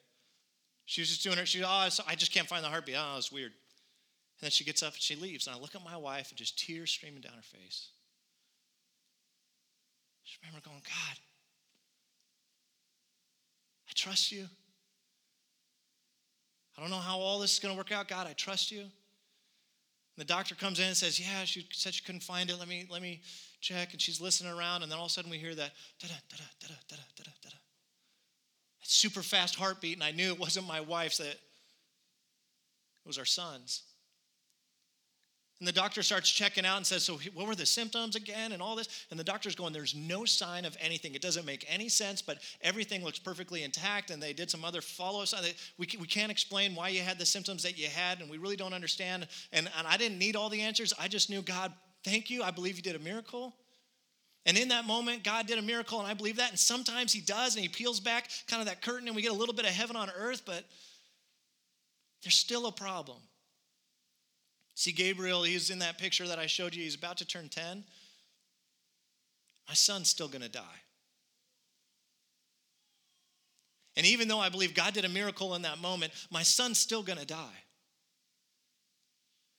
She 0.84 1.00
was 1.00 1.08
just 1.08 1.22
doing 1.22 1.38
her, 1.38 1.46
she 1.46 1.60
goes, 1.60 2.00
Oh, 2.00 2.04
I 2.06 2.14
just 2.14 2.32
can't 2.32 2.48
find 2.48 2.64
the 2.64 2.68
heartbeat. 2.68 2.96
Oh, 2.98 3.14
it's 3.16 3.32
weird. 3.32 3.52
And 3.52 4.46
then 4.46 4.50
she 4.50 4.64
gets 4.64 4.82
up 4.82 4.94
and 4.94 5.02
she 5.02 5.16
leaves. 5.16 5.46
And 5.46 5.56
I 5.56 5.58
look 5.58 5.74
at 5.74 5.84
my 5.84 5.96
wife 5.96 6.30
and 6.30 6.38
just 6.38 6.58
tears 6.58 6.90
streaming 6.90 7.20
down 7.20 7.34
her 7.34 7.42
face. 7.42 7.88
I 10.20 10.26
just 10.26 10.38
remember 10.42 10.60
going, 10.64 10.82
God, 10.84 11.18
I 13.88 13.92
trust 13.94 14.32
you. 14.32 14.46
I 16.76 16.80
don't 16.80 16.90
know 16.90 16.96
how 16.96 17.18
all 17.18 17.38
this 17.38 17.52
is 17.52 17.58
going 17.58 17.74
to 17.74 17.78
work 17.78 17.92
out. 17.92 18.08
God, 18.08 18.26
I 18.26 18.32
trust 18.32 18.70
you. 18.72 18.86
The 20.18 20.24
doctor 20.24 20.54
comes 20.54 20.78
in 20.78 20.86
and 20.86 20.96
says, 20.96 21.18
Yeah, 21.18 21.44
she 21.44 21.66
said 21.72 21.94
she 21.94 22.04
couldn't 22.04 22.22
find 22.22 22.50
it. 22.50 22.58
Let 22.58 22.68
me, 22.68 22.86
let 22.90 23.00
me 23.02 23.22
check. 23.60 23.92
And 23.92 24.00
she's 24.00 24.20
listening 24.20 24.52
around. 24.52 24.82
And 24.82 24.92
then 24.92 24.98
all 24.98 25.06
of 25.06 25.10
a 25.10 25.12
sudden 25.12 25.30
we 25.30 25.38
hear 25.38 25.54
that 25.54 25.72
da 26.00 26.08
da 26.08 26.14
da 26.28 26.36
da 26.36 26.68
da 26.68 26.74
da 26.88 26.96
da 27.16 27.24
da 27.24 27.30
da. 27.50 27.56
Super 28.82 29.22
fast 29.22 29.54
heartbeat. 29.56 29.94
And 29.94 30.04
I 30.04 30.10
knew 30.10 30.32
it 30.32 30.38
wasn't 30.38 30.66
my 30.66 30.80
wife's, 30.80 31.18
that 31.18 31.26
it 31.28 31.38
was 33.06 33.18
our 33.18 33.24
son's. 33.24 33.82
And 35.62 35.68
the 35.68 35.72
doctor 35.72 36.02
starts 36.02 36.28
checking 36.28 36.66
out 36.66 36.78
and 36.78 36.84
says, 36.84 37.04
So, 37.04 37.20
what 37.34 37.46
were 37.46 37.54
the 37.54 37.64
symptoms 37.64 38.16
again 38.16 38.50
and 38.50 38.60
all 38.60 38.74
this? 38.74 39.06
And 39.12 39.20
the 39.20 39.22
doctor's 39.22 39.54
going, 39.54 39.72
There's 39.72 39.94
no 39.94 40.24
sign 40.24 40.64
of 40.64 40.76
anything. 40.80 41.14
It 41.14 41.22
doesn't 41.22 41.46
make 41.46 41.64
any 41.68 41.88
sense, 41.88 42.20
but 42.20 42.38
everything 42.62 43.04
looks 43.04 43.20
perfectly 43.20 43.62
intact. 43.62 44.10
And 44.10 44.20
they 44.20 44.32
did 44.32 44.50
some 44.50 44.64
other 44.64 44.80
follow 44.80 45.22
ups. 45.22 45.32
We, 45.78 45.86
we 46.00 46.08
can't 46.08 46.32
explain 46.32 46.74
why 46.74 46.88
you 46.88 47.02
had 47.02 47.16
the 47.16 47.24
symptoms 47.24 47.62
that 47.62 47.78
you 47.78 47.86
had, 47.86 48.18
and 48.20 48.28
we 48.28 48.38
really 48.38 48.56
don't 48.56 48.72
understand. 48.72 49.28
And, 49.52 49.70
and 49.78 49.86
I 49.86 49.96
didn't 49.96 50.18
need 50.18 50.34
all 50.34 50.48
the 50.48 50.62
answers. 50.62 50.92
I 50.98 51.06
just 51.06 51.30
knew, 51.30 51.42
God, 51.42 51.72
thank 52.02 52.28
you. 52.28 52.42
I 52.42 52.50
believe 52.50 52.74
you 52.74 52.82
did 52.82 52.96
a 52.96 53.04
miracle. 53.04 53.54
And 54.44 54.58
in 54.58 54.66
that 54.70 54.84
moment, 54.84 55.22
God 55.22 55.46
did 55.46 55.60
a 55.60 55.62
miracle, 55.62 56.00
and 56.00 56.08
I 56.08 56.14
believe 56.14 56.38
that. 56.38 56.50
And 56.50 56.58
sometimes 56.58 57.12
He 57.12 57.20
does, 57.20 57.54
and 57.54 57.62
He 57.62 57.68
peels 57.68 58.00
back 58.00 58.30
kind 58.48 58.60
of 58.60 58.66
that 58.66 58.82
curtain, 58.82 59.06
and 59.06 59.14
we 59.14 59.22
get 59.22 59.30
a 59.30 59.36
little 59.36 59.54
bit 59.54 59.64
of 59.64 59.70
heaven 59.70 59.94
on 59.94 60.10
earth, 60.10 60.42
but 60.44 60.64
there's 62.24 62.34
still 62.34 62.66
a 62.66 62.72
problem. 62.72 63.18
See, 64.82 64.90
Gabriel, 64.90 65.44
he's 65.44 65.70
in 65.70 65.78
that 65.78 65.96
picture 65.96 66.26
that 66.26 66.40
I 66.40 66.46
showed 66.46 66.74
you. 66.74 66.82
He's 66.82 66.96
about 66.96 67.18
to 67.18 67.24
turn 67.24 67.48
10. 67.48 67.84
My 69.68 69.74
son's 69.74 70.08
still 70.08 70.26
going 70.26 70.42
to 70.42 70.48
die. 70.48 70.80
And 73.96 74.04
even 74.04 74.26
though 74.26 74.40
I 74.40 74.48
believe 74.48 74.74
God 74.74 74.92
did 74.92 75.04
a 75.04 75.08
miracle 75.08 75.54
in 75.54 75.62
that 75.62 75.78
moment, 75.78 76.12
my 76.32 76.42
son's 76.42 76.80
still 76.80 77.04
going 77.04 77.20
to 77.20 77.24
die. 77.24 77.62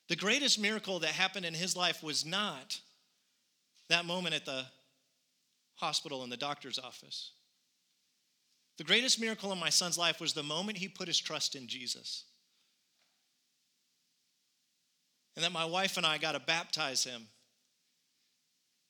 The 0.09 0.17
greatest 0.17 0.59
miracle 0.59 0.99
that 0.99 1.11
happened 1.11 1.45
in 1.45 1.53
his 1.53 1.78
life 1.78 2.03
was 2.03 2.26
not 2.26 2.82
that 3.88 4.03
moment 4.03 4.36
at 4.36 4.43
the 4.43 4.65
hospital 5.76 6.26
in 6.26 6.32
the 6.32 6.36
doctor's 6.36 6.78
office. 6.78 7.32
The 8.78 8.84
greatest 8.84 9.21
miracle 9.21 9.53
in 9.53 9.57
my 9.57 9.69
son's 9.69 9.97
life 9.97 10.19
was 10.19 10.34
the 10.34 10.43
moment 10.43 10.80
he 10.80 10.89
put 10.89 11.07
his 11.07 11.17
trust 11.17 11.55
in 11.55 11.69
Jesus 11.69 12.26
and 15.36 15.43
that 15.43 15.51
my 15.51 15.65
wife 15.65 15.97
and 15.97 16.05
I 16.05 16.17
got 16.17 16.34
to 16.34 16.39
baptize 16.39 17.03
him 17.03 17.27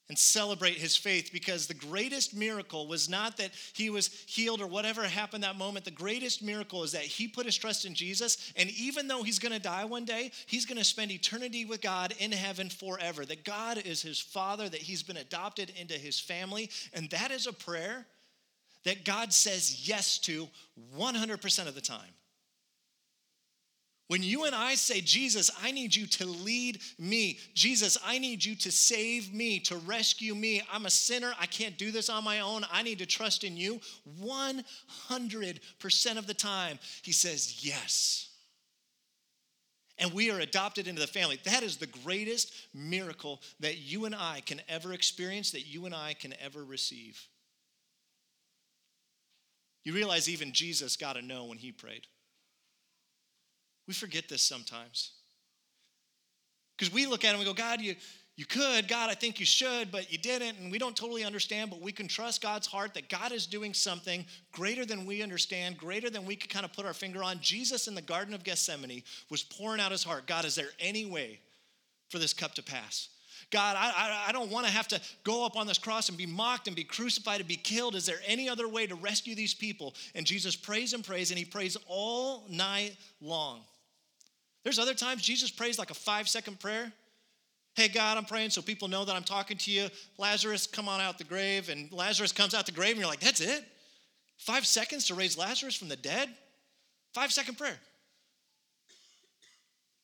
and 0.09 0.17
celebrate 0.17 0.75
his 0.75 0.97
faith 0.97 1.29
because 1.31 1.65
the 1.65 1.73
greatest 1.73 2.35
miracle 2.35 2.87
was 2.87 3.07
not 3.07 3.37
that 3.37 3.51
he 3.73 3.89
was 3.89 4.07
healed 4.27 4.61
or 4.61 4.67
whatever 4.67 5.03
happened 5.03 5.43
that 5.43 5.57
moment. 5.57 5.85
The 5.85 5.91
greatest 5.91 6.43
miracle 6.43 6.83
is 6.83 6.91
that 6.91 7.03
he 7.03 7.27
put 7.27 7.45
his 7.45 7.55
trust 7.55 7.85
in 7.85 7.95
Jesus. 7.95 8.51
And 8.57 8.69
even 8.71 9.07
though 9.07 9.23
he's 9.23 9.39
going 9.39 9.53
to 9.53 9.59
die 9.59 9.85
one 9.85 10.03
day, 10.03 10.31
he's 10.45 10.65
going 10.65 10.77
to 10.77 10.83
spend 10.83 11.11
eternity 11.11 11.63
with 11.63 11.81
God 11.81 12.13
in 12.19 12.33
heaven 12.33 12.69
forever. 12.69 13.25
That 13.25 13.45
God 13.45 13.77
is 13.77 14.01
his 14.01 14.19
father, 14.19 14.67
that 14.67 14.81
he's 14.81 15.03
been 15.03 15.17
adopted 15.17 15.71
into 15.79 15.93
his 15.93 16.19
family. 16.19 16.69
And 16.93 17.09
that 17.11 17.31
is 17.31 17.47
a 17.47 17.53
prayer 17.53 18.05
that 18.83 19.05
God 19.05 19.31
says 19.31 19.87
yes 19.87 20.17
to 20.19 20.49
100% 20.97 21.67
of 21.67 21.75
the 21.75 21.81
time. 21.81 22.01
When 24.07 24.21
you 24.21 24.43
and 24.43 24.53
I 24.53 24.75
say, 24.75 24.99
Jesus, 25.01 25.49
I 25.63 25.71
need 25.71 25.95
you 25.95 26.05
to 26.07 26.25
lead 26.25 26.81
me. 26.99 27.39
Jesus, 27.53 27.97
I 28.05 28.19
need 28.19 28.43
you 28.43 28.53
to 28.55 28.71
save 28.71 29.33
me, 29.33 29.59
to 29.61 29.77
rescue 29.77 30.35
me. 30.35 30.61
I'm 30.71 30.85
a 30.85 30.89
sinner. 30.89 31.33
I 31.39 31.45
can't 31.45 31.77
do 31.77 31.89
this 31.89 32.09
on 32.09 32.23
my 32.23 32.41
own. 32.41 32.65
I 32.71 32.83
need 32.83 32.99
to 32.99 33.05
trust 33.05 33.43
in 33.43 33.55
you. 33.55 33.79
100% 34.21 36.17
of 36.17 36.27
the 36.27 36.33
time, 36.33 36.79
he 37.01 37.13
says, 37.13 37.65
yes. 37.65 38.29
And 39.97 40.11
we 40.11 40.29
are 40.31 40.39
adopted 40.39 40.87
into 40.87 40.99
the 40.99 41.07
family. 41.07 41.39
That 41.45 41.63
is 41.63 41.77
the 41.77 41.87
greatest 41.87 42.53
miracle 42.73 43.41
that 43.61 43.77
you 43.77 44.05
and 44.05 44.13
I 44.13 44.41
can 44.45 44.59
ever 44.67 44.91
experience, 44.91 45.51
that 45.51 45.65
you 45.65 45.85
and 45.85 45.95
I 45.95 46.13
can 46.13 46.33
ever 46.43 46.63
receive. 46.63 47.25
You 49.85 49.93
realize 49.93 50.27
even 50.29 50.51
Jesus 50.51 50.97
got 50.97 51.13
to 51.13 51.21
know 51.21 51.45
when 51.45 51.57
he 51.57 51.71
prayed. 51.71 52.07
We 53.87 53.93
forget 53.93 54.29
this 54.29 54.41
sometimes. 54.41 55.11
Because 56.77 56.93
we 56.93 57.05
look 57.05 57.23
at 57.23 57.29
it 57.29 57.31
and 57.31 57.39
we 57.39 57.45
go, 57.45 57.53
God, 57.53 57.81
you, 57.81 57.95
you 58.35 58.45
could. 58.45 58.87
God, 58.87 59.09
I 59.09 59.13
think 59.13 59.39
you 59.39 59.45
should, 59.45 59.91
but 59.91 60.11
you 60.11 60.17
didn't. 60.17 60.57
And 60.57 60.71
we 60.71 60.79
don't 60.79 60.95
totally 60.95 61.23
understand, 61.23 61.69
but 61.69 61.81
we 61.81 61.91
can 61.91 62.07
trust 62.07 62.41
God's 62.41 62.65
heart 62.65 62.95
that 62.95 63.09
God 63.09 63.31
is 63.31 63.45
doing 63.45 63.73
something 63.73 64.25
greater 64.51 64.85
than 64.85 65.05
we 65.05 65.21
understand, 65.21 65.77
greater 65.77 66.09
than 66.09 66.25
we 66.25 66.35
could 66.35 66.49
kind 66.49 66.65
of 66.65 66.73
put 66.73 66.85
our 66.85 66.93
finger 66.93 67.23
on. 67.23 67.39
Jesus 67.41 67.87
in 67.87 67.93
the 67.93 68.01
Garden 68.01 68.33
of 68.33 68.43
Gethsemane 68.43 69.03
was 69.29 69.43
pouring 69.43 69.79
out 69.79 69.91
his 69.91 70.03
heart 70.03 70.25
God, 70.25 70.45
is 70.45 70.55
there 70.55 70.69
any 70.79 71.05
way 71.05 71.39
for 72.09 72.17
this 72.17 72.33
cup 72.33 72.55
to 72.55 72.63
pass? 72.63 73.09
God, 73.51 73.75
I, 73.77 73.91
I, 73.95 74.29
I 74.29 74.31
don't 74.31 74.49
want 74.49 74.65
to 74.65 74.71
have 74.71 74.87
to 74.87 75.01
go 75.23 75.45
up 75.45 75.55
on 75.55 75.67
this 75.67 75.77
cross 75.77 76.09
and 76.09 76.17
be 76.17 76.25
mocked 76.25 76.65
and 76.65 76.75
be 76.75 76.83
crucified 76.83 77.39
and 77.39 77.47
be 77.47 77.55
killed. 77.55 77.93
Is 77.93 78.07
there 78.07 78.19
any 78.25 78.49
other 78.49 78.67
way 78.67 78.87
to 78.87 78.95
rescue 78.95 79.35
these 79.35 79.53
people? 79.53 79.93
And 80.15 80.25
Jesus 80.25 80.55
prays 80.55 80.93
and 80.93 81.03
prays, 81.03 81.29
and 81.29 81.37
he 81.37 81.45
prays 81.45 81.77
all 81.85 82.45
night 82.49 82.95
long. 83.21 83.61
There's 84.63 84.79
other 84.79 84.93
times 84.93 85.21
Jesus 85.21 85.51
prays 85.51 85.77
like 85.77 85.91
a 85.91 85.95
five 85.95 86.27
second 86.27 86.59
prayer. 86.59 86.91
Hey, 87.75 87.87
God, 87.87 88.17
I'm 88.17 88.25
praying 88.25 88.51
so 88.51 88.61
people 88.61 88.87
know 88.87 89.03
that 89.03 89.15
I'm 89.15 89.23
talking 89.23 89.57
to 89.57 89.71
you. 89.71 89.87
Lazarus, 90.17 90.67
come 90.67 90.87
on 90.87 91.01
out 91.01 91.17
the 91.17 91.23
grave. 91.23 91.69
And 91.69 91.91
Lazarus 91.91 92.31
comes 92.31 92.53
out 92.53 92.65
the 92.65 92.71
grave, 92.71 92.91
and 92.91 92.99
you're 92.99 93.09
like, 93.09 93.19
that's 93.19 93.41
it? 93.41 93.65
Five 94.37 94.65
seconds 94.65 95.07
to 95.07 95.15
raise 95.15 95.37
Lazarus 95.37 95.75
from 95.75 95.89
the 95.89 95.95
dead? 95.95 96.29
Five 97.13 97.31
second 97.31 97.57
prayer. 97.57 97.77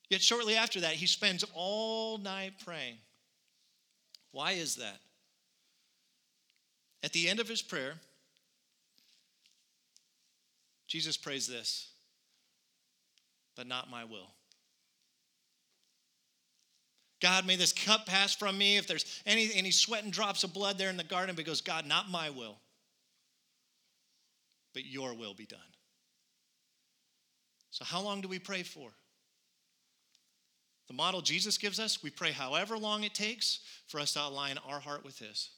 Yet 0.10 0.22
shortly 0.22 0.56
after 0.56 0.82
that, 0.82 0.94
he 0.94 1.06
spends 1.06 1.46
all 1.54 2.18
night 2.18 2.54
praying. 2.66 2.98
Why 4.32 4.54
is 4.54 4.76
that? 4.78 4.98
At 7.04 7.14
the 7.14 7.30
end 7.30 7.40
of 7.40 7.48
his 7.48 7.62
prayer, 7.62 7.94
Jesus 10.88 11.18
prays 11.18 11.48
this, 11.48 11.92
but 13.56 13.68
not 13.68 13.92
my 13.92 14.04
will. 14.04 14.32
God, 17.22 17.46
may 17.46 17.56
this 17.56 17.74
cup 17.74 18.06
pass 18.06 18.34
from 18.34 18.58
me. 18.58 18.78
If 18.78 18.88
there's 18.88 19.22
any, 19.26 19.50
any 19.54 19.72
sweat 19.72 20.04
and 20.04 20.14
drops 20.14 20.44
of 20.44 20.54
blood 20.54 20.78
there 20.78 20.90
in 20.90 20.98
the 20.98 21.04
garden, 21.04 21.36
but 21.36 21.46
goes, 21.46 21.62
God, 21.62 21.86
not 21.86 22.10
my 22.10 22.30
will, 22.30 22.58
but 24.74 24.86
your 24.86 25.14
will 25.14 25.34
be 25.34 25.46
done. 25.46 25.60
So, 27.72 27.84
how 27.84 28.02
long 28.02 28.22
do 28.22 28.28
we 28.28 28.40
pray 28.40 28.64
for? 28.64 28.90
The 30.88 30.94
model 30.94 31.22
Jesus 31.22 31.58
gives 31.58 31.80
us, 31.80 32.02
we 32.02 32.10
pray 32.10 32.32
however 32.32 32.78
long 32.78 33.04
it 33.04 33.14
takes 33.14 33.60
for 33.88 34.00
us 34.00 34.14
to 34.14 34.22
align 34.22 34.58
our 34.68 34.80
heart 34.80 35.04
with 35.04 35.20
His. 35.20 35.50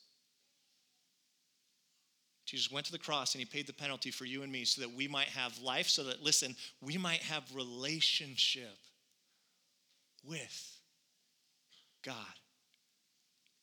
Jesus 2.46 2.70
went 2.70 2.86
to 2.88 2.92
the 2.92 2.98
cross 2.98 3.34
and 3.34 3.40
He 3.40 3.46
paid 3.46 3.66
the 3.66 3.72
penalty 3.72 4.12
for 4.12 4.26
you 4.26 4.44
and 4.44 4.52
me 4.52 4.66
so 4.66 4.82
that 4.82 4.94
we 4.94 5.08
might 5.08 5.30
have 5.30 5.58
life, 5.60 5.88
so 5.88 6.04
that, 6.04 6.22
listen, 6.22 6.56
we 6.82 6.98
might 6.98 7.22
have 7.22 7.44
relationship 7.56 8.78
with 10.24 10.81
God. 12.04 12.16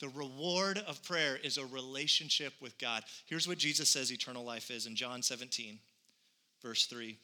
The 0.01 0.09
reward 0.09 0.78
of 0.86 1.03
prayer 1.03 1.39
is 1.43 1.59
a 1.59 1.66
relationship 1.66 2.53
with 2.61 2.78
God. 2.78 3.03
Here's 3.26 3.49
what 3.49 3.59
Jesus 3.59 3.89
says 3.89 4.12
eternal 4.12 4.45
life 4.45 4.70
is 4.70 4.86
in 4.86 4.95
John 4.95 5.22
17, 5.22 5.78
verse 6.62 6.86
3. 6.86 7.16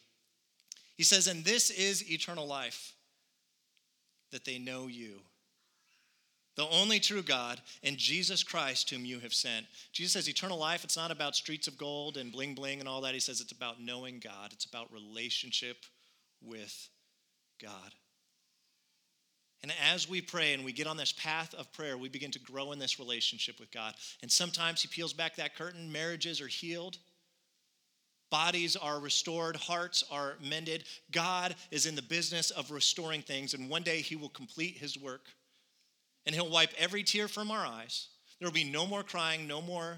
He 0.97 1.05
says, 1.05 1.27
And 1.27 1.45
this 1.45 1.71
is 1.71 2.11
eternal 2.11 2.47
life, 2.47 2.95
that 4.33 4.45
they 4.45 4.59
know 4.59 4.89
you, 4.89 5.21
the 6.57 6.69
only 6.69 6.99
true 7.01 7.23
God, 7.23 7.61
and 7.83 7.97
Jesus 7.97 8.43
Christ, 8.43 8.91
whom 8.91 9.05
you 9.05 9.21
have 9.21 9.35
sent. 9.35 9.67
Jesus 9.93 10.13
says 10.13 10.29
eternal 10.29 10.59
life, 10.59 10.85
it's 10.85 10.97
not 10.97 11.11
about 11.11 11.37
streets 11.37 11.69
of 11.69 11.79
gold 11.79 12.17
and 12.17 12.33
bling 12.33 12.55
bling 12.55 12.81
and 12.81 12.89
all 12.89 13.01
that. 13.03 13.15
He 13.15 13.21
says 13.21 13.41
it's 13.41 13.53
about 13.53 13.81
knowing 13.81 14.21
God, 14.21 14.53
it's 14.53 14.65
about 14.65 14.93
relationship 14.93 15.79
with 16.43 16.89
God. 17.61 17.95
And 19.65 19.73
as 19.91 20.07
we 20.07 20.21
pray 20.21 20.53
and 20.53 20.63
we 20.63 20.73
get 20.73 20.87
on 20.87 20.99
this 20.99 21.13
path 21.13 21.55
of 21.55 21.73
prayer, 21.73 21.97
we 21.97 22.11
begin 22.11 22.31
to 22.33 22.39
grow 22.39 22.73
in 22.73 22.79
this 22.79 22.99
relationship 22.99 23.59
with 23.59 23.73
God. 23.73 23.95
And 24.21 24.31
sometimes 24.31 24.83
He 24.83 24.89
peels 24.89 25.15
back 25.15 25.37
that 25.37 25.57
curtain, 25.57 25.91
marriages 25.91 26.43
are 26.43 26.49
healed, 26.49 26.99
bodies 28.29 28.77
are 28.77 29.01
restored, 29.01 29.57
hearts 29.57 30.05
are 30.11 30.35
mended. 30.47 30.85
God 31.13 31.55
is 31.71 31.87
in 31.87 31.95
the 31.95 32.03
business 32.03 32.51
of 32.51 32.71
restoring 32.71 33.23
things, 33.23 33.55
and 33.55 33.71
one 33.71 33.83
day 33.83 34.03
He 34.03 34.17
will 34.17 34.29
complete 34.29 34.77
His 34.77 34.99
work. 34.99 35.23
And 36.27 36.35
He'll 36.35 36.51
wipe 36.51 36.75
every 36.77 37.03
tear 37.03 37.27
from 37.27 37.51
our 37.51 37.65
eyes. 37.65 38.09
There 38.39 38.47
will 38.47 38.53
be 38.53 38.71
no 38.71 38.87
more 38.87 39.03
crying, 39.03 39.47
no 39.47 39.63
more 39.63 39.97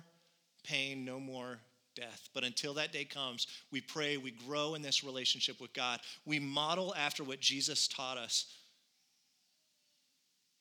pain, 0.62 1.05
no 1.05 1.19
more 1.19 1.59
death. 1.97 2.29
But 2.33 2.45
until 2.45 2.75
that 2.75 2.93
day 2.93 3.05
comes, 3.05 3.49
we 3.73 3.81
pray, 3.81 4.17
we 4.17 4.31
grow 4.31 4.77
in 4.77 4.83
this 4.83 5.03
relationship 5.03 5.61
with 5.61 5.73
God. 5.73 5.99
We 6.25 6.39
model 6.39 6.95
after 6.95 7.25
what 7.25 7.41
Jesus 7.41 7.89
taught 7.89 8.17
us 8.17 8.47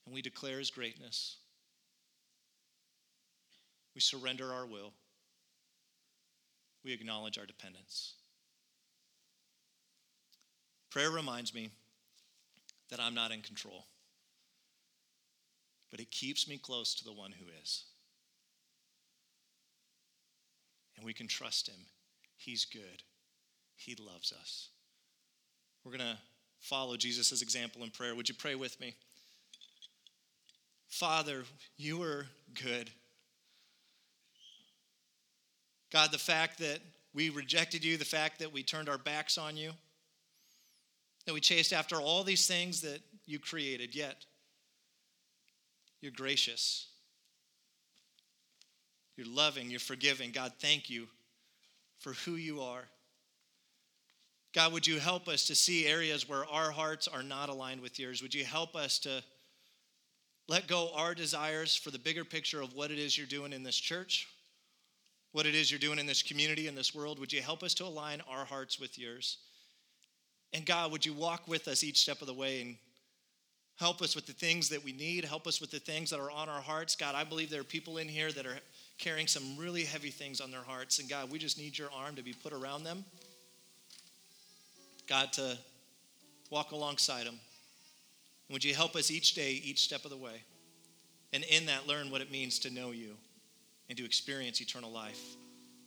and 0.05 0.13
we 0.13 0.21
declare 0.21 0.59
his 0.59 0.71
greatness. 0.71 1.37
We 3.93 4.01
surrender 4.01 4.53
our 4.53 4.65
will. 4.65 4.93
We 6.83 6.93
acknowledge 6.93 7.37
our 7.37 7.45
dependence. 7.45 8.13
Prayer 10.91 11.09
reminds 11.09 11.53
me 11.53 11.71
that 12.89 12.99
I'm 12.99 13.15
not 13.15 13.31
in 13.31 13.41
control, 13.41 13.85
but 15.91 15.99
it 15.99 16.11
keeps 16.11 16.47
me 16.47 16.57
close 16.57 16.93
to 16.95 17.03
the 17.03 17.11
one 17.11 17.31
who 17.31 17.45
is. 17.61 17.85
And 20.95 21.05
we 21.05 21.13
can 21.13 21.27
trust 21.27 21.67
him. 21.67 21.87
He's 22.37 22.65
good, 22.65 23.03
he 23.75 23.95
loves 23.95 24.31
us. 24.31 24.69
We're 25.83 25.91
going 25.91 26.09
to 26.11 26.17
follow 26.59 26.97
Jesus' 26.97 27.41
example 27.41 27.83
in 27.83 27.89
prayer. 27.89 28.15
Would 28.15 28.29
you 28.29 28.35
pray 28.35 28.55
with 28.55 28.79
me? 28.79 28.95
Father, 30.95 31.43
you 31.75 32.01
are 32.03 32.25
good. 32.63 32.89
God, 35.91 36.13
the 36.13 36.17
fact 36.17 36.59
that 36.59 36.79
we 37.13 37.29
rejected 37.29 37.83
you, 37.83 37.97
the 37.97 38.05
fact 38.05 38.39
that 38.39 38.53
we 38.53 38.63
turned 38.63 38.87
our 38.87 38.97
backs 38.97 39.37
on 39.37 39.57
you, 39.57 39.71
that 41.25 41.33
we 41.33 41.41
chased 41.41 41.73
after 41.73 41.97
all 41.97 42.23
these 42.23 42.47
things 42.47 42.79
that 42.79 43.01
you 43.25 43.39
created, 43.39 43.93
yet 43.93 44.23
you're 45.99 46.13
gracious. 46.13 46.87
You're 49.17 49.27
loving, 49.27 49.69
you're 49.69 49.81
forgiving. 49.81 50.31
God, 50.31 50.53
thank 50.61 50.89
you 50.89 51.07
for 51.99 52.13
who 52.13 52.35
you 52.35 52.61
are. 52.61 52.85
God, 54.53 54.71
would 54.71 54.87
you 54.87 54.99
help 54.99 55.27
us 55.27 55.45
to 55.47 55.55
see 55.55 55.87
areas 55.87 56.29
where 56.29 56.45
our 56.45 56.71
hearts 56.71 57.09
are 57.09 57.23
not 57.23 57.49
aligned 57.49 57.81
with 57.81 57.99
yours? 57.99 58.21
Would 58.21 58.33
you 58.33 58.45
help 58.45 58.77
us 58.77 58.97
to 58.99 59.21
let 60.47 60.67
go 60.67 60.91
our 60.95 61.15
desires 61.15 61.75
for 61.75 61.91
the 61.91 61.99
bigger 61.99 62.23
picture 62.23 62.61
of 62.61 62.73
what 62.73 62.91
it 62.91 62.99
is 62.99 63.17
you're 63.17 63.27
doing 63.27 63.53
in 63.53 63.63
this 63.63 63.77
church, 63.77 64.27
what 65.31 65.45
it 65.45 65.55
is 65.55 65.71
you're 65.71 65.79
doing 65.79 65.99
in 65.99 66.05
this 66.05 66.21
community, 66.21 66.67
in 66.67 66.75
this 66.75 66.93
world. 66.93 67.19
Would 67.19 67.33
you 67.33 67.41
help 67.41 67.63
us 67.63 67.73
to 67.75 67.85
align 67.85 68.21
our 68.29 68.45
hearts 68.45 68.79
with 68.79 68.99
yours? 68.99 69.37
And 70.53 70.65
God, 70.65 70.91
would 70.91 71.05
you 71.05 71.13
walk 71.13 71.47
with 71.47 71.67
us 71.67 71.83
each 71.83 71.97
step 71.97 72.21
of 72.21 72.27
the 72.27 72.33
way 72.33 72.61
and 72.61 72.75
help 73.77 74.01
us 74.01 74.15
with 74.15 74.25
the 74.25 74.33
things 74.33 74.69
that 74.69 74.83
we 74.83 74.93
need, 74.93 75.25
help 75.25 75.47
us 75.47 75.59
with 75.59 75.71
the 75.71 75.79
things 75.79 76.09
that 76.09 76.19
are 76.19 76.31
on 76.31 76.47
our 76.47 76.61
hearts. 76.61 76.95
God, 76.95 77.15
I 77.15 77.23
believe 77.23 77.49
there 77.49 77.61
are 77.61 77.65
people 77.65 77.97
in 77.97 78.07
here 78.07 78.31
that 78.31 78.45
are 78.45 78.57
carrying 78.97 79.27
some 79.27 79.57
really 79.57 79.83
heavy 79.83 80.11
things 80.11 80.39
on 80.39 80.51
their 80.51 80.61
hearts. 80.61 80.99
And 80.99 81.09
God, 81.09 81.29
we 81.29 81.39
just 81.39 81.57
need 81.57 81.77
your 81.77 81.89
arm 81.93 82.15
to 82.15 82.23
be 82.23 82.33
put 82.33 82.53
around 82.53 82.83
them. 82.83 83.03
God, 85.07 85.33
to 85.33 85.57
walk 86.49 86.71
alongside 86.71 87.25
them. 87.25 87.39
Would 88.49 88.63
you 88.63 88.75
help 88.75 88.95
us 88.95 89.09
each 89.09 89.33
day, 89.33 89.61
each 89.63 89.81
step 89.81 90.05
of 90.05 90.11
the 90.11 90.17
way? 90.17 90.43
And 91.33 91.43
in 91.43 91.65
that, 91.65 91.87
learn 91.87 92.11
what 92.11 92.21
it 92.21 92.31
means 92.31 92.59
to 92.59 92.69
know 92.69 92.91
you 92.91 93.15
and 93.89 93.97
to 93.97 94.05
experience 94.05 94.61
eternal 94.61 94.91
life. 94.91 95.19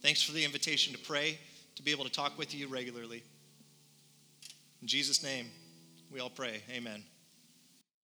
Thanks 0.02 0.22
for 0.22 0.32
the 0.32 0.44
invitation 0.44 0.92
to 0.92 0.98
pray, 0.98 1.38
to 1.76 1.82
be 1.82 1.90
able 1.90 2.04
to 2.04 2.10
talk 2.10 2.38
with 2.38 2.54
you 2.54 2.68
regularly. 2.68 3.22
In 4.82 4.88
Jesus' 4.88 5.22
name, 5.22 5.46
we 6.12 6.20
all 6.20 6.30
pray. 6.30 6.62
Amen. 6.70 7.02